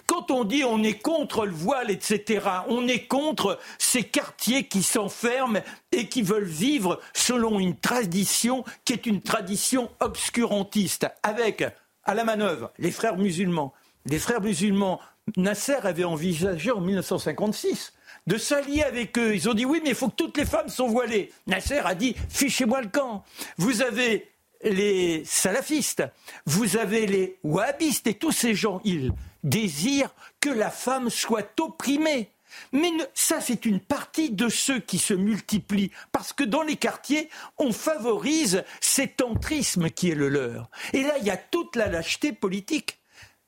Quand 0.07 0.33
on 0.33 0.43
dit 0.43 0.65
on 0.65 0.83
est 0.83 0.99
contre 0.99 1.47
le 1.47 1.53
voile, 1.53 1.89
etc., 1.89 2.45
on 2.67 2.89
est 2.89 3.07
contre 3.07 3.61
ces 3.79 4.03
quartiers 4.03 4.67
qui 4.67 4.83
s'enferment 4.83 5.63
et 5.93 6.09
qui 6.09 6.23
veulent 6.23 6.43
vivre 6.43 6.99
selon 7.15 7.61
une 7.61 7.77
tradition 7.77 8.65
qui 8.85 8.95
est 8.95 9.07
une 9.07 9.23
tradition 9.23 9.89
obscurantiste, 10.01 11.07
avec 11.23 11.65
à 12.03 12.15
la 12.15 12.25
manœuvre 12.25 12.73
les 12.79 12.91
frères 12.91 13.17
musulmans. 13.17 13.73
Les 14.07 14.19
frères 14.19 14.41
musulmans, 14.41 15.01
Nasser 15.37 15.79
avait 15.85 16.03
envisagé 16.03 16.73
en 16.73 16.81
1956 16.81 17.93
de 18.27 18.37
s'allier 18.37 18.83
avec 18.83 19.19
eux. 19.19 19.35
Ils 19.35 19.49
ont 19.49 19.55
dit 19.55 19.65
oui, 19.65 19.81
mais 19.83 19.91
il 19.91 19.95
faut 19.95 20.09
que 20.09 20.17
toutes 20.17 20.37
les 20.37 20.47
femmes 20.47 20.69
soient 20.69 20.89
voilées. 20.89 21.33
Nasser 21.47 21.79
a 21.79 21.95
dit 21.95 22.15
fichez-moi 22.29 22.83
le 22.83 22.89
camp. 22.89 23.25
Vous 23.57 23.83
avez 23.83 24.29
les 24.65 25.25
salafistes, 25.25 26.05
vous 26.47 26.77
avez 26.77 27.07
les 27.07 27.37
wahhabistes 27.43 28.07
et 28.07 28.15
tous 28.15 28.33
ces 28.33 28.55
gens, 28.55 28.81
ils 28.85 29.13
désirent 29.43 30.15
que 30.41 30.51
la 30.51 30.71
femme 30.71 31.11
soit 31.11 31.59
opprimée. 31.61 32.29
Mais 32.73 32.91
ça, 33.15 33.41
c'est 33.41 33.65
une 33.65 33.81
partie 33.81 34.31
de 34.31 34.49
ceux 34.49 34.79
qui 34.79 34.99
se 34.99 35.15
multiplient, 35.15 35.91
parce 36.13 36.33
que 36.33 36.45
dans 36.45 36.63
les 36.63 36.77
quartiers, 36.77 37.29
on 37.59 37.73
favorise 37.73 38.63
cet 38.81 39.23
entrisme 39.23 39.89
qui 39.89 40.11
est 40.11 40.15
le 40.15 40.29
leur. 40.29 40.71
Et 40.93 41.03
là, 41.03 41.15
il 41.19 41.25
y 41.25 41.31
a 41.31 41.39
toute 41.39 41.77
la 41.77 41.89
lâcheté 41.89 42.33
politique. 42.33 42.99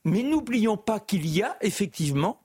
Mais 0.05 0.21
n'oublions 0.21 0.77
pas 0.77 0.99
qu'il 0.99 1.27
y 1.27 1.41
a 1.43 1.55
effectivement 1.61 2.41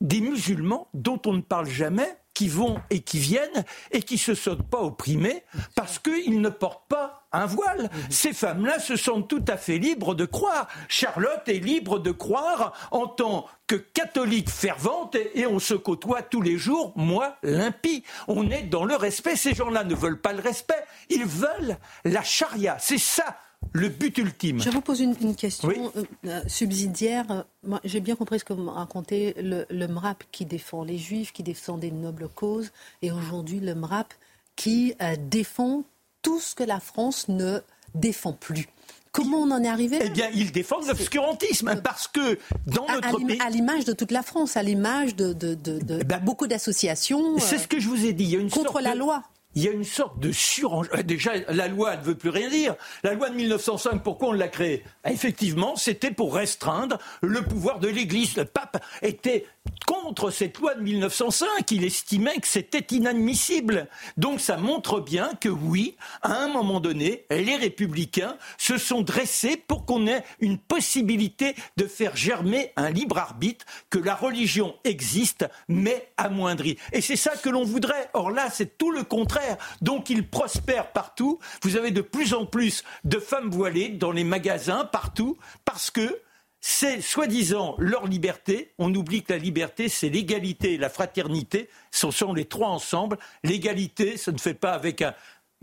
des 0.00 0.20
musulmans 0.20 0.88
dont 0.94 1.20
on 1.26 1.32
ne 1.34 1.42
parle 1.42 1.68
jamais, 1.68 2.16
qui 2.36 2.48
vont 2.48 2.78
et 2.90 3.00
qui 3.00 3.18
viennent 3.18 3.64
et 3.92 4.02
qui 4.02 4.18
se 4.18 4.34
sentent 4.34 4.68
pas 4.68 4.82
opprimés 4.82 5.42
parce 5.74 5.98
qu'ils 5.98 6.42
ne 6.42 6.50
portent 6.50 6.86
pas 6.86 7.26
un 7.32 7.46
voile. 7.46 7.88
Ces 8.10 8.34
femmes-là 8.34 8.78
se 8.78 8.94
sentent 8.94 9.26
tout 9.26 9.44
à 9.48 9.56
fait 9.56 9.78
libres 9.78 10.14
de 10.14 10.26
croire. 10.26 10.68
Charlotte 10.86 11.48
est 11.48 11.64
libre 11.64 11.98
de 11.98 12.10
croire 12.10 12.74
en 12.90 13.06
tant 13.06 13.46
que 13.66 13.76
catholique 13.76 14.50
fervente 14.50 15.16
et 15.34 15.46
on 15.46 15.58
se 15.58 15.72
côtoie 15.72 16.20
tous 16.20 16.42
les 16.42 16.58
jours, 16.58 16.92
moi, 16.94 17.36
l'impie. 17.42 18.04
On 18.28 18.50
est 18.50 18.64
dans 18.64 18.84
le 18.84 18.96
respect. 18.96 19.36
Ces 19.36 19.54
gens-là 19.54 19.84
ne 19.84 19.94
veulent 19.94 20.20
pas 20.20 20.34
le 20.34 20.42
respect, 20.42 20.84
ils 21.08 21.24
veulent 21.24 21.78
la 22.04 22.22
charia. 22.22 22.76
C'est 22.78 22.98
ça 22.98 23.38
le 23.72 23.88
but 23.88 24.16
ultime. 24.18 24.60
Je 24.60 24.70
vous 24.70 24.80
pose 24.80 25.00
une, 25.00 25.34
question 25.34 25.92
euh, 25.96 26.02
euh, 26.26 26.40
subsidiaire. 26.46 27.44
J'ai 27.84 28.00
bien 28.00 28.16
compris 28.16 28.38
ce 28.38 28.44
que 28.44 28.52
vous 28.52 28.68
racontez. 28.70 29.34
Le, 29.40 29.66
le, 29.70 29.88
MRAP 29.88 30.24
qui 30.32 30.46
défend 30.46 30.84
les 30.84 30.98
juifs, 30.98 31.32
qui 31.32 31.42
défend 31.42 31.78
des 31.78 31.90
nobles 31.90 32.28
causes, 32.28 32.72
et 33.02 33.10
aujourd'hui 33.10 33.60
le 33.60 33.74
MRAP 33.74 34.12
qui 34.56 34.94
euh, 35.02 35.16
défend 35.18 35.84
tout 36.22 36.40
ce 36.40 36.54
que 36.54 36.64
la 36.64 36.80
France 36.80 37.28
ne 37.28 37.60
défend 37.94 38.32
plus. 38.32 38.68
Comment 39.12 39.38
on 39.38 39.50
en 39.50 39.62
est 39.62 39.68
arrivé 39.68 39.98
là? 39.98 40.04
Eh 40.08 40.10
bien, 40.10 40.28
ils 40.34 40.52
défendent 40.52 40.86
l'obscurantisme 40.86 41.80
parce 41.82 42.06
que 42.06 42.38
dans 42.66 42.86
notre 42.86 43.18
pays, 43.24 43.38
à 43.40 43.48
l'image 43.48 43.86
de 43.86 43.94
toute 43.94 44.10
la 44.10 44.22
France, 44.22 44.58
à 44.58 44.62
l'image 44.62 45.16
de, 45.16 45.32
de, 45.32 45.54
de, 45.54 46.02
ben, 46.04 46.18
beaucoup 46.18 46.46
d'associations. 46.46 47.38
C'est 47.38 47.58
ce 47.58 47.66
que 47.66 47.80
je 47.80 47.88
vous 47.88 48.04
ai 48.04 48.12
dit. 48.12 48.24
Il 48.24 48.30
y 48.30 48.36
a 48.36 48.40
une 48.40 48.50
contre 48.50 48.80
la 48.80 48.94
loi 48.94 49.22
il 49.56 49.62
y 49.62 49.68
a 49.68 49.72
une 49.72 49.84
sorte 49.84 50.20
de 50.20 50.30
surenchère. 50.30 51.00
Euh, 51.00 51.02
déjà, 51.02 51.32
la 51.48 51.66
loi 51.66 51.96
ne 51.96 52.02
veut 52.02 52.14
plus 52.14 52.28
rien 52.28 52.48
dire. 52.50 52.76
La 53.02 53.14
loi 53.14 53.30
de 53.30 53.34
1905, 53.34 54.02
pourquoi 54.02 54.28
on 54.28 54.32
l'a 54.32 54.48
créée? 54.48 54.84
Effectivement, 55.08 55.74
c'était 55.76 56.10
pour 56.10 56.34
restreindre 56.34 56.98
le 57.22 57.42
pouvoir 57.42 57.80
de 57.80 57.88
l'Église. 57.88 58.36
Le 58.36 58.44
pape 58.44 58.84
était 59.00 59.46
contre 59.86 60.30
cette 60.30 60.58
loi 60.58 60.74
de 60.74 60.82
1905. 60.82 61.70
Il 61.70 61.84
estimait 61.84 62.36
que 62.36 62.48
c'était 62.48 62.94
inadmissible. 62.94 63.88
Donc 64.16 64.40
ça 64.40 64.56
montre 64.56 65.00
bien 65.00 65.30
que 65.40 65.48
oui, 65.48 65.96
à 66.22 66.36
un 66.36 66.48
moment 66.48 66.80
donné, 66.80 67.24
les 67.30 67.56
républicains 67.56 68.36
se 68.58 68.78
sont 68.78 69.02
dressés 69.02 69.56
pour 69.56 69.84
qu'on 69.84 70.06
ait 70.06 70.24
une 70.40 70.58
possibilité 70.58 71.54
de 71.76 71.86
faire 71.86 72.16
germer 72.16 72.72
un 72.76 72.90
libre 72.90 73.18
arbitre, 73.18 73.64
que 73.90 73.98
la 73.98 74.14
religion 74.14 74.74
existe, 74.84 75.46
mais 75.68 76.10
amoindrie. 76.16 76.78
Et 76.92 77.00
c'est 77.00 77.16
ça 77.16 77.36
que 77.36 77.48
l'on 77.48 77.64
voudrait. 77.64 78.10
Or 78.14 78.30
là, 78.30 78.48
c'est 78.50 78.78
tout 78.78 78.90
le 78.90 79.02
contraire. 79.02 79.56
Donc 79.82 80.10
ils 80.10 80.26
prospèrent 80.26 80.92
partout. 80.92 81.38
Vous 81.62 81.76
avez 81.76 81.90
de 81.90 82.00
plus 82.00 82.34
en 82.34 82.46
plus 82.46 82.84
de 83.04 83.18
femmes 83.18 83.50
voilées 83.50 83.88
dans 83.88 84.12
les 84.12 84.24
magasins, 84.24 84.84
partout, 84.84 85.36
parce 85.64 85.90
que 85.90 86.20
c'est 86.68 87.00
soi-disant 87.00 87.76
leur 87.78 88.08
liberté. 88.08 88.72
On 88.78 88.92
oublie 88.92 89.22
que 89.22 89.32
la 89.32 89.38
liberté, 89.38 89.88
c'est 89.88 90.08
l'égalité 90.08 90.74
et 90.74 90.78
la 90.78 90.88
fraternité. 90.88 91.68
Ce 91.92 92.10
sont 92.10 92.34
les 92.34 92.44
trois 92.44 92.70
ensemble. 92.70 93.18
L'égalité, 93.44 94.16
ça 94.16 94.32
ne 94.32 94.38
fait 94.38 94.52
pas 94.52 94.72
avec 94.72 95.04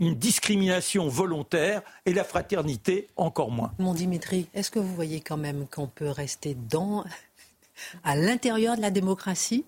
une 0.00 0.14
discrimination 0.14 1.06
volontaire 1.06 1.82
et 2.06 2.14
la 2.14 2.24
fraternité 2.24 3.08
encore 3.16 3.50
moins. 3.50 3.74
Mon 3.78 3.92
Dimitri, 3.92 4.48
est-ce 4.54 4.70
que 4.70 4.78
vous 4.78 4.94
voyez 4.94 5.20
quand 5.20 5.36
même 5.36 5.66
qu'on 5.66 5.88
peut 5.88 6.08
rester 6.08 6.56
dans, 6.70 7.04
à 8.02 8.16
l'intérieur 8.16 8.78
de 8.78 8.80
la 8.80 8.90
démocratie 8.90 9.66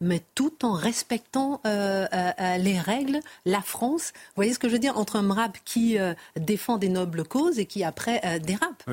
mais 0.00 0.22
tout 0.34 0.64
en 0.64 0.72
respectant 0.72 1.60
euh, 1.66 2.06
euh, 2.12 2.30
euh, 2.40 2.56
les 2.56 2.78
règles. 2.78 3.20
La 3.44 3.60
France, 3.60 4.12
vous 4.14 4.32
voyez 4.36 4.54
ce 4.54 4.58
que 4.58 4.68
je 4.68 4.72
veux 4.72 4.78
dire, 4.78 4.96
entre 4.98 5.16
un 5.16 5.22
MRAP 5.22 5.58
qui 5.64 5.98
défend 6.36 6.78
des 6.78 6.88
nobles 6.88 7.24
causes 7.24 7.58
et 7.58 7.66
qui 7.66 7.84
après 7.84 8.40
dérape, 8.40 8.84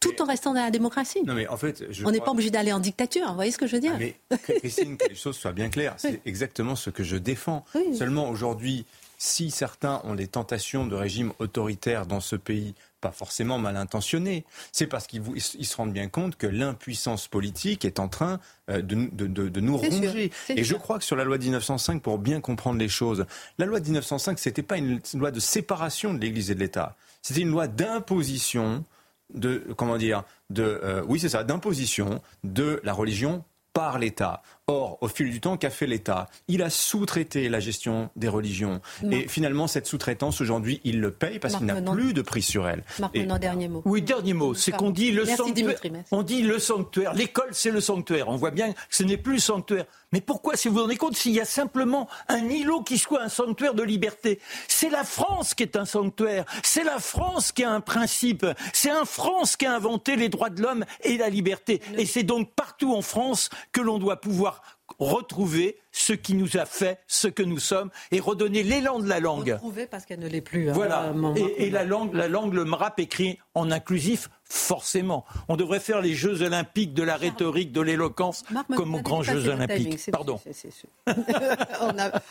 tout 0.00 0.22
en 0.22 0.24
restant 0.24 0.54
dans 0.54 0.62
la 0.62 0.70
démocratie. 0.70 1.22
Non, 1.24 1.34
mais 1.34 1.46
en 1.48 1.56
fait, 1.56 1.84
On 2.04 2.10
n'est 2.10 2.20
pas 2.20 2.30
obligé 2.30 2.50
d'aller 2.50 2.72
en 2.72 2.80
dictature, 2.80 3.28
vous 3.28 3.34
voyez 3.34 3.50
ce 3.50 3.58
que 3.58 3.66
je 3.66 3.72
veux 3.76 3.80
dire 3.80 3.92
ah, 3.94 3.98
Mais 3.98 4.16
Christine, 4.58 4.96
que 4.96 5.08
les 5.08 5.14
choses 5.14 5.36
soient 5.36 5.52
bien 5.52 5.68
claires, 5.68 5.94
c'est 5.98 6.20
exactement 6.26 6.76
ce 6.76 6.90
que 6.90 7.04
je 7.04 7.16
défends. 7.16 7.64
Seulement 7.96 8.28
aujourd'hui, 8.28 8.86
si 9.18 9.50
certains 9.50 10.00
ont 10.04 10.14
des 10.14 10.28
tentations 10.28 10.86
de 10.86 10.94
régime 10.94 11.32
autoritaire 11.38 12.06
dans 12.06 12.20
ce 12.20 12.36
pays 12.36 12.74
pas 13.04 13.12
forcément 13.12 13.58
mal 13.58 13.76
intentionnés. 13.76 14.46
C'est 14.72 14.86
parce 14.86 15.06
qu'ils 15.06 15.42
se 15.42 15.76
rendent 15.76 15.92
bien 15.92 16.08
compte 16.08 16.36
que 16.36 16.46
l'impuissance 16.46 17.28
politique 17.28 17.84
est 17.84 18.00
en 18.00 18.08
train 18.08 18.40
euh, 18.70 18.80
de, 18.80 19.60
nous 19.60 19.76
ronger. 19.76 20.32
Et 20.48 20.64
je 20.64 20.74
crois 20.74 20.98
que 20.98 21.04
sur 21.04 21.14
la 21.14 21.24
loi 21.24 21.36
de 21.36 21.42
1905, 21.42 22.00
pour 22.00 22.16
bien 22.16 22.40
comprendre 22.40 22.78
les 22.78 22.88
choses, 22.88 23.26
la 23.58 23.66
loi 23.66 23.80
de 23.80 23.84
1905, 23.84 24.38
c'était 24.38 24.62
pas 24.62 24.78
une 24.78 25.02
loi 25.12 25.30
de 25.30 25.40
séparation 25.40 26.14
de 26.14 26.18
l'Église 26.18 26.50
et 26.50 26.54
de 26.54 26.60
l'État. 26.60 26.96
C'était 27.20 27.42
une 27.42 27.50
loi 27.50 27.68
d'imposition 27.68 28.84
de 29.34 29.62
comment 29.76 29.98
dire 29.98 30.24
de 30.48 30.62
euh, 30.62 31.02
oui 31.06 31.18
c'est 31.18 31.30
ça 31.30 31.44
d'imposition 31.44 32.22
de 32.42 32.80
la 32.84 32.94
religion 32.94 33.44
par 33.74 33.98
l'État. 33.98 34.42
Or, 34.66 34.96
au 35.02 35.08
fil 35.08 35.30
du 35.30 35.42
temps, 35.42 35.58
qu'a 35.58 35.68
fait 35.68 35.86
l'État? 35.86 36.30
Il 36.48 36.62
a 36.62 36.70
sous-traité 36.70 37.50
la 37.50 37.60
gestion 37.60 38.08
des 38.16 38.28
religions. 38.28 38.80
Et 39.10 39.28
finalement, 39.28 39.66
cette 39.66 39.86
sous-traitance, 39.86 40.40
aujourd'hui, 40.40 40.80
il 40.84 41.00
le 41.00 41.10
paye 41.10 41.38
parce 41.38 41.56
qu'il 41.56 41.66
n'a 41.66 41.82
plus 41.82 42.14
de 42.14 42.22
prix 42.22 42.40
sur 42.40 42.66
elle. 42.66 42.82
Marc, 42.98 43.14
Et... 43.14 43.26
dernier 43.26 43.68
mot. 43.68 43.82
Oui, 43.84 44.00
dernier 44.00 44.32
mot. 44.32 44.54
C'est 44.54 44.72
qu'on 44.72 44.90
dit 44.90 45.10
le 45.10 45.26
sanctuaire. 45.26 45.78
On 46.12 46.22
dit 46.22 46.40
le 46.40 46.58
sanctuaire. 46.58 47.12
L'école, 47.12 47.50
c'est 47.52 47.70
le 47.70 47.82
sanctuaire. 47.82 48.28
On 48.28 48.36
voit 48.36 48.52
bien 48.52 48.72
que 48.72 48.78
ce 48.88 49.02
n'est 49.02 49.18
plus 49.18 49.34
le 49.34 49.38
sanctuaire. 49.38 49.84
Mais 50.12 50.22
pourquoi, 50.22 50.56
si 50.56 50.68
vous 50.68 50.74
vous 50.74 50.80
rendez 50.82 50.96
compte, 50.96 51.16
s'il 51.16 51.32
y 51.32 51.40
a 51.40 51.44
simplement 51.44 52.08
un 52.28 52.48
îlot 52.48 52.82
qui 52.82 52.96
soit 52.96 53.20
un 53.20 53.28
sanctuaire 53.28 53.74
de 53.74 53.82
liberté 53.82 54.38
C'est 54.68 54.88
la 54.88 55.04
France 55.04 55.54
qui 55.54 55.64
est 55.64 55.76
un 55.76 55.84
sanctuaire. 55.84 56.46
C'est 56.62 56.84
la 56.84 57.00
France 57.00 57.52
qui 57.52 57.64
a 57.64 57.70
un 57.70 57.80
principe. 57.80 58.46
C'est 58.72 58.90
un 58.90 59.04
France 59.04 59.56
qui 59.56 59.66
a 59.66 59.74
inventé 59.74 60.16
les 60.16 60.30
droits 60.30 60.50
de 60.50 60.62
l'homme 60.62 60.86
et 61.02 61.18
la 61.18 61.28
liberté. 61.28 61.82
Et 61.98 62.06
c'est 62.06 62.22
donc 62.22 62.54
partout 62.54 62.94
en 62.94 63.02
France 63.02 63.50
que 63.72 63.82
l'on 63.82 63.98
doit 63.98 64.20
pouvoir 64.20 64.54
retrouver 64.98 65.76
ce 65.92 66.12
qui 66.12 66.34
nous 66.34 66.56
a 66.56 66.66
fait 66.66 66.98
ce 67.06 67.28
que 67.28 67.42
nous 67.42 67.58
sommes 67.58 67.90
et 68.10 68.20
redonner 68.20 68.62
l'élan 68.62 68.98
de 68.98 69.08
la 69.08 69.20
langue. 69.20 69.52
Retrouver 69.52 69.86
parce 69.86 70.04
qu'elle 70.04 70.20
ne 70.20 70.28
l'est 70.28 70.40
plus. 70.40 70.70
Hein, 70.70 70.72
voilà. 70.72 71.12
et, 71.36 71.70
la 71.70 71.84
langue, 71.84 72.14
la 72.14 72.28
langue, 72.28 72.52
le 72.52 72.64
MRAP 72.64 73.00
écrit 73.00 73.38
en 73.54 73.70
inclusif, 73.70 74.28
forcément. 74.44 75.24
On 75.48 75.56
devrait 75.56 75.80
faire 75.80 76.00
les 76.00 76.14
Jeux 76.14 76.42
olympiques 76.42 76.94
de 76.94 77.02
la 77.02 77.16
rhétorique, 77.16 77.72
de 77.72 77.80
l'éloquence, 77.80 78.44
comme 78.76 78.94
aux 78.94 79.02
grands 79.02 79.22
Jeux 79.22 79.48
olympiques. 79.48 80.10
Pardon. 80.10 80.40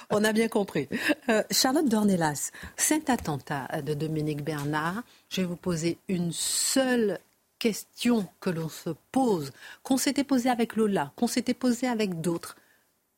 on, 0.09 0.23
a, 0.23 0.33
bien 0.33 0.47
compris. 0.47 0.87
Euh, 1.29 1.43
Charlotte 1.51 1.87
Dornelas, 1.87 2.51
cet 2.75 3.09
attentat 3.09 3.81
de 3.81 3.93
Dominique 3.93 4.43
Bernard, 4.43 5.03
je 5.29 5.41
vais 5.41 5.47
vous 5.47 5.55
poser 5.55 5.97
une 6.07 6.31
seule 6.31 7.19
question 7.63 8.27
que 8.41 8.49
l'on 8.49 8.67
se 8.67 8.89
pose, 9.13 9.53
qu'on 9.83 9.95
s'était 9.95 10.25
posé 10.25 10.49
avec 10.49 10.75
Lola, 10.75 11.13
qu'on 11.15 11.27
s'était 11.27 11.53
posé 11.53 11.87
avec 11.87 12.19
d'autres. 12.19 12.57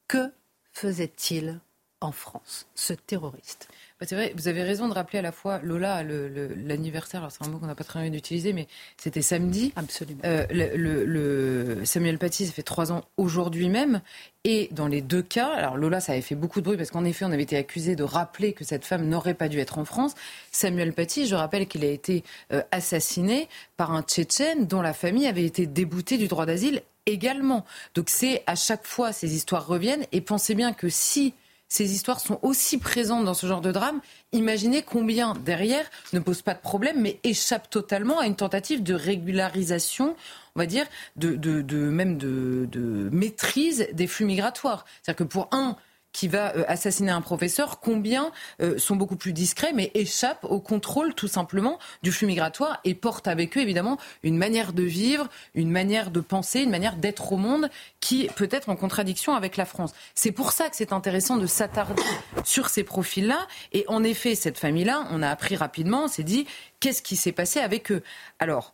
Que 0.07 0.31
faisait-il 0.71 1.59
en 1.99 2.11
France, 2.11 2.67
ce 2.75 2.93
terroriste? 2.93 3.67
Bah, 3.99 4.05
c'est 4.09 4.15
vrai, 4.15 4.33
vous 4.35 4.49
avez 4.49 4.61
raison 4.61 4.89
de 4.89 4.93
rappeler 4.93 5.19
à 5.19 5.21
la 5.21 5.31
fois 5.31 5.59
Lola, 5.63 6.03
l'anniversaire, 6.03 7.21
alors 7.21 7.31
c'est 7.31 7.45
un 7.45 7.47
mot 7.47 7.59
qu'on 7.59 7.67
n'a 7.67 7.75
pas 7.75 7.85
très 7.85 8.01
bien 8.01 8.11
utilisé, 8.11 8.51
mais 8.51 8.67
c'était 8.97 9.21
samedi. 9.21 9.71
Absolument. 9.77 10.19
Euh, 10.25 10.45
le, 10.51 11.85
Samuel 11.85 12.17
Paty, 12.17 12.45
ça 12.45 12.51
fait 12.51 12.61
trois 12.61 12.91
ans 12.91 13.05
aujourd'hui 13.15 13.69
même. 13.69 14.01
Et 14.43 14.67
dans 14.71 14.87
les 14.87 15.01
deux 15.01 15.21
cas, 15.21 15.47
alors 15.47 15.77
Lola, 15.77 16.01
ça 16.01 16.11
avait 16.11 16.21
fait 16.21 16.35
beaucoup 16.35 16.59
de 16.59 16.65
bruit 16.65 16.75
parce 16.75 16.91
qu'en 16.91 17.05
effet, 17.05 17.23
on 17.23 17.31
avait 17.31 17.43
été 17.43 17.55
accusé 17.55 17.95
de 17.95 18.03
rappeler 18.03 18.51
que 18.51 18.65
cette 18.65 18.83
femme 18.83 19.07
n'aurait 19.07 19.33
pas 19.33 19.47
dû 19.47 19.59
être 19.59 19.77
en 19.77 19.85
France. 19.85 20.13
Samuel 20.51 20.91
Paty, 20.91 21.25
je 21.25 21.35
rappelle 21.35 21.65
qu'il 21.65 21.85
a 21.85 21.89
été 21.89 22.25
euh, 22.51 22.61
assassiné 22.71 23.47
par 23.77 23.93
un 23.93 24.01
Tchétchène 24.01 24.67
dont 24.67 24.81
la 24.81 24.93
famille 24.93 25.25
avait 25.25 25.45
été 25.45 25.67
déboutée 25.67 26.17
du 26.17 26.27
droit 26.27 26.45
d'asile 26.45 26.81
également. 27.05 27.65
Donc 27.93 28.09
c'est 28.09 28.43
à 28.45 28.55
chaque 28.55 28.85
fois 28.85 29.13
ces 29.13 29.35
histoires 29.35 29.65
reviennent 29.65 30.05
et 30.11 30.21
pensez 30.21 30.53
bien 30.53 30.73
que 30.73 30.89
si 30.89 31.33
ces 31.67 31.93
histoires 31.93 32.19
sont 32.19 32.39
aussi 32.41 32.77
présentes 32.77 33.25
dans 33.25 33.33
ce 33.33 33.47
genre 33.47 33.61
de 33.61 33.71
drame, 33.71 33.99
imaginez 34.31 34.83
combien 34.83 35.33
derrière 35.33 35.89
ne 36.13 36.19
posent 36.19 36.41
pas 36.41 36.53
de 36.53 36.59
problème, 36.59 37.01
mais 37.01 37.19
échappent 37.23 37.69
totalement 37.69 38.19
à 38.19 38.27
une 38.27 38.35
tentative 38.35 38.83
de 38.83 38.93
régularisation, 38.93 40.15
on 40.55 40.59
va 40.59 40.65
dire, 40.65 40.85
de, 41.15 41.35
même 41.89 42.17
de, 42.17 42.67
de 42.71 43.09
maîtrise 43.11 43.87
des 43.93 44.07
flux 44.07 44.25
migratoires. 44.25 44.85
C'est-à-dire 45.01 45.25
que 45.25 45.31
pour 45.31 45.49
un, 45.51 45.75
qui 46.15 46.29
va 46.29 46.55
euh, 46.55 46.63
assassiner 46.69 47.11
un 47.11 47.19
professeur, 47.19 47.81
combien 47.81 48.31
euh, 48.61 48.77
sont 48.77 48.95
beaucoup 48.95 49.17
plus 49.17 49.33
discrets, 49.33 49.73
mais 49.73 49.91
échappent 49.95 50.45
au 50.45 50.61
contrôle 50.61 51.13
tout 51.13 51.27
simplement 51.27 51.77
du 52.03 52.11
flux 52.13 52.25
migratoire 52.25 52.79
et 52.85 52.95
portent 52.95 53.27
avec 53.27 53.57
eux 53.57 53.61
évidemment 53.61 53.97
une 54.23 54.37
manière 54.37 54.71
de 54.71 54.83
vivre, 54.83 55.27
une 55.55 55.69
manière 55.69 56.11
de 56.11 56.21
penser, 56.21 56.61
une 56.61 56.69
manière 56.69 56.95
d'être 56.95 57.33
au 57.33 57.37
monde 57.37 57.69
qui 57.99 58.29
peut 58.37 58.47
être 58.49 58.69
en 58.69 58.77
contradiction 58.77 59.35
avec 59.35 59.57
la 59.57 59.65
France. 59.65 59.91
C'est 60.13 60.31
pour 60.31 60.53
ça 60.53 60.69
que 60.69 60.77
c'est 60.77 60.93
intéressant 60.93 61.35
de 61.35 61.47
s'attarder 61.47 62.01
sur 62.45 62.69
ces 62.69 62.85
profils-là. 62.85 63.45
Et 63.73 63.83
en 63.89 64.01
effet, 64.01 64.35
cette 64.35 64.57
famille-là, 64.57 65.07
on 65.11 65.21
a 65.21 65.27
appris 65.27 65.57
rapidement, 65.57 66.05
on 66.05 66.07
s'est 66.07 66.23
dit, 66.23 66.47
qu'est-ce 66.79 67.01
qui 67.01 67.17
s'est 67.17 67.33
passé 67.33 67.59
avec 67.59 67.91
eux? 67.91 68.01
Alors, 68.39 68.73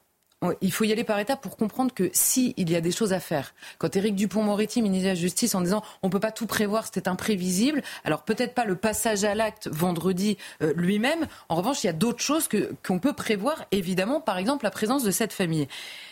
il 0.62 0.72
faut 0.72 0.84
y 0.84 0.92
aller 0.92 1.04
par 1.04 1.20
étapes 1.20 1.42
pour 1.42 1.58
comprendre 1.58 1.94
que 1.94 2.10
si 2.14 2.54
il 2.58 2.70
y 2.70 2.76
a 2.76 2.82
des 2.82 2.92
choses 2.92 3.14
à 3.14 3.20
faire, 3.20 3.54
quand 3.78 3.96
Éric 3.96 4.16
Dupont-Moretti, 4.16 4.82
ministre 4.82 5.06
de 5.06 5.10
la 5.10 5.16
Justice, 5.16 5.56
en 5.56 5.62
disant 5.62 5.84
on 6.02 6.10
peut 6.10 6.20
pas 6.20 6.32
tout 6.32 6.48
prévoir, 6.48 6.86
c'était 6.86 7.08
imprévisible, 7.08 7.84
alors 8.04 8.24
peut-être 8.24 8.54
pas 8.54 8.66
le 8.66 8.76
passage 8.76 9.24
à 9.24 9.36
l'acte 9.36 9.68
vendredi 9.72 10.38
euh, 10.62 10.74
lui-même, 10.76 11.28
en 11.50 11.56
revanche, 11.56 11.84
il 11.84 11.88
y 11.88 11.90
a 11.90 11.94
d'autres 11.94 12.24
choses 12.24 12.50
qu'on 12.86 13.00
peut 13.00 13.14
prévoir, 13.14 13.66
évidemment, 13.72 14.22
par 14.22 14.38
exemple 14.38 14.64
la 14.64 14.72
présence 14.72 15.04
de 15.04 15.12
cette 15.12 15.34
famille. 15.34 15.68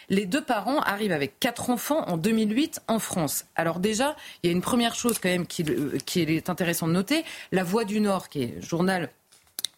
Les 0.09 0.25
deux 0.25 0.43
parents 0.43 0.79
arrivent 0.81 1.11
avec 1.11 1.39
quatre 1.39 1.69
enfants 1.69 2.03
en 2.07 2.17
2008 2.17 2.81
en 2.87 2.99
France. 2.99 3.45
Alors 3.55 3.79
déjà, 3.79 4.15
il 4.41 4.47
y 4.47 4.49
a 4.49 4.55
une 4.55 4.61
première 4.61 4.95
chose 4.95 5.19
quand 5.19 5.29
même 5.29 5.45
qui, 5.45 5.63
euh, 5.63 5.97
qui 6.05 6.21
est 6.21 6.49
intéressant 6.49 6.87
de 6.87 6.93
noter, 6.93 7.23
La 7.51 7.63
Voix 7.63 7.83
du 7.83 7.99
Nord, 7.99 8.29
qui 8.29 8.43
est 8.43 8.61
journal 8.61 9.09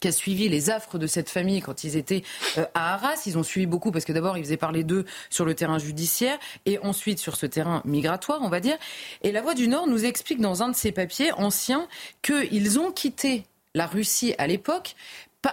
qui 0.02 0.08
a 0.08 0.12
suivi 0.12 0.48
les 0.48 0.68
affres 0.68 0.98
de 0.98 1.06
cette 1.06 1.30
famille 1.30 1.62
quand 1.62 1.84
ils 1.84 1.96
étaient 1.96 2.22
euh, 2.58 2.66
à 2.74 2.94
Arras. 2.94 3.22
Ils 3.24 3.38
ont 3.38 3.42
suivi 3.42 3.66
beaucoup 3.66 3.92
parce 3.92 4.04
que 4.04 4.12
d'abord, 4.12 4.36
ils 4.36 4.44
faisaient 4.44 4.56
parler 4.56 4.82
d'eux 4.84 5.06
sur 5.30 5.44
le 5.44 5.54
terrain 5.54 5.78
judiciaire 5.78 6.38
et 6.66 6.78
ensuite 6.80 7.20
sur 7.20 7.36
ce 7.36 7.46
terrain 7.46 7.80
migratoire, 7.84 8.40
on 8.42 8.48
va 8.48 8.60
dire. 8.60 8.76
Et 9.22 9.32
la 9.32 9.40
Voix 9.40 9.54
du 9.54 9.68
Nord 9.68 9.86
nous 9.86 10.04
explique 10.04 10.40
dans 10.40 10.62
un 10.62 10.68
de 10.68 10.76
ses 10.76 10.90
papiers 10.92 11.32
anciens 11.32 11.86
qu'ils 12.20 12.80
ont 12.80 12.90
quitté 12.90 13.44
la 13.74 13.86
Russie 13.86 14.34
à 14.38 14.46
l'époque 14.46 14.96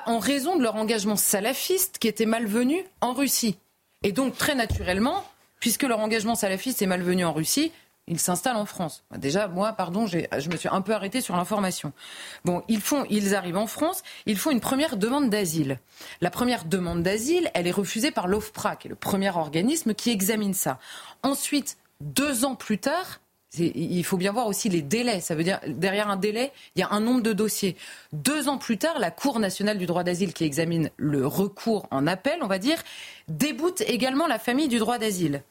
en 0.05 0.19
raison 0.19 0.55
de 0.55 0.63
leur 0.63 0.75
engagement 0.75 1.15
salafiste 1.15 1.97
qui 1.99 2.07
était 2.07 2.25
malvenu 2.25 2.83
en 3.01 3.13
Russie. 3.13 3.57
Et 4.03 4.11
donc, 4.11 4.35
très 4.37 4.55
naturellement, 4.55 5.25
puisque 5.59 5.83
leur 5.83 5.99
engagement 5.99 6.35
salafiste 6.35 6.81
est 6.81 6.87
malvenu 6.87 7.23
en 7.23 7.33
Russie, 7.33 7.71
ils 8.09 8.19
s'installent 8.19 8.57
en 8.57 8.65
France. 8.65 9.03
Déjà, 9.15 9.47
moi, 9.47 9.71
pardon, 9.73 10.07
je 10.07 10.49
me 10.49 10.57
suis 10.57 10.67
un 10.69 10.81
peu 10.81 10.93
arrêté 10.93 11.21
sur 11.21 11.35
l'information. 11.35 11.93
Bon, 12.43 12.63
ils, 12.67 12.81
font, 12.81 13.05
ils 13.09 13.35
arrivent 13.35 13.57
en 13.57 13.67
France, 13.67 14.03
ils 14.25 14.37
font 14.37 14.51
une 14.51 14.59
première 14.59 14.97
demande 14.97 15.29
d'asile. 15.29 15.79
La 16.19 16.31
première 16.31 16.65
demande 16.65 17.03
d'asile, 17.03 17.49
elle 17.53 17.67
est 17.67 17.71
refusée 17.71 18.11
par 18.11 18.27
l'OFPRA, 18.27 18.75
qui 18.75 18.87
est 18.87 18.89
le 18.89 18.95
premier 18.95 19.29
organisme 19.29 19.93
qui 19.93 20.09
examine 20.09 20.53
ça. 20.53 20.79
Ensuite, 21.23 21.77
deux 22.01 22.45
ans 22.45 22.55
plus 22.55 22.79
tard, 22.79 23.19
il 23.57 24.03
faut 24.03 24.17
bien 24.17 24.31
voir 24.31 24.47
aussi 24.47 24.69
les 24.69 24.81
délais. 24.81 25.21
Ça 25.21 25.35
veut 25.35 25.43
dire, 25.43 25.59
derrière 25.67 26.09
un 26.09 26.17
délai, 26.17 26.51
il 26.75 26.79
y 26.79 26.83
a 26.83 26.89
un 26.91 26.99
nombre 26.99 27.21
de 27.21 27.33
dossiers. 27.33 27.75
Deux 28.13 28.47
ans 28.47 28.57
plus 28.57 28.77
tard, 28.77 28.99
la 28.99 29.11
Cour 29.11 29.39
nationale 29.39 29.77
du 29.77 29.85
droit 29.85 30.03
d'asile, 30.03 30.33
qui 30.33 30.43
examine 30.43 30.91
le 30.97 31.25
recours 31.25 31.87
en 31.91 32.07
appel, 32.07 32.39
on 32.41 32.47
va 32.47 32.59
dire, 32.59 32.81
déboute 33.27 33.81
également 33.81 34.27
la 34.27 34.39
famille 34.39 34.67
du 34.67 34.77
droit 34.77 34.97
d'asile. 34.97 35.43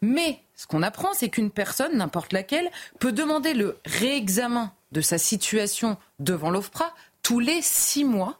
Mais 0.00 0.40
ce 0.56 0.66
qu'on 0.66 0.82
apprend, 0.82 1.12
c'est 1.14 1.28
qu'une 1.28 1.50
personne, 1.50 1.96
n'importe 1.96 2.32
laquelle, 2.32 2.70
peut 3.00 3.12
demander 3.12 3.54
le 3.54 3.78
réexamen 3.84 4.72
de 4.92 5.00
sa 5.00 5.18
situation 5.18 5.96
devant 6.20 6.50
l'OFPRA 6.50 6.94
tous 7.22 7.40
les 7.40 7.60
six 7.62 8.04
mois 8.04 8.38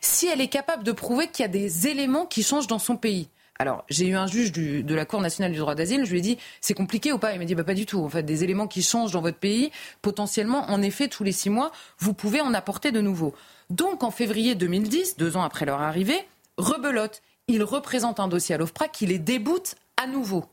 si 0.00 0.26
elle 0.26 0.40
est 0.40 0.48
capable 0.48 0.82
de 0.82 0.92
prouver 0.92 1.28
qu'il 1.28 1.44
y 1.44 1.46
a 1.46 1.48
des 1.48 1.86
éléments 1.86 2.26
qui 2.26 2.42
changent 2.42 2.66
dans 2.66 2.78
son 2.78 2.96
pays. 2.96 3.28
Alors, 3.60 3.84
j'ai 3.90 4.06
eu 4.06 4.14
un 4.14 4.26
juge 4.26 4.52
de 4.52 4.94
la 4.94 5.04
Cour 5.04 5.20
nationale 5.20 5.52
du 5.52 5.58
droit 5.58 5.74
d'asile, 5.74 6.06
je 6.06 6.10
lui 6.10 6.20
ai 6.20 6.22
dit, 6.22 6.38
c'est 6.62 6.72
compliqué 6.72 7.12
ou 7.12 7.18
pas? 7.18 7.34
Il 7.34 7.38
m'a 7.38 7.44
dit, 7.44 7.54
bah, 7.54 7.62
pas 7.62 7.74
du 7.74 7.84
tout. 7.84 8.02
En 8.02 8.08
fait, 8.08 8.22
des 8.22 8.42
éléments 8.42 8.66
qui 8.66 8.82
changent 8.82 9.12
dans 9.12 9.20
votre 9.20 9.36
pays, 9.36 9.70
potentiellement, 10.00 10.64
en 10.70 10.80
effet, 10.80 11.08
tous 11.08 11.24
les 11.24 11.32
six 11.32 11.50
mois, 11.50 11.70
vous 11.98 12.14
pouvez 12.14 12.40
en 12.40 12.54
apporter 12.54 12.90
de 12.90 13.02
nouveaux. 13.02 13.34
Donc, 13.68 14.02
en 14.02 14.10
février 14.10 14.54
2010, 14.54 15.18
deux 15.18 15.36
ans 15.36 15.42
après 15.42 15.66
leur 15.66 15.82
arrivée, 15.82 16.26
rebelote. 16.56 17.20
Il 17.48 17.62
représente 17.62 18.18
un 18.18 18.28
dossier 18.28 18.54
à 18.54 18.58
l'OFPRA 18.58 18.88
qui 18.88 19.04
les 19.04 19.18
déboute 19.18 19.74
à 19.98 20.06
nouveau. 20.06 20.46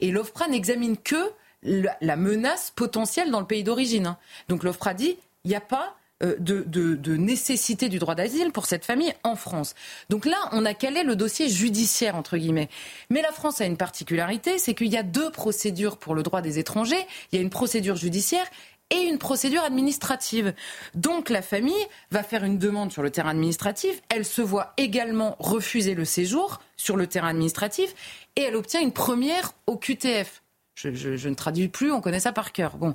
Et 0.00 0.10
l'OFPRA 0.10 0.48
n'examine 0.48 0.96
que 0.96 1.32
la 1.62 2.16
menace 2.16 2.72
potentielle 2.74 3.30
dans 3.30 3.40
le 3.40 3.46
pays 3.46 3.64
d'origine. 3.64 4.06
Hein. 4.06 4.18
Donc 4.48 4.62
l'OFPRA 4.62 4.94
dit, 4.94 5.16
il 5.44 5.48
n'y 5.48 5.56
a 5.56 5.60
pas 5.60 5.96
euh, 6.24 6.34
de, 6.40 7.16
nécessité 7.16 7.88
du 7.88 8.00
droit 8.00 8.16
d'asile 8.16 8.50
pour 8.50 8.66
cette 8.66 8.84
famille 8.84 9.14
en 9.22 9.36
France. 9.36 9.76
Donc 10.08 10.26
là, 10.26 10.36
on 10.50 10.64
a 10.64 10.74
calé 10.74 11.04
le 11.04 11.14
dossier 11.14 11.48
judiciaire, 11.48 12.16
entre 12.16 12.36
guillemets. 12.36 12.68
Mais 13.08 13.22
la 13.22 13.30
France 13.30 13.60
a 13.60 13.66
une 13.66 13.76
particularité, 13.76 14.58
c'est 14.58 14.74
qu'il 14.74 14.88
y 14.88 14.96
a 14.96 15.04
deux 15.04 15.30
procédures 15.30 15.96
pour 15.96 16.16
le 16.16 16.24
droit 16.24 16.40
des 16.40 16.58
étrangers. 16.58 17.06
Il 17.30 17.36
y 17.36 17.38
a 17.38 17.42
une 17.42 17.50
procédure 17.50 17.94
judiciaire 17.94 18.46
et 18.90 19.02
une 19.02 19.18
procédure 19.18 19.62
administrative. 19.62 20.54
Donc 20.94 21.28
la 21.30 21.42
famille 21.42 21.86
va 22.10 22.22
faire 22.22 22.44
une 22.44 22.58
demande 22.58 22.92
sur 22.92 23.02
le 23.02 23.10
terrain 23.10 23.30
administratif, 23.30 24.02
elle 24.08 24.24
se 24.24 24.42
voit 24.42 24.72
également 24.76 25.36
refuser 25.38 25.94
le 25.94 26.04
séjour 26.04 26.60
sur 26.76 26.96
le 26.96 27.06
terrain 27.06 27.28
administratif 27.28 27.94
et 28.36 28.42
elle 28.42 28.56
obtient 28.56 28.80
une 28.80 28.92
première 28.92 29.52
au 29.66 29.76
QTF. 29.76 30.42
Je, 30.76 31.28
ne 31.28 31.34
traduis 31.34 31.68
plus, 31.68 31.90
on 31.90 32.00
connaît 32.00 32.20
ça 32.20 32.32
par 32.32 32.52
cœur. 32.52 32.76
Bon. 32.76 32.94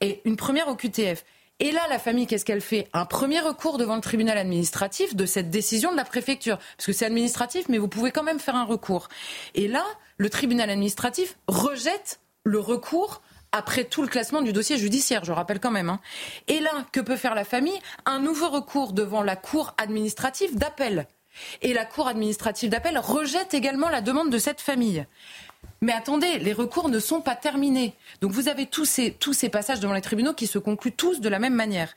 Et 0.00 0.20
une 0.24 0.36
première 0.36 0.66
au 0.66 0.74
QTF. 0.74 1.24
Et 1.60 1.72
là, 1.72 1.80
la 1.88 1.98
famille, 1.98 2.26
qu'est-ce 2.26 2.44
qu'elle 2.44 2.62
fait? 2.62 2.88
Un 2.92 3.04
premier 3.04 3.38
recours 3.38 3.78
devant 3.78 3.94
le 3.94 4.00
tribunal 4.00 4.36
administratif 4.38 5.14
de 5.14 5.26
cette 5.26 5.50
décision 5.50 5.92
de 5.92 5.96
la 5.96 6.04
préfecture. 6.04 6.58
Parce 6.76 6.86
que 6.86 6.92
c'est 6.92 7.04
administratif, 7.04 7.68
mais 7.68 7.78
vous 7.78 7.86
pouvez 7.86 8.10
quand 8.10 8.22
même 8.22 8.40
faire 8.40 8.56
un 8.56 8.64
recours. 8.64 9.08
Et 9.54 9.68
là, 9.68 9.84
le 10.16 10.28
tribunal 10.28 10.70
administratif 10.70 11.36
rejette 11.46 12.18
le 12.44 12.58
recours 12.58 13.22
après 13.52 13.84
tout 13.84 14.02
le 14.02 14.08
classement 14.08 14.42
du 14.42 14.52
dossier 14.52 14.78
judiciaire, 14.78 15.24
je 15.24 15.32
rappelle 15.32 15.60
quand 15.60 15.70
même. 15.70 15.90
Hein. 15.90 16.00
Et 16.48 16.60
là, 16.60 16.70
que 16.92 17.00
peut 17.00 17.16
faire 17.16 17.34
la 17.34 17.44
famille? 17.44 17.78
Un 18.06 18.20
nouveau 18.20 18.48
recours 18.48 18.92
devant 18.92 19.22
la 19.22 19.36
Cour 19.36 19.74
administrative 19.78 20.56
d'appel. 20.56 21.06
Et 21.62 21.72
la 21.72 21.84
Cour 21.84 22.08
administrative 22.08 22.70
d'appel 22.70 22.98
rejette 22.98 23.54
également 23.54 23.88
la 23.88 24.00
demande 24.00 24.30
de 24.30 24.38
cette 24.38 24.60
famille. 24.60 25.06
Mais 25.82 25.92
attendez, 25.92 26.38
les 26.38 26.52
recours 26.52 26.88
ne 26.88 26.98
sont 26.98 27.22
pas 27.22 27.36
terminés. 27.36 27.94
Donc 28.20 28.32
vous 28.32 28.48
avez 28.48 28.66
tous 28.66 28.84
ces, 28.84 29.12
tous 29.12 29.32
ces 29.32 29.48
passages 29.48 29.80
devant 29.80 29.94
les 29.94 30.00
tribunaux 30.02 30.34
qui 30.34 30.46
se 30.46 30.58
concluent 30.58 30.92
tous 30.92 31.20
de 31.20 31.28
la 31.28 31.38
même 31.38 31.54
manière. 31.54 31.94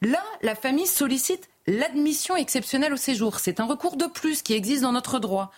Là, 0.00 0.22
la 0.42 0.54
famille 0.54 0.86
sollicite 0.86 1.48
l'admission 1.66 2.36
exceptionnelle 2.36 2.94
au 2.94 2.96
séjour. 2.96 3.38
C'est 3.38 3.60
un 3.60 3.66
recours 3.66 3.96
de 3.96 4.06
plus 4.06 4.42
qui 4.42 4.54
existe 4.54 4.82
dans 4.82 4.92
notre 4.92 5.18
droit 5.18 5.52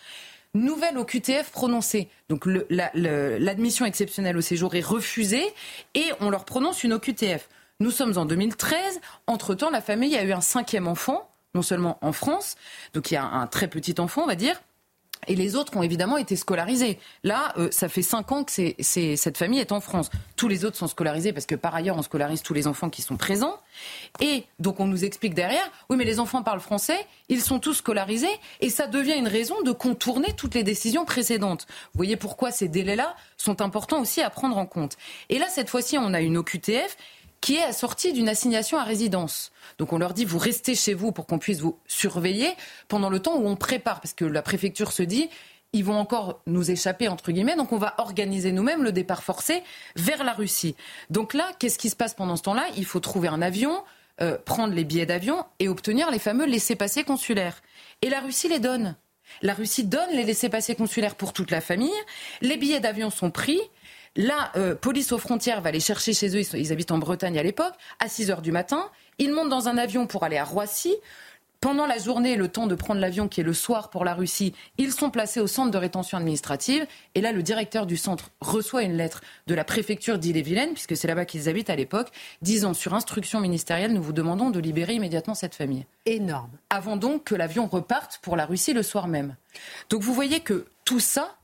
nouvelle 0.55 0.99
OQTF 0.99 1.51
prononcée. 1.51 2.09
Donc 2.29 2.47
l'admission 2.47 3.87
exceptionnelle 3.87 4.37
au 4.37 4.41
séjour 4.41 4.75
est 4.75 4.85
refusée 4.85 5.47
et 5.95 6.07
on 6.21 6.31
leur 6.31 6.45
prononce 6.45 6.85
une 6.85 6.93
OQTF. 6.95 7.49
Nous 7.81 7.91
sommes 7.91 8.19
en 8.19 8.25
2013. 8.25 9.01
Entre-temps, 9.27 9.71
la 9.71 9.81
famille 9.81 10.17
a 10.17 10.25
eu 10.25 10.33
un 10.33 10.41
cinquième 10.41 10.89
enfant, 10.89 11.31
non 11.55 11.63
seulement 11.63 11.99
en 12.03 12.13
France, 12.13 12.57
donc 12.93 13.11
il 13.11 13.15
y 13.15 13.17
a 13.17 13.25
un 13.25 13.47
très 13.47 13.69
petit 13.69 13.95
enfant, 13.99 14.23
on 14.25 14.27
va 14.27 14.35
dire, 14.35 14.61
et 15.27 15.35
les 15.35 15.57
autres 15.57 15.77
ont 15.77 15.83
évidemment 15.83 16.17
été 16.17 16.37
scolarisés. 16.37 16.99
Là, 17.25 17.53
euh, 17.59 17.69
ça 17.71 17.89
fait 17.89 18.03
cinq 18.03 18.33
ans 18.33 18.45
que 18.45 18.53
cette 18.53 19.39
famille 19.39 19.61
est 19.61 19.73
en 19.73 19.81
France. 19.81 20.11
Tous 20.37 20.49
les 20.49 20.65
autres 20.65 20.77
sont 20.77 20.87
scolarisés 20.87 21.33
parce 21.33 21.47
que 21.47 21.55
par 21.55 21.75
ailleurs, 21.75 21.97
on 21.97 22.03
scolarise 22.03 22.43
tous 22.43 22.55
les 22.55 22.67
enfants 22.67 22.91
qui 22.91 23.03
sont 23.03 23.17
présents. 23.17 23.59
Et 24.21 24.45
donc, 24.59 24.81
on 24.81 24.87
nous 24.87 25.05
explique 25.05 25.35
derrière, 25.35 25.71
oui, 25.91 25.97
mais 25.97 26.05
les 26.05 26.21
enfants 26.21 26.43
parlent 26.43 26.61
français, 26.61 26.99
ils 27.29 27.41
sont 27.41 27.59
tous 27.59 27.75
scolarisés, 27.75 28.27
et 28.61 28.71
ça 28.71 28.87
devient 28.87 29.17
une 29.17 29.29
raison 29.29 29.63
de 29.63 29.73
contourner 29.73 30.33
toutes 30.37 30.55
les 30.55 30.65
décisions 30.65 31.05
précédentes. 31.05 31.67
Vous 31.69 31.99
voyez 31.99 32.17
pourquoi 32.17 32.51
ces 32.51 32.69
délais-là 32.69 33.15
sont 33.37 33.61
importants 33.63 34.01
aussi 34.01 34.21
à 34.21 34.31
prendre 34.31 34.59
en 34.59 34.67
compte. 34.67 34.97
Et 35.29 35.39
là, 35.39 35.47
cette 35.49 35.71
fois-ci, 35.71 35.99
on 35.99 36.15
a 36.15 36.21
une 36.21 36.37
OQTF 36.37 36.97
qui 37.41 37.57
est 37.57 37.63
assortie 37.63 38.13
d'une 38.13 38.29
assignation 38.29 38.79
à 38.79 38.85
résidence. 38.85 39.53
Donc 39.79 39.93
on 39.93 39.99
leur 39.99 40.15
dit 40.15 40.25
vous 40.25 40.39
restez 40.39 40.75
chez 40.75 40.95
vous 40.95 41.13
pour 41.13 41.27
qu'on 41.27 41.39
puisse 41.39 41.61
vous 41.61 41.79
surveiller 41.87 42.53
pendant 42.89 43.11
le 43.11 43.21
temps 43.21 43.37
où 43.37 43.47
on 43.47 43.57
prépare, 43.57 44.01
parce 44.01 44.15
que 44.15 44.25
la 44.25 44.43
préfecture 44.43 44.93
se 44.93 45.03
dit 45.03 45.29
ils 45.73 45.85
vont 45.85 45.99
encore 45.99 46.41
nous 46.47 46.71
échapper 46.71 47.09
entre 47.09 47.31
guillemets, 47.31 47.57
donc 47.57 47.73
on 47.73 47.79
va 47.79 47.95
organiser 47.99 48.53
nous-mêmes 48.53 48.83
le 48.83 48.93
départ 48.93 49.23
forcé 49.23 49.63
vers 49.97 50.25
la 50.25 50.33
Russie. 50.33 50.75
Donc 51.11 51.35
là, 51.35 51.51
qu'est-ce 51.59 51.79
qui 51.79 51.91
se 51.91 51.97
passe 51.97 52.15
pendant 52.15 52.37
ce 52.37 52.43
temps-là? 52.43 52.67
Il 52.77 52.87
faut 52.87 53.01
trouver 53.01 53.29
un 53.29 53.43
avion, 53.43 53.85
euh, 54.23 54.39
prendre 54.45 54.73
les 54.73 54.85
billets 54.85 55.07
d'avion 55.07 55.45
et 55.59 55.69
obtenir 55.69 56.11
les 56.11 56.19
fameux 56.19 56.47
laissés-passer 56.47 57.05
consulaires. 57.05 57.61
Et 58.01 58.09
la 58.09 58.21
Russie 58.21 58.49
les 58.49 58.61
donne. 58.61 58.97
La 59.43 59.53
Russie 59.53 59.85
donne 59.85 60.11
les 60.13 60.25
laissés-passer 60.25 60.75
consulaires 60.75 61.15
pour 61.15 61.35
toute 61.35 61.51
la 61.51 61.61
famille. 61.61 61.93
Les 62.41 62.57
billets 62.57 62.81
d'avion 62.81 63.11
sont 63.11 63.31
pris. 63.31 63.61
La 64.19 64.51
euh, 64.57 64.75
police 64.75 65.13
aux 65.13 65.19
frontières 65.19 65.61
va 65.61 65.71
les 65.71 65.79
chercher 65.79 66.13
chez 66.13 66.37
eux, 66.37 66.43
ils, 66.57 66.73
habitent 66.73 66.91
en 66.91 66.99
Bretagne 66.99 67.39
à 67.39 67.43
l'époque, 67.45 67.75
à 68.01 68.09
6 68.09 68.33
heures 68.33 68.43
du 68.43 68.51
matin. 68.51 68.91
Ils 69.19 69.33
montent 69.33 69.49
dans 69.49 69.69
un 69.69 69.79
avion 69.79 70.09
pour 70.09 70.25
aller 70.25 70.37
à 70.37 70.43
Roissy. 70.43 70.93
pendant 71.61 71.87
la 71.87 71.99
journée, 71.99 72.35
le 72.35 72.49
temps 72.49 72.67
de 72.67 72.75
prendre 72.75 73.01
l'avion 73.01 73.29
qui 73.29 73.43
est 73.43 73.45
le 73.45 73.53
soir 73.53 73.91
pour 73.91 74.05
la 74.05 74.15
Russie, 74.15 74.55
ils 74.77 74.91
sont 74.91 75.11
placés 75.11 75.39
au 75.39 75.47
centre 75.47 75.71
de 75.71 75.79
rétention 75.79 76.19
administrative. 76.19 76.85
Et 77.15 77.21
là, 77.21 77.31
le 77.31 77.45
directeur 77.45 77.87
du 77.87 77.97
centre 77.97 78.33
reçoit 78.41 78.83
une 78.83 78.97
lettre 78.97 79.21
de 79.47 79.55
la 79.55 79.63
préfecture 79.63 80.19
d'Ille-et-Vilaine, 80.19 80.73
puisque 80.73 80.97
c'est 80.97 81.07
là-bas 81.07 81.25
qu'ils 81.25 81.49
habitent 81.49 81.71
à 81.71 81.77
l'époque, 81.77 82.09
disant 82.43 82.75
sur 82.75 82.95
instruction 82.95 83.39
ministérielle, 83.39 83.93
nous 83.93 84.03
vous 84.03 84.13
demandons 84.13 84.51
de 84.51 84.59
libérer 84.59 84.95
immédiatement 84.95 85.37
cette 85.37 85.55
famille. 85.55 85.87
Énorme. 86.07 86.51
Avant 86.71 86.97
donc 86.97 87.23
que 87.23 87.37
l'avion 87.37 87.69
reparte 87.69 88.19
pour 88.21 88.35
la 88.35 88.47
Russie 88.47 88.73
le 88.73 88.83
soir 88.83 89.07
même. 89.07 89.37
Donc 89.91 90.03
vous 90.03 90.13
voyez 90.13 90.41
que 90.41 90.67
tout 90.85 91.01
ça 91.01 91.37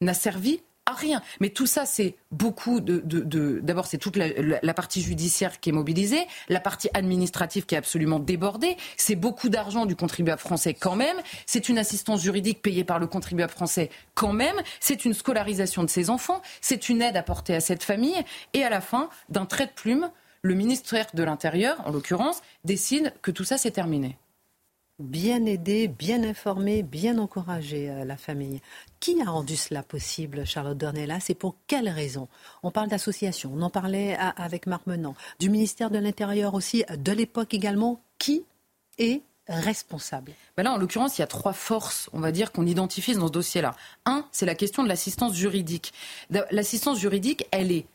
n'a 0.00 0.14
servi 0.14 0.62
à 0.86 0.92
rien. 0.92 1.22
Mais 1.40 1.50
tout 1.50 1.66
ça, 1.66 1.86
c'est 1.86 2.16
beaucoup 2.30 2.80
de. 2.80 3.60
D'abord, 3.62 3.86
c'est 3.86 3.98
toute 3.98 4.16
la, 4.16 4.74
partie 4.74 5.02
judiciaire 5.02 5.60
qui 5.60 5.70
est 5.70 5.72
mobilisée, 5.72 6.26
la 6.48 6.60
partie 6.60 6.88
administrative 6.94 7.66
qui 7.66 7.74
est 7.74 7.78
absolument 7.78 8.18
débordée. 8.18 8.76
C'est 8.96 9.16
beaucoup 9.16 9.48
d'argent 9.48 9.86
du 9.86 9.96
contribuable 9.96 10.40
français 10.40 10.74
quand 10.74 10.96
même. 10.96 11.16
C'est 11.46 11.68
une 11.68 11.78
assistance 11.78 12.22
juridique 12.22 12.62
payée 12.62 12.84
par 12.84 12.98
le 12.98 13.06
contribuable 13.06 13.52
français 13.52 13.90
quand 14.14 14.32
même. 14.32 14.56
C'est 14.80 15.04
une 15.04 15.14
scolarisation 15.14 15.84
de 15.84 15.90
ses 15.90 16.10
enfants. 16.10 16.42
C'est 16.60 16.88
une 16.88 17.02
aide 17.02 17.16
apportée 17.16 17.54
à 17.54 17.60
cette 17.60 17.82
famille. 17.82 18.20
Et 18.54 18.64
à 18.64 18.70
la 18.70 18.80
fin, 18.80 19.08
d'un 19.28 19.46
trait 19.46 19.66
de 19.66 19.72
plume, 19.72 20.10
le 20.42 20.54
ministère 20.54 21.06
de 21.14 21.22
l'Intérieur, 21.22 21.76
en 21.86 21.92
l'occurrence, 21.92 22.42
décide 22.64 23.14
que 23.22 23.30
tout 23.30 23.44
ça, 23.44 23.58
c'est 23.58 23.70
terminé 23.70 24.18
bien 25.02 25.44
aidé, 25.44 25.88
bien 25.88 26.24
informé, 26.24 26.82
bien 26.82 27.18
encouragé 27.18 27.90
euh, 27.90 28.04
la 28.04 28.16
famille. 28.16 28.60
Qui 29.00 29.20
a 29.20 29.30
rendu 29.30 29.56
cela 29.56 29.82
possible, 29.82 30.46
Charlotte 30.46 30.78
Dornella? 30.78 31.20
C'est 31.20 31.34
pour 31.34 31.56
quelles 31.66 31.88
raisons 31.88 32.28
On 32.62 32.70
parle 32.70 32.88
d'association, 32.88 33.52
on 33.54 33.62
en 33.62 33.70
parlait 33.70 34.16
avec 34.16 34.66
Marc 34.66 34.86
Menant, 34.86 35.14
du 35.40 35.50
ministère 35.50 35.90
de 35.90 35.98
l'Intérieur 35.98 36.54
aussi, 36.54 36.84
de 36.96 37.12
l'époque 37.12 37.52
également. 37.54 38.00
Qui 38.18 38.44
est 38.98 39.22
responsable? 39.48 40.32
Ben 40.56 40.62
Là, 40.62 40.74
en 40.74 40.76
l'occurrence, 40.76 41.18
il 41.18 41.22
y 41.22 41.24
a 41.24 41.26
trois 41.26 41.52
forces, 41.52 42.08
on 42.12 42.20
va 42.20 42.30
dire, 42.30 42.52
qu'on 42.52 42.66
identifie 42.66 43.14
dans 43.14 43.26
ce 43.26 43.32
dossier-là. 43.32 43.74
Un, 44.04 44.24
c'est 44.30 44.46
la 44.46 44.54
question 44.54 44.84
de 44.84 44.88
l'assistance 44.88 45.34
juridique. 45.34 45.92
L'assistance 46.50 46.98
juridique, 46.98 47.46
elle 47.50 47.72
est 47.72 47.86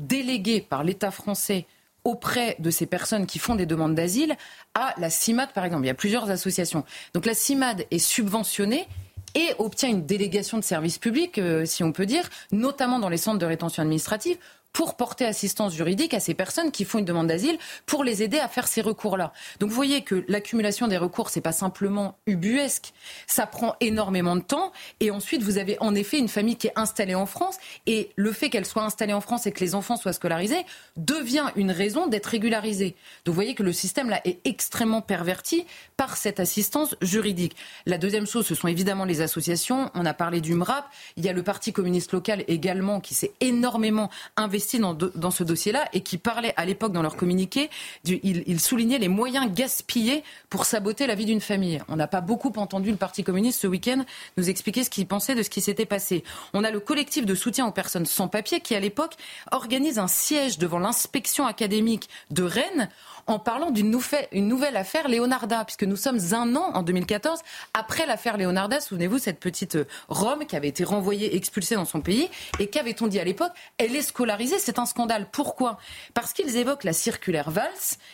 déléguée 0.00 0.60
par 0.60 0.84
l'État 0.84 1.10
français 1.10 1.66
auprès 2.04 2.56
de 2.58 2.70
ces 2.70 2.86
personnes 2.86 3.26
qui 3.26 3.38
font 3.38 3.54
des 3.54 3.66
demandes 3.66 3.94
d'asile 3.94 4.36
à 4.74 4.94
la 4.98 5.10
CIMAD, 5.10 5.52
par 5.52 5.64
exemple. 5.64 5.84
Il 5.84 5.88
y 5.88 5.90
a 5.90 5.94
plusieurs 5.94 6.30
associations. 6.30 6.84
Donc 7.14 7.26
la 7.26 7.34
CIMAD 7.34 7.86
est 7.90 7.98
subventionnée 7.98 8.86
et 9.34 9.50
obtient 9.58 9.88
une 9.88 10.06
délégation 10.06 10.58
de 10.58 10.64
service 10.64 10.98
public, 10.98 11.38
euh, 11.38 11.64
si 11.64 11.82
on 11.82 11.92
peut 11.92 12.06
dire, 12.06 12.28
notamment 12.52 12.98
dans 12.98 13.08
les 13.08 13.16
centres 13.16 13.38
de 13.38 13.46
rétention 13.46 13.82
administrative, 13.82 14.38
pour 14.74 14.96
porter 14.96 15.24
assistance 15.24 15.72
juridique 15.72 16.12
à 16.12 16.20
ces 16.20 16.34
personnes 16.34 16.72
qui 16.72 16.84
font 16.84 16.98
une 16.98 17.04
demande 17.06 17.28
d'asile 17.28 17.56
pour 17.86 18.04
les 18.04 18.22
aider 18.22 18.38
à 18.38 18.48
faire 18.48 18.66
ces 18.66 18.82
recours-là. 18.82 19.32
Donc 19.60 19.70
vous 19.70 19.74
voyez 19.74 20.02
que 20.02 20.24
l'accumulation 20.28 20.88
des 20.88 20.98
recours, 20.98 21.30
c'est 21.30 21.40
pas 21.40 21.52
simplement 21.52 22.18
ubuesque, 22.26 22.92
ça 23.26 23.46
prend 23.46 23.76
énormément 23.80 24.34
de 24.34 24.42
temps 24.42 24.72
et 25.00 25.12
ensuite 25.12 25.42
vous 25.42 25.58
avez 25.58 25.78
en 25.80 25.94
effet 25.94 26.18
une 26.18 26.28
famille 26.28 26.56
qui 26.56 26.66
est 26.66 26.72
installée 26.74 27.14
en 27.14 27.24
France 27.24 27.56
et 27.86 28.10
le 28.16 28.32
fait 28.32 28.50
qu'elle 28.50 28.66
soit 28.66 28.82
installée 28.82 29.12
en 29.12 29.20
France 29.20 29.46
et 29.46 29.52
que 29.52 29.60
les 29.60 29.76
enfants 29.76 29.96
soient 29.96 30.12
scolarisés 30.12 30.66
devient 30.96 31.46
une 31.54 31.70
raison 31.70 32.08
d'être 32.08 32.26
régularisée. 32.26 32.96
Donc 33.24 33.32
vous 33.32 33.34
voyez 33.34 33.54
que 33.54 33.62
le 33.62 33.72
système 33.72 34.10
là 34.10 34.20
est 34.24 34.40
extrêmement 34.44 35.02
perverti 35.02 35.66
par 35.96 36.16
cette 36.16 36.40
assistance 36.40 36.96
juridique. 37.00 37.54
La 37.86 37.96
deuxième 37.96 38.26
chose, 38.26 38.44
ce 38.44 38.56
sont 38.56 38.66
évidemment 38.66 39.04
les 39.04 39.20
associations. 39.20 39.92
On 39.94 40.04
a 40.04 40.14
parlé 40.14 40.40
du 40.40 40.54
MRAP. 40.54 40.84
Il 41.16 41.24
y 41.24 41.28
a 41.28 41.32
le 41.32 41.44
Parti 41.44 41.72
communiste 41.72 42.10
local 42.10 42.42
également 42.48 42.98
qui 42.98 43.14
s'est 43.14 43.32
énormément 43.40 44.10
investi 44.36 44.63
dans, 44.72 45.30
ce 45.30 45.44
dossier-là 45.44 45.88
et 45.92 46.00
qui 46.00 46.18
parlaient 46.18 46.54
à 46.56 46.64
l'époque 46.64 46.92
dans 46.92 47.02
leur 47.02 47.16
communiqué, 47.16 47.70
ils, 48.04 48.60
soulignaient 48.60 48.98
les 48.98 49.08
moyens 49.08 49.52
gaspillés 49.52 50.22
pour 50.48 50.64
saboter 50.64 51.06
la 51.06 51.14
vie 51.14 51.26
d'une 51.26 51.40
famille. 51.40 51.80
On 51.88 51.96
n'a 51.96 52.06
pas 52.06 52.20
beaucoup 52.20 52.52
entendu 52.56 52.90
le 52.90 52.96
Parti 52.96 53.24
communiste 53.24 53.60
ce 53.60 53.66
week-end 53.66 54.04
nous 54.36 54.48
expliquer 54.48 54.84
ce 54.84 54.90
qu'il 54.90 55.06
pensait 55.06 55.34
de 55.34 55.42
ce 55.42 55.50
qui 55.50 55.60
s'était 55.60 55.86
passé. 55.86 56.24
On 56.52 56.64
a 56.64 56.70
le 56.70 56.80
collectif 56.80 57.26
de 57.26 57.34
soutien 57.34 57.66
aux 57.66 57.72
personnes 57.72 58.06
sans 58.06 58.28
papier 58.28 58.60
qui, 58.60 58.74
à 58.74 58.80
l'époque, 58.80 59.14
organise 59.52 59.98
un 59.98 60.08
siège 60.08 60.58
devant 60.58 60.78
l'inspection 60.78 61.46
académique 61.46 62.08
de 62.30 62.42
Rennes 62.42 62.88
en 63.26 63.38
parlant 63.38 63.70
d'une 63.70 63.90
nouvelle, 63.90 64.76
affaire 64.76 65.08
Leonarda, 65.08 65.64
puisque 65.64 65.84
nous 65.84 65.96
sommes 65.96 66.18
un 66.32 66.56
an 66.56 66.70
en 66.74 66.82
2014 66.82 67.40
après 67.72 68.06
l'affaire 68.06 68.36
Leonarda. 68.36 68.80
Souvenez-vous, 68.80 69.18
cette 69.18 69.40
petite 69.40 69.76
euh, 69.76 69.84
Rome 70.08 70.46
qui 70.46 70.56
avait 70.56 70.68
été 70.68 70.84
renvoyée, 70.84 71.36
expulsée 71.36 71.74
dans 71.74 71.84
son 71.84 72.00
pays, 72.00 72.28
et 72.58 72.66
qu'avait-on 72.68 73.06
dit 73.06 73.18
à 73.18 73.24
l'époque? 73.24 73.52
Elle 73.78 73.94
est 73.96 74.02
scolarisée, 74.02 74.58
c'est 74.58 74.78
un 74.78 74.86
scandale. 74.86 75.28
Pourquoi? 75.32 75.78
Parce 76.12 76.32
qu'ils 76.32 76.56
évoquent 76.56 76.84
la 76.84 76.92
circulaire 76.92 77.50
Valls, 77.50 77.70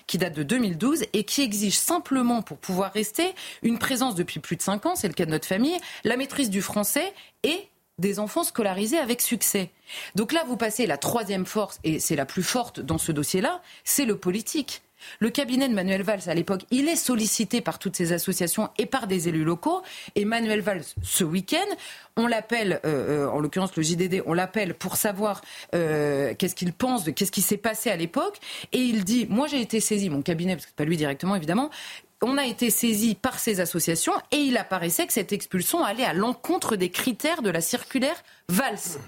qui 0.07 0.19
date 0.19 0.35
de 0.35 0.43
2012 0.43 1.05
et 1.13 1.25
qui 1.25 1.43
exige 1.43 1.79
simplement, 1.79 2.43
pour 2.43 2.59
pouvoir 2.59 2.93
rester, 2.93 3.35
une 3.63 3.79
présence 3.79 4.15
depuis 4.15 4.41
plus 4.41 4.57
de 4.57 4.63
5 4.63 4.87
ans, 4.87 4.95
c'est 4.95 5.09
le 5.09 5.15
cas 5.15 5.27
de 5.27 5.31
notre 5.31 5.47
famille, 5.47 5.79
la 6.05 6.17
maîtrise 6.17 6.51
du 6.51 6.63
français 6.63 7.13
et 7.43 7.69
des 7.99 8.19
enfants 8.19 8.45
scolarisés 8.45 8.99
avec 8.99 9.21
succès. 9.21 9.71
Donc 10.15 10.33
là, 10.33 10.43
vous 10.47 10.57
passez 10.57 10.87
la 10.87 10.97
troisième 10.97 11.47
force, 11.47 11.79
et 11.85 12.01
c'est 12.01 12.17
la 12.17 12.27
plus 12.27 12.43
forte 12.43 12.81
dans 12.81 12.99
ce 12.99 13.13
dossier-là, 13.13 13.61
c'est 13.85 14.07
le 14.07 14.17
politique. 14.17 14.83
Le 15.19 15.31
cabinet 15.31 15.69
de 15.69 15.75
Manuel 15.75 16.03
Valls, 16.03 16.23
à 16.27 16.35
l'époque, 16.35 16.63
il 16.71 16.89
est 16.89 16.97
sollicité 16.97 17.61
par 17.61 17.79
toutes 17.79 17.97
ces 17.97 18.13
associations 18.13 18.71
et 18.79 18.87
par 18.87 19.07
des 19.07 19.29
élus 19.29 19.45
locaux. 19.45 19.83
Et 20.15 20.25
Manuel 20.25 20.61
Valls, 20.61 20.85
ce 21.03 21.25
week-end, 21.25 21.59
on 22.17 22.27
l'appelle, 22.27 22.81
euh, 22.85 23.27
euh, 23.27 23.29
en 23.29 23.41
l'occurrence 23.41 23.75
le 23.77 23.83
JDD, 23.83 24.23
on 24.27 24.33
l'appelle 24.33 24.75
pour 24.75 24.97
savoir 24.97 25.43
euh, 25.75 26.35
qu'est-ce 26.39 26.55
qu'il 26.55 26.73
pense, 26.73 27.05
de 27.05 27.11
qu'est-ce 27.11 27.33
qui 27.33 27.43
s'est 27.43 27.57
passé 27.57 27.91
à 27.91 27.97
l'époque. 27.97 28.39
Et 28.73 28.79
il 28.79 29.05
dit, 29.05 29.27
moi 29.29 29.47
j'ai 29.47 29.61
été 29.61 29.81
saisi, 29.81 30.11
mon 30.11 30.23
cabinet, 30.23 30.57
parce 30.57 30.67
que 30.67 30.73
pas 30.73 30.85
lui 30.85 30.97
directement 30.97 31.37
évidemment, 31.37 31.71
on 32.23 32.37
a 32.37 32.45
été 32.45 32.71
saisi 32.71 33.15
par 33.15 33.39
ces 33.39 33.61
associations 33.61 34.13
et 34.31 34.37
il 34.37 34.57
apparaissait 34.59 35.07
que 35.07 35.13
cette 35.13 35.33
expulsion 35.33 35.83
allait 35.83 36.05
à 36.05 36.13
l'encontre 36.13 36.77
des 36.77 36.91
critères 36.91 37.43
de 37.43 37.51
la 37.51 37.61
circulaire 37.61 38.23
Valls. 38.49 38.99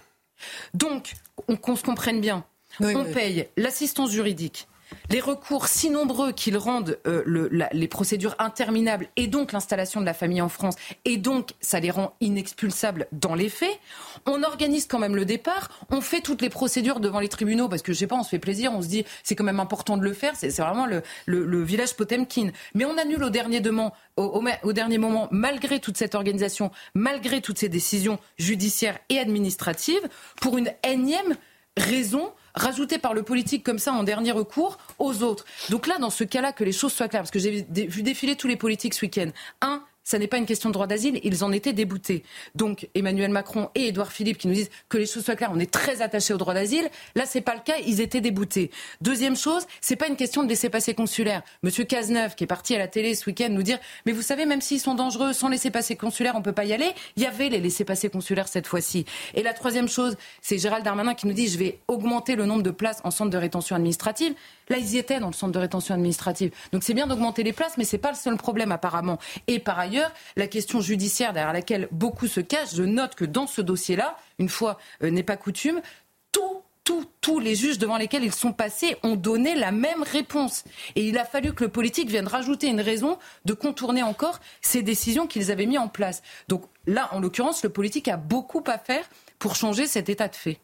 Donc, 0.74 1.12
qu'on 1.60 1.76
se 1.76 1.82
comprenne 1.82 2.20
bien, 2.20 2.44
on 2.80 3.04
paye 3.04 3.48
l'assistance 3.56 4.10
juridique, 4.10 4.66
les 5.10 5.20
recours 5.20 5.66
si 5.66 5.90
nombreux 5.90 6.32
qu'ils 6.32 6.56
rendent 6.56 6.98
euh, 7.06 7.68
les 7.72 7.88
procédures 7.88 8.34
interminables 8.38 9.08
et 9.16 9.26
donc 9.26 9.52
l'installation 9.52 10.00
de 10.00 10.06
la 10.06 10.14
famille 10.14 10.40
en 10.40 10.48
France 10.48 10.74
et 11.04 11.16
donc 11.16 11.50
ça 11.60 11.80
les 11.80 11.90
rend 11.90 12.14
inexpulsables 12.20 13.06
dans 13.12 13.34
les 13.34 13.48
faits. 13.48 13.78
On 14.26 14.42
organise 14.42 14.86
quand 14.86 14.98
même 14.98 15.16
le 15.16 15.24
départ, 15.24 15.70
on 15.90 16.00
fait 16.00 16.20
toutes 16.20 16.42
les 16.42 16.50
procédures 16.50 17.00
devant 17.00 17.20
les 17.20 17.28
tribunaux 17.28 17.68
parce 17.68 17.82
que 17.82 17.92
je 17.92 17.98
sais 17.98 18.06
pas, 18.06 18.16
on 18.16 18.22
se 18.22 18.30
fait 18.30 18.38
plaisir, 18.38 18.72
on 18.72 18.82
se 18.82 18.88
dit 18.88 19.04
c'est 19.22 19.34
quand 19.34 19.44
même 19.44 19.60
important 19.60 19.96
de 19.96 20.02
le 20.02 20.12
faire, 20.12 20.34
c'est 20.36 20.56
vraiment 20.58 20.86
le, 20.86 21.62
village 21.62 21.94
Potemkin. 21.94 22.50
Mais 22.74 22.84
on 22.84 22.96
annule 22.98 23.24
au 23.24 23.30
dernier, 23.30 23.62
au 24.16 24.72
dernier 24.72 24.98
moment, 24.98 25.28
malgré 25.30 25.80
toute 25.80 25.96
cette 25.96 26.14
organisation, 26.14 26.70
malgré 26.94 27.40
toutes 27.40 27.58
ces 27.58 27.68
décisions 27.68 28.18
judiciaires 28.38 28.98
et 29.08 29.18
administratives, 29.18 30.08
pour 30.40 30.58
une 30.58 30.72
énième 30.84 31.36
raison 31.76 32.32
rajoutée 32.54 32.98
par 32.98 33.14
le 33.14 33.22
politique 33.22 33.64
comme 33.64 33.78
ça 33.78 33.92
en 33.92 34.02
dernier 34.02 34.32
recours 34.32 34.78
aux 34.98 35.22
autres. 35.22 35.44
Donc 35.70 35.86
là, 35.86 35.98
dans 35.98 36.10
ce 36.10 36.24
cas-là, 36.24 36.52
que 36.52 36.64
les 36.64 36.72
choses 36.72 36.92
soient 36.92 37.08
claires, 37.08 37.22
parce 37.22 37.30
que 37.30 37.38
j'ai 37.38 37.66
vu 37.70 38.02
défiler 38.02 38.36
tous 38.36 38.48
les 38.48 38.56
politiques 38.56 38.94
ce 38.94 39.06
week-end. 39.06 39.30
Un, 39.62 39.82
ça 40.04 40.18
n'est 40.18 40.26
pas 40.26 40.38
une 40.38 40.46
question 40.46 40.68
de 40.68 40.74
droit 40.74 40.86
d'asile, 40.86 41.20
ils 41.22 41.44
en 41.44 41.52
étaient 41.52 41.72
déboutés. 41.72 42.22
Donc 42.54 42.88
Emmanuel 42.94 43.30
Macron 43.30 43.70
et 43.74 43.88
Édouard 43.88 44.12
Philippe 44.12 44.38
qui 44.38 44.48
nous 44.48 44.54
disent 44.54 44.70
que 44.88 44.98
les 44.98 45.06
choses 45.06 45.24
soient 45.24 45.36
claires, 45.36 45.52
on 45.54 45.58
est 45.58 45.70
très 45.70 46.02
attachés 46.02 46.34
au 46.34 46.38
droit 46.38 46.54
d'asile. 46.54 46.88
Là, 47.14 47.24
c'est 47.26 47.40
pas 47.40 47.54
le 47.54 47.60
cas, 47.60 47.74
ils 47.86 48.00
étaient 48.00 48.20
déboutés. 48.20 48.70
Deuxième 49.00 49.36
chose, 49.36 49.66
c'est 49.80 49.96
pas 49.96 50.08
une 50.08 50.16
question 50.16 50.42
de 50.42 50.48
laisser 50.48 50.70
passer 50.70 50.94
consulaire. 50.94 51.42
Monsieur 51.62 51.84
Cazeneuve, 51.84 52.34
qui 52.34 52.44
est 52.44 52.48
parti 52.48 52.74
à 52.74 52.78
la 52.78 52.88
télé 52.88 53.14
ce 53.14 53.26
week-end, 53.26 53.48
nous 53.50 53.62
dire 53.62 53.78
mais 54.06 54.12
vous 54.12 54.22
savez, 54.22 54.46
même 54.46 54.60
s'ils 54.60 54.80
sont 54.80 54.94
dangereux, 54.94 55.32
sans 55.32 55.48
laisser 55.48 55.70
passer 55.70 55.96
consulaire, 55.96 56.34
on 56.36 56.42
peut 56.42 56.52
pas 56.52 56.64
y 56.64 56.72
aller. 56.72 56.90
Il 57.16 57.22
y 57.22 57.26
avait 57.26 57.48
les 57.48 57.60
laisser 57.60 57.84
passer 57.84 58.08
consulaires 58.08 58.48
cette 58.48 58.66
fois-ci. 58.66 59.04
Et 59.34 59.42
la 59.42 59.52
troisième 59.52 59.88
chose, 59.88 60.16
c'est 60.40 60.58
Gérald 60.58 60.84
Darmanin 60.84 61.14
qui 61.14 61.26
nous 61.26 61.32
dit 61.32 61.48
je 61.48 61.58
vais 61.58 61.78
augmenter 61.88 62.36
le 62.36 62.46
nombre 62.46 62.62
de 62.62 62.70
places 62.70 63.00
en 63.04 63.10
centre 63.10 63.30
de 63.30 63.38
rétention 63.38 63.76
administrative. 63.76 64.34
Là, 64.72 64.78
ils 64.78 64.94
y 64.94 64.98
étaient 64.98 65.20
dans 65.20 65.26
le 65.26 65.34
centre 65.34 65.52
de 65.52 65.58
rétention 65.58 65.94
administrative. 65.94 66.50
Donc 66.72 66.82
c'est 66.82 66.94
bien 66.94 67.06
d'augmenter 67.06 67.42
les 67.42 67.52
places, 67.52 67.76
mais 67.76 67.84
c'est 67.84 67.98
pas 67.98 68.10
le 68.10 68.16
seul 68.16 68.38
problème 68.38 68.72
apparemment. 68.72 69.18
Et 69.46 69.58
par 69.58 69.78
ailleurs, 69.78 70.10
la 70.34 70.46
question 70.46 70.80
judiciaire 70.80 71.34
derrière 71.34 71.52
laquelle 71.52 71.88
beaucoup 71.90 72.26
se 72.26 72.40
cachent, 72.40 72.74
je 72.74 72.82
note 72.82 73.14
que 73.14 73.26
dans 73.26 73.46
ce 73.46 73.60
dossier-là, 73.60 74.16
une 74.38 74.48
fois 74.48 74.78
euh, 75.02 75.10
n'est 75.10 75.24
pas 75.24 75.36
coutume, 75.36 75.82
tous 77.20 77.38
les 77.38 77.54
juges 77.54 77.78
devant 77.78 77.98
lesquels 77.98 78.24
ils 78.24 78.32
sont 78.32 78.52
passés 78.52 78.96
ont 79.02 79.14
donné 79.14 79.54
la 79.54 79.72
même 79.72 80.02
réponse. 80.02 80.64
Et 80.96 81.06
il 81.06 81.18
a 81.18 81.24
fallu 81.24 81.52
que 81.52 81.64
le 81.64 81.70
politique 81.70 82.08
vienne 82.08 82.26
rajouter 82.26 82.66
une 82.66 82.80
raison 82.80 83.18
de 83.44 83.52
contourner 83.52 84.02
encore 84.02 84.40
ces 84.62 84.82
décisions 84.82 85.26
qu'ils 85.26 85.52
avaient 85.52 85.66
mis 85.66 85.78
en 85.78 85.88
place. 85.88 86.22
Donc 86.48 86.64
là, 86.86 87.08
en 87.12 87.20
l'occurrence, 87.20 87.62
le 87.62 87.68
politique 87.68 88.08
a 88.08 88.16
beaucoup 88.16 88.64
à 88.66 88.78
faire 88.78 89.04
pour 89.38 89.54
changer 89.54 89.86
cet 89.86 90.08
état 90.08 90.28
de 90.28 90.34
fait. 90.34 90.58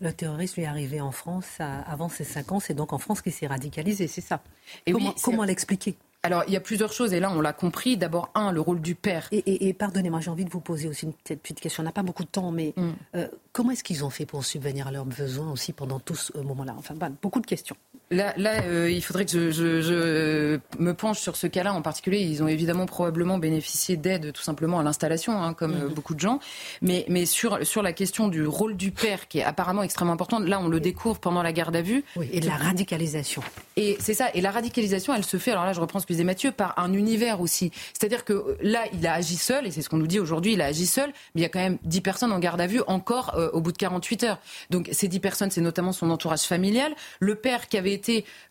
Le 0.00 0.12
terrorisme 0.12 0.60
est 0.60 0.66
arrivé 0.66 1.00
en 1.00 1.12
France 1.12 1.58
avant 1.58 2.08
ses 2.08 2.24
cinq 2.24 2.52
ans. 2.52 2.60
C'est 2.60 2.74
donc 2.74 2.92
en 2.92 2.98
France 2.98 3.22
qu'il 3.22 3.32
s'est 3.32 3.46
radicalisé, 3.46 4.06
c'est 4.06 4.20
ça. 4.20 4.42
Et 4.86 4.92
comment, 5.22 5.44
l'expliquer? 5.44 5.96
Alors, 6.22 6.42
il 6.46 6.54
y 6.54 6.56
a 6.56 6.60
plusieurs 6.60 6.92
choses, 6.92 7.12
et 7.12 7.20
là, 7.20 7.30
on 7.30 7.42
l'a 7.42 7.52
compris. 7.52 7.98
D'abord, 7.98 8.30
un, 8.34 8.50
le 8.50 8.60
rôle 8.60 8.80
du 8.80 8.94
père. 8.94 9.28
Et, 9.30 9.74
pardonnez-moi, 9.74 10.20
j'ai 10.20 10.30
envie 10.30 10.46
de 10.46 10.50
vous 10.50 10.60
poser 10.60 10.88
aussi 10.88 11.04
une 11.04 11.12
petite 11.12 11.60
question. 11.60 11.82
On 11.82 11.84
n'a 11.84 11.92
pas 11.92 12.02
beaucoup 12.02 12.24
de 12.24 12.28
temps, 12.28 12.50
mais 12.50 12.72
mm. 12.76 12.90
euh, 13.16 13.28
comment 13.52 13.72
est-ce 13.72 13.84
qu'ils 13.84 14.04
ont 14.04 14.10
fait 14.10 14.24
pour 14.24 14.42
subvenir 14.42 14.86
à 14.86 14.90
leurs 14.90 15.04
besoins 15.04 15.52
aussi 15.52 15.74
pendant 15.74 16.00
tout 16.00 16.14
ce 16.14 16.36
moment-là? 16.38 16.74
Enfin, 16.78 16.94
beaucoup 17.20 17.40
de 17.40 17.46
questions. 17.46 17.76
Là, 18.10 18.34
là 18.36 18.62
euh, 18.64 18.90
il 18.90 19.02
faudrait 19.02 19.24
que 19.24 19.50
je, 19.50 20.58
me 20.78 20.92
penche 20.92 21.20
sur 21.20 21.36
ce 21.36 21.46
cas-là 21.46 21.72
en 21.72 21.82
particulier. 21.82 22.18
Ils 22.20 22.42
ont 22.42 22.48
évidemment 22.48 22.86
probablement 22.86 23.38
bénéficié 23.38 23.96
d'aide 23.96 24.32
tout 24.32 24.42
simplement 24.42 24.78
à 24.78 24.82
l'installation, 24.82 25.42
hein, 25.42 25.54
comme 25.54 25.74
euh, 25.74 25.88
mhm. 25.88 25.94
beaucoup 25.94 26.14
de 26.14 26.20
gens. 26.20 26.38
Mais, 26.82 27.06
mais 27.08 27.26
sur, 27.26 27.64
sur 27.66 27.82
la 27.82 27.92
question 27.92 28.28
du 28.28 28.46
rôle 28.46 28.76
du 28.76 28.90
père, 28.90 29.26
qui 29.28 29.38
est 29.38 29.44
apparemment 29.44 29.82
extrêmement 29.82 30.12
importante, 30.12 30.44
là, 30.44 30.60
on 30.60 30.68
le 30.68 30.80
découvre 30.80 31.18
pendant 31.18 31.42
la 31.42 31.52
garde 31.52 31.74
à 31.76 31.82
vue. 31.82 32.04
Oui, 32.16 32.28
et 32.32 32.40
de 32.40 32.46
la 32.46 32.56
radicalisation. 32.56 33.42
Et 33.76 33.96
c'est 34.00 34.14
ça. 34.14 34.28
Et 34.34 34.40
la 34.40 34.50
radicalisation, 34.50 35.14
elle 35.14 35.24
se 35.24 35.36
fait, 35.38 35.52
alors 35.52 35.64
là, 35.64 35.72
je 35.72 35.80
reprends 35.80 35.98
ce 35.98 36.06
que 36.06 36.12
disait 36.12 36.24
Mathieu, 36.24 36.52
par 36.52 36.78
un 36.78 36.92
univers 36.92 37.40
aussi. 37.40 37.72
C'est-à-dire 37.92 38.24
que 38.24 38.56
là, 38.62 38.84
il 38.92 39.06
a 39.06 39.14
agi 39.14 39.36
seul, 39.36 39.66
et 39.66 39.70
c'est 39.70 39.82
ce 39.82 39.88
qu'on 39.88 39.96
nous 39.96 40.06
dit 40.06 40.20
aujourd'hui, 40.20 40.52
il 40.52 40.60
a 40.60 40.66
agi 40.66 40.86
seul, 40.86 41.08
mais 41.34 41.40
il 41.40 41.42
y 41.42 41.46
a 41.46 41.48
quand 41.48 41.60
même 41.60 41.78
10 41.84 42.00
personnes 42.02 42.32
en 42.32 42.38
garde 42.38 42.60
à 42.60 42.66
vue 42.66 42.82
encore 42.86 43.34
au 43.52 43.60
bout 43.60 43.72
de 43.72 43.78
48 43.78 44.24
heures. 44.24 44.38
Donc 44.70 44.88
ces 44.92 45.08
10 45.08 45.20
personnes, 45.20 45.50
c'est 45.50 45.60
notamment 45.60 45.92
son 45.92 46.10
entourage 46.10 46.42
familial. 46.42 46.94
Le 47.20 47.34
père 47.34 47.68
qui 47.68 47.78
avait 47.78 47.94
été, 47.94 48.03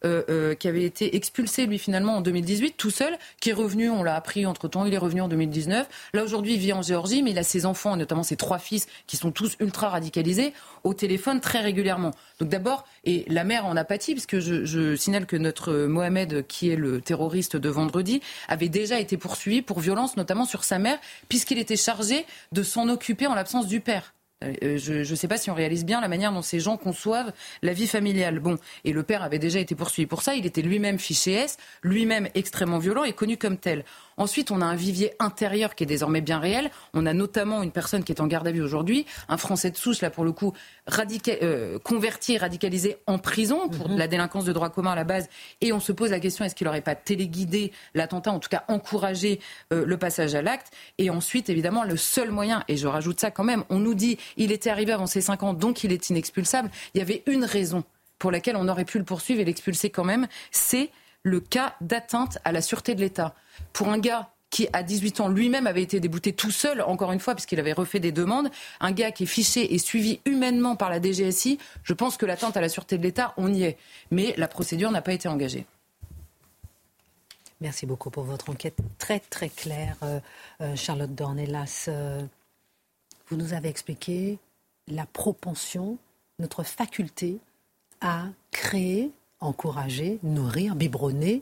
euh, 0.06 0.24
euh, 0.30 0.56
qui 0.56 0.68
avait 0.68 0.84
été 0.84 1.16
expulsé, 1.16 1.66
lui, 1.66 1.80
finalement, 1.80 2.18
en 2.18 2.22
2018, 2.22 2.76
tout 2.78 2.92
seul, 2.92 3.18
qui 3.40 3.50
est 3.50 3.54
revenu, 3.54 3.90
on 3.90 4.04
l'a 4.04 4.16
appris 4.16 4.46
entre-temps, 4.46 4.86
il 4.86 4.94
est 4.94 4.98
revenu 4.98 5.22
en 5.22 5.28
2019. 5.28 5.88
Là, 6.14 6.24
aujourd'hui, 6.24 6.54
il 6.54 6.60
vit 6.60 6.74
en 6.74 6.82
Géorgie, 6.82 7.24
mais 7.24 7.32
il 7.32 7.38
a 7.38 7.44
ses 7.44 7.66
enfants, 7.66 7.96
notamment 7.96 8.24
ses 8.24 8.36
trois 8.36 8.60
fils, 8.60 8.88
qui 9.08 9.18
sont 9.18 9.32
tous 9.32 9.56
ultra 9.60 9.90
radicalisés, 9.90 10.54
au 10.84 10.94
téléphone 10.94 11.40
très 11.40 11.62
régulièrement. 11.62 12.12
Donc 12.40 12.50
d'abord, 12.50 12.86
et 13.06 13.26
la 13.28 13.44
mère 13.44 13.66
en 13.66 13.76
apathie, 13.76 14.14
puisque 14.14 14.40
je, 14.40 14.66
je 14.66 14.96
signale 14.96 15.26
que 15.26 15.36
notre 15.38 15.74
Mohamed, 15.74 16.46
qui 16.48 16.70
est 16.70 16.76
le 16.76 17.02
terroriste 17.02 17.56
de 17.56 17.70
vendredi, 17.70 18.22
avait 18.48 18.70
déjà 18.70 19.00
été 19.00 19.18
poursuivi 19.18 19.62
pour 19.62 19.80
violence, 19.80 20.18
notamment 20.18 20.46
sur 20.46 20.64
sa 20.64 20.80
mère, 20.80 21.00
puisqu'il 21.30 21.60
était 21.60 21.78
chargé 21.78 22.26
de 22.52 22.64
s'en 22.64 22.90
occuper 22.90 23.28
en 23.28 23.36
l'absence 23.36 23.68
du 23.68 23.80
père. 23.80 24.14
Euh, 24.44 24.78
je 24.78 25.10
ne 25.10 25.16
sais 25.16 25.28
pas 25.28 25.38
si 25.38 25.50
on 25.50 25.54
réalise 25.54 25.86
bien 25.86 26.02
la 26.02 26.08
manière 26.08 26.32
dont 26.32 26.42
ces 26.42 26.60
gens 26.60 26.78
conçoivent 26.78 27.32
la 27.62 27.74
vie 27.74 27.88
familiale. 27.88 28.40
Bon, 28.40 28.58
et 28.84 28.94
le 28.94 29.04
père 29.04 29.24
avait 29.24 29.40
déjà 29.40 29.60
été 29.60 29.76
poursuivi 29.76 30.06
pour 30.06 30.22
ça. 30.22 30.36
Il 30.36 30.46
était 30.46 30.62
lui-même 30.62 31.00
fiché 31.00 31.34
S, 31.34 31.58
lui-même 31.82 32.28
extrêmement 32.36 32.80
violent 32.80 33.04
et 33.04 33.14
connu 33.14 33.38
comme 33.38 33.58
tel. 33.58 33.84
Ensuite, 34.18 34.52
on 34.52 34.62
a 34.62 34.66
un 34.66 34.76
vivier 34.76 35.14
intérieur 35.20 35.76
qui 35.76 35.84
est 35.84 35.88
désormais 35.88 36.22
bien 36.22 36.40
réel. 36.40 36.70
On 36.94 37.06
a 37.06 37.14
notamment 37.14 37.64
une 37.64 37.72
personne 37.72 38.04
qui 38.04 38.12
est 38.12 38.22
en 38.22 38.28
garde 38.28 38.48
à 38.48 38.52
vue 38.52 38.62
aujourd'hui, 38.62 39.06
un 39.30 39.38
Français 39.38 39.72
de 39.72 39.78
souche, 39.78 40.02
là 40.02 40.10
pour 40.10 40.24
le 40.24 40.32
coup, 40.32 40.54
euh, 41.42 41.80
converti 41.80 42.34
et 42.34 42.38
radicalisé 42.38 42.98
en 43.08 43.18
prison 43.18 43.70
pour 43.70 43.90
mhm. 43.90 43.98
la 43.98 44.08
délinquance 44.08 44.46
de 44.46 44.54
droit 44.54 44.70
commun 44.70 44.92
à 44.92 44.96
la 44.96 45.04
base. 45.04 45.30
Et 45.62 45.74
on 45.74 45.80
se 45.80 45.92
pose 45.92 46.12
la 46.12 46.20
question 46.20 46.46
est-ce 46.46 46.56
qu'il 46.56 46.66
n'aurait 46.66 46.82
pas 46.82 46.96
téléguidé 46.96 47.72
l'attentat, 47.94 48.32
en 48.32 48.40
tout 48.40 48.50
cas 48.50 48.64
encouragé 48.68 49.40
euh, 49.72 49.86
le 49.86 49.98
passage 49.98 50.36
à 50.36 50.42
l'acte? 50.42 50.74
Et 50.98 51.10
ensuite, 51.10 51.50
évidemment, 51.50 51.84
le 51.84 51.98
seul 51.98 52.32
moyen, 52.32 52.64
et 52.68 52.78
je 52.78 52.88
rajoute 52.88 53.20
ça 53.20 53.32
quand 53.32 53.44
même, 53.44 53.64
on 53.70 53.80
nous 53.80 53.94
dit 53.94 54.18
il 54.38 54.52
était 54.52 54.70
arrivé 54.70 54.92
avant 54.92 55.08
ses 55.08 55.22
5 55.22 55.44
ans, 55.44 55.54
donc 55.54 55.84
il 55.84 55.92
est 55.92 56.10
inexpulsable. 56.10 56.70
Il 56.94 57.00
y 57.00 57.02
avait 57.02 57.24
une 57.28 57.46
raison 57.46 57.84
pour 58.20 58.32
laquelle 58.32 58.56
on 58.56 58.68
aurait 58.68 58.86
pu 58.86 59.00
le 59.00 59.04
poursuivre 59.04 59.42
et 59.42 59.46
l'expulser 59.46 59.90
quand 59.90 60.06
même, 60.06 60.28
c'est 60.52 60.90
le 61.24 61.40
cas 61.40 61.76
d'atteinte 61.82 62.38
à 62.44 62.52
la 62.52 62.62
sûreté 62.62 62.96
de 62.96 63.02
l'État. 63.02 63.34
Pour 63.72 63.90
un 63.90 64.00
gars 64.00 64.30
qui, 64.50 64.68
à 64.72 64.84
18 64.84 65.20
ans, 65.22 65.28
lui-même 65.30 65.66
avait 65.66 65.82
été 65.82 66.00
débouté 66.00 66.32
tout 66.32 66.52
seul, 66.52 66.82
encore 66.82 67.12
une 67.12 67.20
fois, 67.20 67.34
puisqu'il 67.34 67.60
avait 67.60 67.74
refait 67.74 68.00
des 68.00 68.12
demandes, 68.12 68.52
un 68.80 68.92
gars 68.92 69.12
qui 69.12 69.24
est 69.24 69.28
fiché 69.28 69.74
et 69.74 69.80
suivi 69.80 70.20
humainement 70.26 70.76
par 70.76 70.92
la 70.92 71.02
DGSI, 71.02 71.58
je 71.84 71.94
pense 71.94 72.18
que 72.18 72.26
l'atteinte 72.28 72.56
à 72.56 72.62
la 72.62 72.70
sûreté 72.70 73.00
de 73.00 73.04
l'État, 73.04 73.34
on 73.38 73.52
y 73.52 73.64
est. 73.64 73.78
Mais 74.12 74.36
la 74.38 74.48
procédure 74.48 74.92
n'a 74.92 75.02
pas 75.02 75.14
été 75.14 75.28
engagée. 75.28 75.66
Merci 77.62 77.86
beaucoup 77.86 78.12
pour 78.12 78.26
votre 78.26 78.50
enquête 78.50 78.78
très 79.00 79.20
très 79.20 79.50
claire, 79.50 79.96
euh, 80.04 80.20
euh, 80.62 80.76
Charlotte 80.76 81.16
Dornelas. 81.16 81.86
Euh, 81.88 82.22
vous 83.30 83.38
nous 83.38 83.54
avez 83.54 83.70
expliqué 83.70 84.38
la 84.88 85.06
propension, 85.06 85.98
notre 86.40 86.62
faculté 86.64 87.40
à 88.02 88.26
créer 88.52 89.12
encourager, 89.40 90.20
nourrir, 90.24 90.76
biberonner 90.76 91.42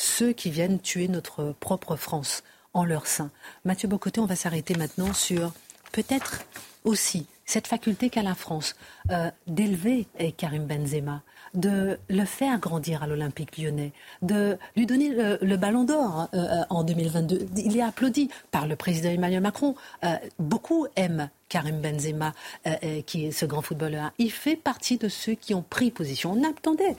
ceux 0.00 0.32
qui 0.32 0.50
viennent 0.50 0.80
tuer 0.80 1.08
notre 1.08 1.54
propre 1.60 1.94
France 1.96 2.42
en 2.72 2.84
leur 2.84 3.06
sein. 3.06 3.30
Mathieu 3.64 3.88
Bocoté, 3.88 4.20
on 4.20 4.26
va 4.26 4.36
s'arrêter 4.36 4.74
maintenant 4.74 5.12
sur 5.12 5.52
peut-être 5.92 6.44
aussi 6.84 7.26
cette 7.44 7.66
faculté 7.66 8.10
qu'a 8.10 8.22
la 8.22 8.34
France 8.34 8.76
euh, 9.10 9.30
d'élever 9.48 10.06
Karim 10.36 10.66
Benzema, 10.66 11.22
de 11.52 11.98
le 12.08 12.24
faire 12.24 12.58
grandir 12.60 13.02
à 13.02 13.08
l'Olympique 13.08 13.58
lyonnais, 13.58 13.92
de 14.22 14.56
lui 14.76 14.86
donner 14.86 15.10
le, 15.10 15.56
ballon 15.56 15.82
d'or 15.82 16.28
euh, 16.32 16.38
euh, 16.38 16.62
en 16.70 16.84
2022. 16.84 17.48
Il 17.56 17.76
est 17.76 17.82
applaudi 17.82 18.30
par 18.52 18.68
le 18.68 18.76
président 18.76 19.10
Emmanuel 19.10 19.40
Macron. 19.42 19.74
beaucoup 20.38 20.86
aiment 20.94 21.28
Karim 21.48 21.80
Benzema, 21.80 22.32
qui 23.06 23.26
est 23.26 23.32
ce 23.32 23.44
grand 23.44 23.62
footballeur. 23.62 24.12
Il 24.18 24.30
fait 24.30 24.54
partie 24.54 24.96
de 24.96 25.08
ceux 25.08 25.34
qui 25.34 25.52
ont 25.52 25.64
pris 25.68 25.90
position. 25.90 26.32
On 26.32 26.48
attendait 26.48 26.96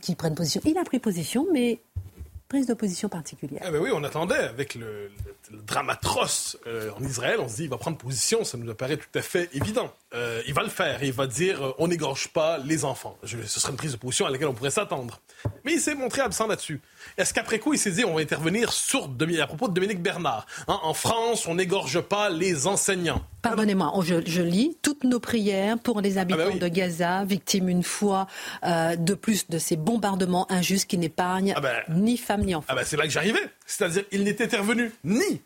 qu'ils 0.00 0.14
prennent 0.14 0.36
position. 0.36 0.60
Il 0.64 0.78
a 0.78 0.84
pris 0.84 1.00
position, 1.00 1.46
mais 1.52 1.80
prise 2.48 2.66
de 2.66 2.74
position 2.74 3.08
particulière. 3.08 3.62
Ah 3.64 3.70
ben 3.70 3.80
oui, 3.80 3.90
on 3.92 4.04
attendait 4.04 4.34
avec 4.36 4.74
le, 4.74 5.10
drame 5.50 5.90
atroce 5.90 6.58
euh, 6.66 6.90
en 6.96 7.02
Israël. 7.02 7.38
On 7.40 7.48
se 7.48 7.56
dit, 7.56 7.64
il 7.64 7.70
va 7.70 7.78
prendre 7.78 7.98
position, 7.98 8.44
ça 8.44 8.56
nous 8.56 8.72
paraît 8.74 8.96
tout 8.96 9.18
à 9.18 9.22
fait 9.22 9.48
évident. 9.54 9.92
Euh, 10.14 10.42
il 10.46 10.54
va 10.54 10.62
le 10.62 10.68
faire 10.68 11.02
il 11.02 11.12
va 11.12 11.26
dire, 11.26 11.62
euh, 11.64 11.72
on 11.78 11.88
n'égorge 11.88 12.28
pas 12.28 12.58
les 12.58 12.84
enfants. 12.84 13.18
ce 13.24 13.46
serait 13.46 13.72
une 13.72 13.76
prise 13.76 13.92
de 13.92 13.96
position 13.96 14.26
à 14.26 14.30
laquelle 14.30 14.48
on 14.48 14.54
pourrait 14.54 14.70
s'attendre. 14.70 15.20
Mais 15.64 15.74
il 15.74 15.80
s'est 15.80 15.94
montré 15.94 16.20
absent 16.20 16.46
là-dessus. 16.46 16.80
Est-ce 17.16 17.32
qu'après 17.34 17.58
coup, 17.58 17.72
il 17.72 17.78
s'est 17.78 17.90
dit, 17.90 18.04
on 18.04 18.14
va 18.14 18.20
intervenir 18.20 18.72
sur, 18.72 19.04
à 19.40 19.46
propos 19.46 19.68
de 19.68 19.74
Dominique 19.74 20.02
Bernard 20.02 20.46
hein, 20.68 20.78
En 20.82 20.94
France, 20.94 21.46
on 21.46 21.54
n'égorge 21.54 22.00
pas 22.00 22.30
les 22.30 22.66
enseignants. 22.66 23.22
Pardonnez-moi, 23.42 23.92
je, 24.02 24.42
lis 24.42 24.76
toutes 24.82 25.04
nos 25.04 25.20
prières 25.20 25.78
pour 25.78 26.00
les 26.00 26.18
habitants 26.18 26.40
ah 26.46 26.50
ben 26.50 26.58
de 26.58 26.68
Gaza, 26.68 27.24
victimes 27.24 27.68
une 27.68 27.82
fois 27.82 28.26
de 28.62 29.14
plus 29.14 29.48
de 29.48 29.58
ces 29.58 29.76
bombardements 29.76 30.50
injustes 30.50 30.88
qui 30.88 30.98
n'épargnent 30.98 31.54
ah 31.56 31.60
ben 31.60 31.82
ni 31.88 32.16
femmes 32.16 32.42
ni 32.42 32.54
enfants. 32.54 32.66
Ah 32.68 32.74
ben 32.74 32.84
c'est 32.84 32.96
là 32.96 33.04
que 33.04 33.10
j'arrivais. 33.10 33.48
C'est-à-dire, 33.66 34.04
il 34.10 34.24
n'est 34.24 34.42
intervenu 34.42 34.92
ni 35.04 35.40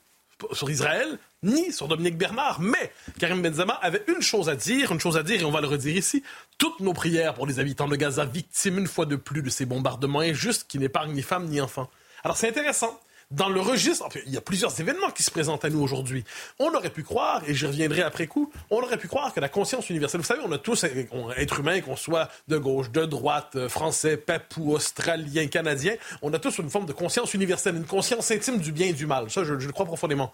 sur 0.53 0.71
Israël, 0.71 1.19
ni 1.43 1.73
sur 1.73 1.89
Dominique 1.89 2.19
Bernard. 2.19 2.61
Mais 2.61 2.93
Karim 3.19 3.43
Benzema 3.43 3.75
avait 3.75 4.05
une 4.09 4.23
chose 4.23 4.49
à 4.49 4.57
dire, 4.57 4.93
une 4.93 5.01
chose 5.01 5.17
à 5.17 5.23
dire, 5.23 5.41
et 5.41 5.45
on 5.45 5.51
va 5.51 5.61
le 5.61 5.69
redire 5.69 5.97
ici. 5.97 6.23
Toutes 6.59 6.81
nos 6.81 6.93
prières 6.93 7.35
pour 7.35 7.47
les 7.47 7.59
habitants 7.59 7.89
de 7.89 7.97
Gaza, 7.97 8.25
victimes 8.25 8.79
une 8.79 8.87
fois 8.87 9.07
de 9.07 9.17
plus 9.17 9.43
de 9.43 9.51
ces 9.51 9.67
bombardements 9.67 10.21
injustes 10.21 10.67
qui 10.69 10.79
n'épargnent 10.79 11.13
ni 11.13 11.23
femmes 11.23 11.47
ni 11.47 11.61
enfants. 11.61 11.91
Alors 12.25 12.37
c'est 12.37 12.49
intéressant 12.49 13.01
dans 13.31 13.49
le 13.49 13.61
registre, 13.61 14.09
il 14.27 14.33
y 14.33 14.37
a 14.37 14.41
plusieurs 14.41 14.79
événements 14.81 15.11
qui 15.11 15.23
se 15.23 15.31
présentent 15.31 15.65
à 15.65 15.71
nous 15.71 15.81
aujourd'hui. 15.81 16.25
On 16.59 16.75
aurait 16.75 16.91
pu 16.91 17.05
croire, 17.05 17.43
et 17.47 17.55
j'y 17.55 17.67
reviendrai 17.67 18.03
après 18.03 18.27
coup, 18.27 18.51
on 18.71 18.83
aurait 18.83 18.97
pu 18.97 19.07
croire 19.07 19.33
que 19.33 19.39
la 19.39 19.49
conscience 19.49 19.89
universelle, 19.89 20.21
vous 20.21 20.27
savez, 20.27 20.43
on 20.45 20.51
a 20.51 20.59
tous, 20.59 20.85
on, 21.13 21.31
être 21.33 21.61
humain, 21.61 21.81
qu'on 21.81 21.95
soit 21.95 22.29
de 22.49 22.59
gauche, 22.59 22.91
de 22.91 23.05
droite, 23.05 23.53
euh, 23.55 23.69
français, 23.69 24.17
papou, 24.17 24.73
australien, 24.75 25.47
canadien, 25.47 25.95
on 26.23 26.33
a 26.33 26.41
tous 26.41 26.59
une 26.59 26.71
forme 26.71 26.87
de 26.87 26.93
conscience 26.93 27.33
universelle, 27.33 27.77
une 27.77 27.87
conscience 27.87 28.31
intime 28.33 28.59
du 28.59 28.73
bien 28.73 28.89
et 28.89 28.93
du 28.93 29.07
mal. 29.07 29.31
Ça, 29.31 29.45
je, 29.45 29.59
je 29.59 29.67
le 29.67 29.73
crois 29.73 29.87
profondément. 29.87 30.33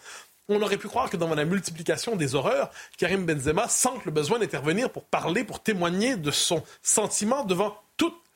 On 0.48 0.62
aurait 0.62 0.78
pu 0.78 0.88
croire 0.88 1.10
que 1.10 1.16
dans 1.16 1.34
la 1.34 1.44
multiplication 1.44 2.16
des 2.16 2.34
horreurs, 2.34 2.70
Karim 2.96 3.26
Benzema 3.26 3.68
sent 3.68 3.88
le 4.04 4.12
besoin 4.12 4.38
d'intervenir 4.38 4.90
pour 4.90 5.04
parler, 5.04 5.44
pour 5.44 5.60
témoigner 5.60 6.16
de 6.16 6.30
son 6.30 6.62
sentiment 6.82 7.44
devant 7.44 7.76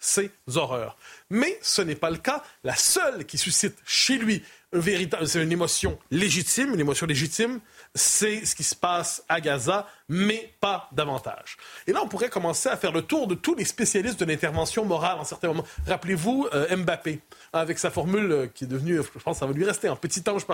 ces 0.00 0.30
horreurs. 0.56 0.96
Mais 1.28 1.58
ce 1.62 1.82
n'est 1.82 1.94
pas 1.94 2.10
le 2.10 2.16
cas. 2.16 2.42
La 2.64 2.74
seule 2.74 3.24
qui 3.26 3.38
suscite 3.38 3.76
chez 3.84 4.18
lui 4.18 4.42
c'est 5.26 5.42
une 5.42 5.52
émotion 5.52 5.98
légitime, 6.10 6.74
une 6.74 6.80
émotion 6.80 7.06
légitime, 7.06 7.60
c'est 7.94 8.44
ce 8.44 8.54
qui 8.54 8.62
se 8.62 8.74
passe 8.74 9.24
à 9.28 9.40
Gaza, 9.40 9.86
mais 10.08 10.54
pas 10.60 10.88
davantage. 10.92 11.56
Et 11.86 11.92
là, 11.92 12.00
on 12.02 12.08
pourrait 12.08 12.28
commencer 12.28 12.68
à 12.68 12.76
faire 12.76 12.92
le 12.92 13.02
tour 13.02 13.26
de 13.26 13.34
tous 13.34 13.54
les 13.54 13.64
spécialistes 13.64 14.20
de 14.20 14.24
l'intervention 14.24 14.84
morale 14.84 15.18
en 15.18 15.24
certains 15.24 15.48
moments. 15.48 15.64
Rappelez-vous 15.86 16.48
euh, 16.52 16.76
Mbappé, 16.76 17.20
avec 17.52 17.78
sa 17.78 17.90
formule 17.90 18.32
euh, 18.32 18.46
qui 18.46 18.64
est 18.64 18.66
devenue, 18.66 18.96
je 18.96 19.18
pense 19.18 19.34
que 19.34 19.40
ça 19.40 19.46
va 19.46 19.52
lui 19.52 19.64
rester, 19.64 19.88
un 19.88 19.96
petit 19.96 20.22
ange 20.28 20.46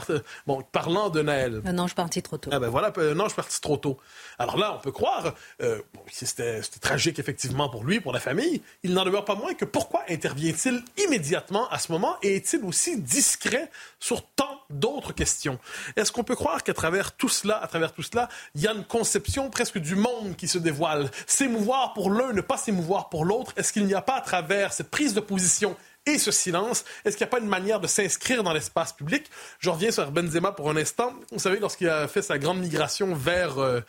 bon, 0.46 0.62
parlant 0.72 1.10
de 1.10 1.22
Naël. 1.22 1.60
Un 1.64 1.78
ange 1.78 1.94
parti 1.94 2.22
trop 2.22 2.38
tôt. 2.38 2.50
Ah 2.52 2.58
ben 2.58 2.68
voilà, 2.68 2.92
un 2.96 3.20
ange 3.20 3.34
parti 3.34 3.60
trop 3.60 3.76
tôt. 3.76 3.98
Alors 4.38 4.56
là, 4.56 4.74
on 4.76 4.80
peut 4.80 4.92
croire, 4.92 5.34
euh, 5.62 5.80
c'était 6.10 6.60
tragique 6.80 7.18
effectivement 7.18 7.68
pour 7.68 7.84
lui, 7.84 8.00
pour 8.00 8.12
la 8.12 8.20
famille, 8.20 8.62
il 8.82 8.94
n'en 8.94 9.04
demeure 9.04 9.24
pas 9.24 9.34
moins 9.34 9.54
que 9.54 9.64
pourquoi 9.64 10.02
intervient-il 10.08 10.82
immédiatement 10.98 11.68
à 11.68 11.78
ce 11.78 11.92
moment 11.92 12.16
et 12.22 12.36
est-il 12.36 12.64
aussi 12.64 13.00
discret 13.00 13.70
sur 14.00 14.26
tant 14.26 14.60
d'autres 14.70 15.12
questions? 15.12 15.58
Est-ce 15.96 16.12
qu'on 16.12 16.24
peut 16.24 16.36
croire 16.36 16.62
qu'à 16.62 16.74
travers 16.74 17.12
tout 17.16 17.25
cela, 17.28 17.62
à 17.62 17.66
travers 17.66 17.92
tout 17.92 18.02
cela, 18.02 18.28
il 18.54 18.62
y 18.62 18.68
a 18.68 18.72
une 18.72 18.84
conception 18.84 19.50
presque 19.50 19.78
du 19.78 19.94
monde 19.94 20.36
qui 20.36 20.48
se 20.48 20.58
dévoile 20.58 21.10
S'émouvoir 21.26 21.92
pour 21.94 22.10
l'un, 22.10 22.32
ne 22.32 22.40
pas 22.40 22.56
s'émouvoir 22.56 23.08
pour 23.08 23.24
l'autre, 23.24 23.52
est-ce 23.56 23.72
qu'il 23.72 23.86
n'y 23.86 23.94
a 23.94 24.02
pas 24.02 24.16
à 24.16 24.20
travers 24.20 24.72
cette 24.72 24.90
prise 24.90 25.14
de 25.14 25.20
position 25.20 25.76
et 26.06 26.18
ce 26.18 26.30
silence, 26.30 26.84
est-ce 27.04 27.16
qu'il 27.16 27.24
n'y 27.24 27.30
a 27.30 27.32
pas 27.32 27.40
une 27.40 27.48
manière 27.48 27.80
de 27.80 27.88
s'inscrire 27.88 28.44
dans 28.44 28.52
l'espace 28.52 28.92
public? 28.92 29.24
Je 29.58 29.70
reviens 29.70 29.90
sur 29.90 30.10
Benzema 30.12 30.52
pour 30.52 30.70
un 30.70 30.76
instant. 30.76 31.12
Vous 31.32 31.40
savez, 31.40 31.58
lorsqu'il 31.58 31.88
a 31.88 32.06
fait 32.06 32.22
sa 32.22 32.38
grande 32.38 32.60
migration 32.60 33.14
vers... 33.14 33.58
Euh, 33.58 33.80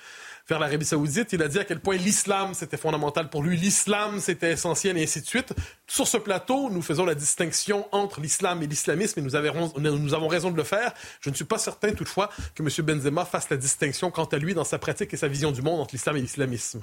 vers 0.47 0.59
l'Arabie 0.59 0.85
Saoudite. 0.85 1.33
Il 1.33 1.41
a 1.41 1.47
dit 1.47 1.59
à 1.59 1.65
quel 1.65 1.79
point 1.79 1.97
l'islam, 1.97 2.53
c'était 2.53 2.77
fondamental 2.77 3.29
pour 3.29 3.43
lui. 3.43 3.57
L'islam, 3.57 4.19
c'était 4.19 4.51
essentiel 4.51 4.97
et 4.97 5.03
ainsi 5.03 5.21
de 5.21 5.25
suite. 5.25 5.53
Sur 5.87 6.07
ce 6.07 6.17
plateau, 6.17 6.69
nous 6.69 6.81
faisons 6.81 7.05
la 7.05 7.15
distinction 7.15 7.87
entre 7.91 8.21
l'islam 8.21 8.61
et 8.63 8.67
l'islamisme 8.67 9.19
et 9.19 9.23
nous 9.23 9.35
avons, 9.35 10.27
raison 10.27 10.51
de 10.51 10.57
le 10.57 10.63
faire. 10.63 10.93
Je 11.21 11.29
ne 11.29 11.35
suis 11.35 11.45
pas 11.45 11.57
certain, 11.57 11.91
toutefois, 11.91 12.29
que 12.55 12.63
M. 12.63 12.69
Benzema 12.85 13.25
fasse 13.25 13.49
la 13.49 13.57
distinction 13.57 14.11
quant 14.11 14.25
à 14.25 14.37
lui 14.37 14.53
dans 14.53 14.63
sa 14.63 14.79
pratique 14.79 15.13
et 15.13 15.17
sa 15.17 15.27
vision 15.27 15.51
du 15.51 15.61
monde 15.61 15.81
entre 15.81 15.93
l'islam 15.93 16.17
et 16.17 16.21
l'islamisme. 16.21 16.81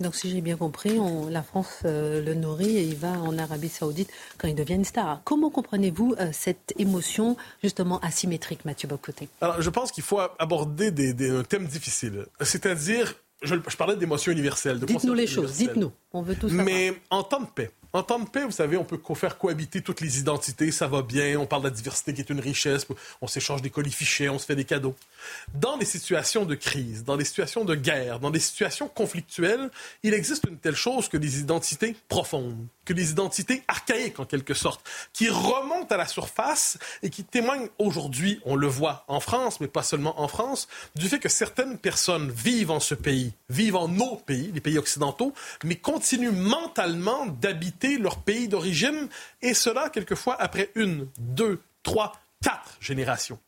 Donc, 0.00 0.16
si 0.16 0.30
j'ai 0.30 0.40
bien 0.40 0.56
compris, 0.56 0.98
la 1.30 1.42
France 1.42 1.80
euh, 1.84 2.22
le 2.22 2.34
nourrit 2.34 2.76
et 2.76 2.82
il 2.82 2.96
va 2.96 3.12
en 3.12 3.38
Arabie 3.38 3.68
Saoudite 3.68 4.10
quand 4.38 4.48
il 4.48 4.54
devient 4.54 4.74
une 4.74 4.84
star. 4.84 5.20
Comment 5.24 5.50
comprenez-vous 5.50 6.14
euh, 6.18 6.30
cette 6.32 6.74
émotion 6.78 7.36
justement 7.62 8.00
asymétrique, 8.00 8.64
Mathieu 8.64 8.88
Bocoté? 8.88 9.28
Alors, 9.40 9.60
je 9.62 9.70
pense 9.70 9.92
qu'il 9.92 10.02
faut 10.02 10.20
aborder 10.38 10.90
des, 10.90 11.12
des, 11.12 11.30
un 11.30 11.44
thème 11.44 11.66
difficile. 11.66 12.26
C'est-à-dire, 12.40 13.14
je, 13.42 13.54
parlais 13.76 13.96
d'émotion 13.96 14.32
universelle. 14.32 14.80
Dites-nous 14.80 15.14
les 15.14 15.26
choses, 15.26 15.56
dites-nous. 15.56 15.92
On 16.12 16.22
veut 16.22 16.34
tout 16.34 16.48
savoir. 16.48 16.66
Mais 16.66 16.94
en 17.10 17.22
temps 17.22 17.40
de 17.40 17.46
paix, 17.46 17.70
en 17.92 18.02
temps 18.02 18.18
de 18.18 18.28
paix, 18.28 18.44
vous 18.44 18.50
savez, 18.50 18.76
on 18.76 18.84
peut 18.84 18.98
faire 19.14 19.38
cohabiter 19.38 19.82
toutes 19.82 20.00
les 20.00 20.18
identités, 20.18 20.70
ça 20.70 20.86
va 20.86 21.02
bien, 21.02 21.38
on 21.38 21.46
parle 21.46 21.62
de 21.62 21.68
la 21.68 21.74
diversité 21.74 22.14
qui 22.14 22.20
est 22.22 22.30
une 22.30 22.40
richesse, 22.40 22.86
on 23.20 23.26
s'échange 23.26 23.62
des 23.62 23.70
colis 23.70 23.92
on 24.30 24.38
se 24.38 24.46
fait 24.46 24.56
des 24.56 24.64
cadeaux. 24.64 24.94
Dans 25.54 25.76
les 25.76 25.84
situations 25.84 26.44
de 26.44 26.54
crise, 26.54 27.04
dans 27.04 27.16
les 27.16 27.24
situations 27.24 27.64
de 27.64 27.74
guerre, 27.74 28.18
dans 28.18 28.30
des 28.30 28.40
situations 28.40 28.88
conflictuelles, 28.88 29.70
il 30.02 30.14
existe 30.14 30.44
une 30.48 30.56
telle 30.56 30.74
chose 30.74 31.08
que 31.08 31.16
des 31.16 31.40
identités 31.40 31.96
profondes, 32.08 32.66
que 32.84 32.92
des 32.92 33.10
identités 33.10 33.62
archaïques 33.68 34.18
en 34.20 34.24
quelque 34.24 34.54
sorte, 34.54 34.88
qui 35.12 35.28
remontent 35.28 35.94
à 35.94 35.96
la 35.96 36.06
surface 36.06 36.78
et 37.02 37.10
qui 37.10 37.24
témoignent 37.24 37.68
aujourd'hui, 37.78 38.40
on 38.44 38.56
le 38.56 38.66
voit 38.66 39.04
en 39.08 39.20
France, 39.20 39.60
mais 39.60 39.68
pas 39.68 39.82
seulement 39.82 40.20
en 40.20 40.28
France, 40.28 40.68
du 40.94 41.08
fait 41.08 41.18
que 41.18 41.28
certaines 41.28 41.78
personnes 41.78 42.30
vivent 42.30 42.70
en 42.70 42.80
ce 42.80 42.94
pays, 42.94 43.32
vivent 43.48 43.76
en 43.76 43.88
nos 43.88 44.16
pays, 44.16 44.50
les 44.52 44.60
pays 44.60 44.78
occidentaux, 44.78 45.32
mais 45.64 45.76
continuent 45.76 46.32
mentalement 46.32 47.26
d'habiter 47.26 47.98
leur 47.98 48.18
pays 48.18 48.48
d'origine, 48.48 49.08
et 49.40 49.54
cela 49.54 49.88
quelquefois 49.88 50.36
après 50.40 50.70
une, 50.74 51.08
deux, 51.18 51.60
trois, 51.82 52.12
quatre 52.42 52.76
générations 52.80 53.38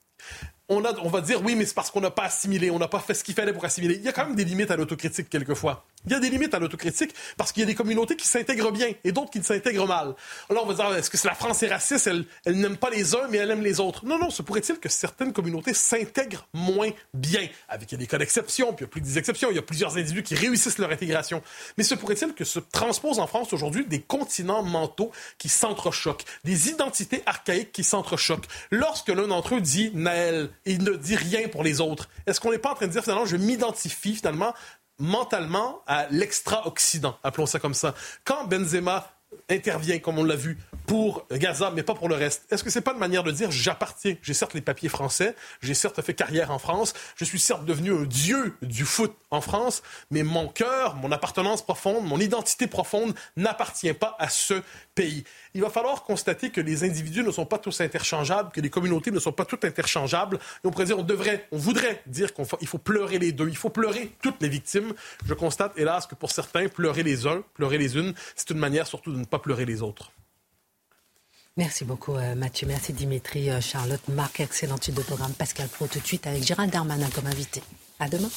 on, 0.68 0.84
a, 0.84 0.94
on 1.00 1.08
va 1.08 1.20
dire 1.20 1.42
oui, 1.42 1.54
mais 1.56 1.66
c'est 1.66 1.74
parce 1.74 1.90
qu'on 1.90 2.00
n'a 2.00 2.10
pas 2.10 2.24
assimilé, 2.24 2.70
on 2.70 2.78
n'a 2.78 2.88
pas 2.88 3.00
fait 3.00 3.14
ce 3.14 3.22
qu'il 3.22 3.34
fallait 3.34 3.52
pour 3.52 3.64
assimiler. 3.64 3.96
Il 3.96 4.02
y 4.02 4.08
a 4.08 4.12
quand 4.12 4.26
même 4.26 4.34
des 4.34 4.44
limites 4.44 4.70
à 4.70 4.76
l'autocritique 4.76 5.28
quelquefois. 5.28 5.84
Il 6.06 6.12
y 6.12 6.14
a 6.14 6.20
des 6.20 6.28
limites 6.28 6.54
à 6.54 6.58
l'autocritique 6.58 7.14
parce 7.36 7.52
qu'il 7.52 7.60
y 7.60 7.64
a 7.64 7.66
des 7.66 7.74
communautés 7.74 8.16
qui 8.16 8.26
s'intègrent 8.26 8.72
bien 8.72 8.92
et 9.04 9.12
d'autres 9.12 9.30
qui 9.30 9.42
s'intègrent 9.42 9.86
mal. 9.86 10.14
Alors 10.50 10.64
on 10.64 10.72
va 10.72 10.74
dire, 10.74 10.96
est-ce 10.96 11.10
que 11.10 11.26
la 11.26 11.34
France 11.34 11.62
est 11.62 11.68
raciste? 11.68 12.06
Elle, 12.06 12.24
elle 12.44 12.58
n'aime 12.58 12.76
pas 12.76 12.90
les 12.90 13.14
uns, 13.14 13.28
mais 13.30 13.38
elle 13.38 13.50
aime 13.50 13.62
les 13.62 13.80
autres? 13.80 14.04
Non, 14.04 14.18
non, 14.18 14.30
se 14.30 14.42
pourrait-il 14.42 14.78
que 14.78 14.88
certaines 14.88 15.32
communautés 15.32 15.74
s'intègrent 15.74 16.46
moins 16.52 16.90
bien? 17.12 17.46
Avec, 17.68 17.94
des 17.94 18.06
cas 18.06 18.18
d'exception, 18.18 18.72
puis 18.72 18.84
il 18.84 18.86
y 18.86 18.90
a 18.90 18.90
plus 18.90 19.00
des 19.00 19.18
exceptions. 19.18 19.50
Il 19.50 19.56
y 19.56 19.58
a 19.58 19.62
plusieurs 19.62 19.96
individus 19.96 20.22
qui 20.22 20.34
réussissent 20.34 20.78
leur 20.78 20.90
intégration. 20.90 21.42
Mais 21.78 21.84
se 21.84 21.94
pourrait-il 21.94 22.34
que 22.34 22.44
se 22.44 22.58
transposent 22.58 23.18
en 23.18 23.26
France 23.26 23.52
aujourd'hui 23.52 23.86
des 23.86 24.00
continents 24.00 24.62
mentaux 24.62 25.10
qui 25.38 25.48
s'entrechoquent, 25.48 26.24
des 26.44 26.68
identités 26.68 27.22
archaïques 27.26 27.72
qui 27.72 27.84
s'entrechoquent? 27.84 28.48
Lorsque 28.70 29.08
l'un 29.08 29.28
d'entre 29.28 29.54
eux 29.56 29.60
dit 29.60 29.90
Naël, 29.94 30.50
il 30.64 30.82
ne 30.82 30.92
dit 30.96 31.16
rien 31.16 31.48
pour 31.48 31.62
les 31.62 31.80
autres, 31.80 32.08
est-ce 32.26 32.40
qu'on 32.40 32.50
n'est 32.50 32.58
pas 32.58 32.72
en 32.72 32.74
train 32.74 32.86
de 32.86 32.92
dire 32.92 33.02
finalement, 33.02 33.26
je 33.26 33.36
m'identifie 33.36 34.14
finalement 34.14 34.54
mentalement 34.98 35.82
à 35.86 36.06
l'extra-Occident, 36.10 37.18
appelons 37.22 37.46
ça 37.46 37.58
comme 37.58 37.74
ça. 37.74 37.94
Quand 38.24 38.46
Benzema 38.46 39.10
intervient, 39.48 39.98
comme 39.98 40.18
on 40.18 40.24
l'a 40.24 40.36
vu, 40.36 40.58
pour 40.86 41.26
Gaza, 41.30 41.70
mais 41.74 41.82
pas 41.82 41.94
pour 41.94 42.08
le 42.08 42.14
reste. 42.14 42.44
Est-ce 42.50 42.62
que 42.62 42.70
c'est 42.70 42.80
pas 42.80 42.92
une 42.92 42.98
manière 42.98 43.22
de 43.22 43.30
dire 43.30 43.50
j'appartiens 43.50 44.16
J'ai 44.22 44.34
certes 44.34 44.54
les 44.54 44.60
papiers 44.60 44.88
français, 44.88 45.34
j'ai 45.62 45.74
certes 45.74 46.00
fait 46.02 46.14
carrière 46.14 46.50
en 46.50 46.58
France, 46.58 46.94
je 47.16 47.24
suis 47.24 47.38
certes 47.38 47.64
devenu 47.64 47.92
un 47.92 48.04
dieu 48.04 48.54
du 48.62 48.84
foot 48.84 49.14
en 49.30 49.40
France, 49.40 49.82
mais 50.10 50.22
mon 50.22 50.48
cœur, 50.48 50.96
mon 50.96 51.10
appartenance 51.12 51.62
profonde, 51.62 52.04
mon 52.06 52.18
identité 52.18 52.66
profonde 52.66 53.14
n'appartient 53.36 53.92
pas 53.92 54.16
à 54.18 54.28
ce 54.28 54.62
pays. 54.94 55.24
Il 55.54 55.62
va 55.62 55.70
falloir 55.70 56.02
constater 56.02 56.50
que 56.50 56.60
les 56.60 56.84
individus 56.84 57.22
ne 57.22 57.30
sont 57.30 57.46
pas 57.46 57.58
tous 57.58 57.80
interchangeables, 57.80 58.50
que 58.50 58.60
les 58.60 58.70
communautés 58.70 59.10
ne 59.10 59.20
sont 59.20 59.32
pas 59.32 59.44
toutes 59.44 59.64
interchangeables. 59.64 60.38
Et 60.64 60.66
on 60.66 60.70
pourrait 60.70 60.86
dire, 60.86 60.98
on 60.98 61.02
devrait, 61.02 61.46
on 61.52 61.58
voudrait 61.58 62.02
dire 62.06 62.34
qu'il 62.34 62.44
faut, 62.44 62.58
faut 62.64 62.78
pleurer 62.78 63.18
les 63.18 63.32
deux, 63.32 63.48
il 63.48 63.56
faut 63.56 63.70
pleurer 63.70 64.12
toutes 64.20 64.40
les 64.42 64.48
victimes. 64.48 64.92
Je 65.26 65.34
constate, 65.34 65.72
hélas, 65.76 66.06
que 66.06 66.14
pour 66.14 66.30
certains, 66.30 66.68
pleurer 66.68 67.02
les 67.02 67.26
uns, 67.26 67.42
pleurer 67.54 67.78
les 67.78 67.96
unes, 67.96 68.14
c'est 68.36 68.50
une 68.50 68.58
manière 68.58 68.86
surtout 68.86 69.12
de 69.12 69.18
ne 69.18 69.24
pas 69.24 69.38
pleurer 69.38 69.64
les 69.64 69.82
autres. 69.82 70.10
Merci 71.56 71.84
beaucoup 71.84 72.16
euh, 72.16 72.34
Mathieu, 72.34 72.66
merci 72.66 72.92
Dimitri, 72.92 73.48
euh, 73.48 73.60
Charlotte, 73.60 74.08
Marc, 74.08 74.40
excellent 74.40 74.76
titre 74.76 74.98
de 74.98 75.04
programme. 75.04 75.32
Pascal 75.34 75.68
Pro 75.68 75.86
tout 75.86 76.00
de 76.00 76.06
suite 76.06 76.26
avec 76.26 76.42
Gérald 76.42 76.72
Darmanin 76.72 77.08
comme 77.10 77.26
invité. 77.26 77.62
À 78.00 78.08
demain. 78.08 78.28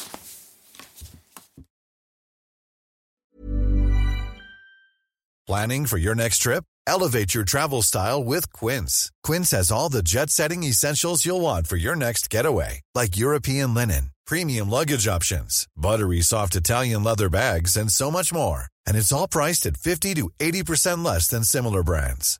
Planning 5.47 5.88
for 5.88 5.97
your 5.97 6.13
next 6.13 6.39
trip? 6.39 6.63
Elevate 6.86 7.34
your 7.34 7.43
travel 7.43 7.82
style 7.82 8.24
with 8.24 8.51
Quince. 8.51 9.09
Quince 9.24 9.51
has 9.51 9.72
all 9.72 9.89
the 9.89 10.03
jet-setting 10.03 10.63
essentials 10.63 11.26
you'll 11.26 11.41
want 11.41 11.68
for 11.68 11.78
your 11.78 11.95
next 11.95 12.30
getaway, 12.30 12.82
like 12.93 13.18
European 13.18 13.74
linen, 13.74 14.11
premium 14.28 14.70
luggage 14.70 15.07
options, 15.07 15.68
buttery 15.76 16.22
soft 16.22 16.55
Italian 16.55 17.03
leather 17.03 17.30
bags, 17.30 17.78
and 17.78 17.89
so 17.91 18.11
much 18.11 18.32
more 18.32 18.68
and 18.88 18.95
it's 18.95 19.11
all 19.11 19.28
priced 19.28 19.65
at 19.65 19.76
50 19.76 20.15
to 20.15 20.30
80% 20.39 21.03
less 21.03 21.28
than 21.28 21.43
similar 21.43 21.84
brands. 21.84 22.39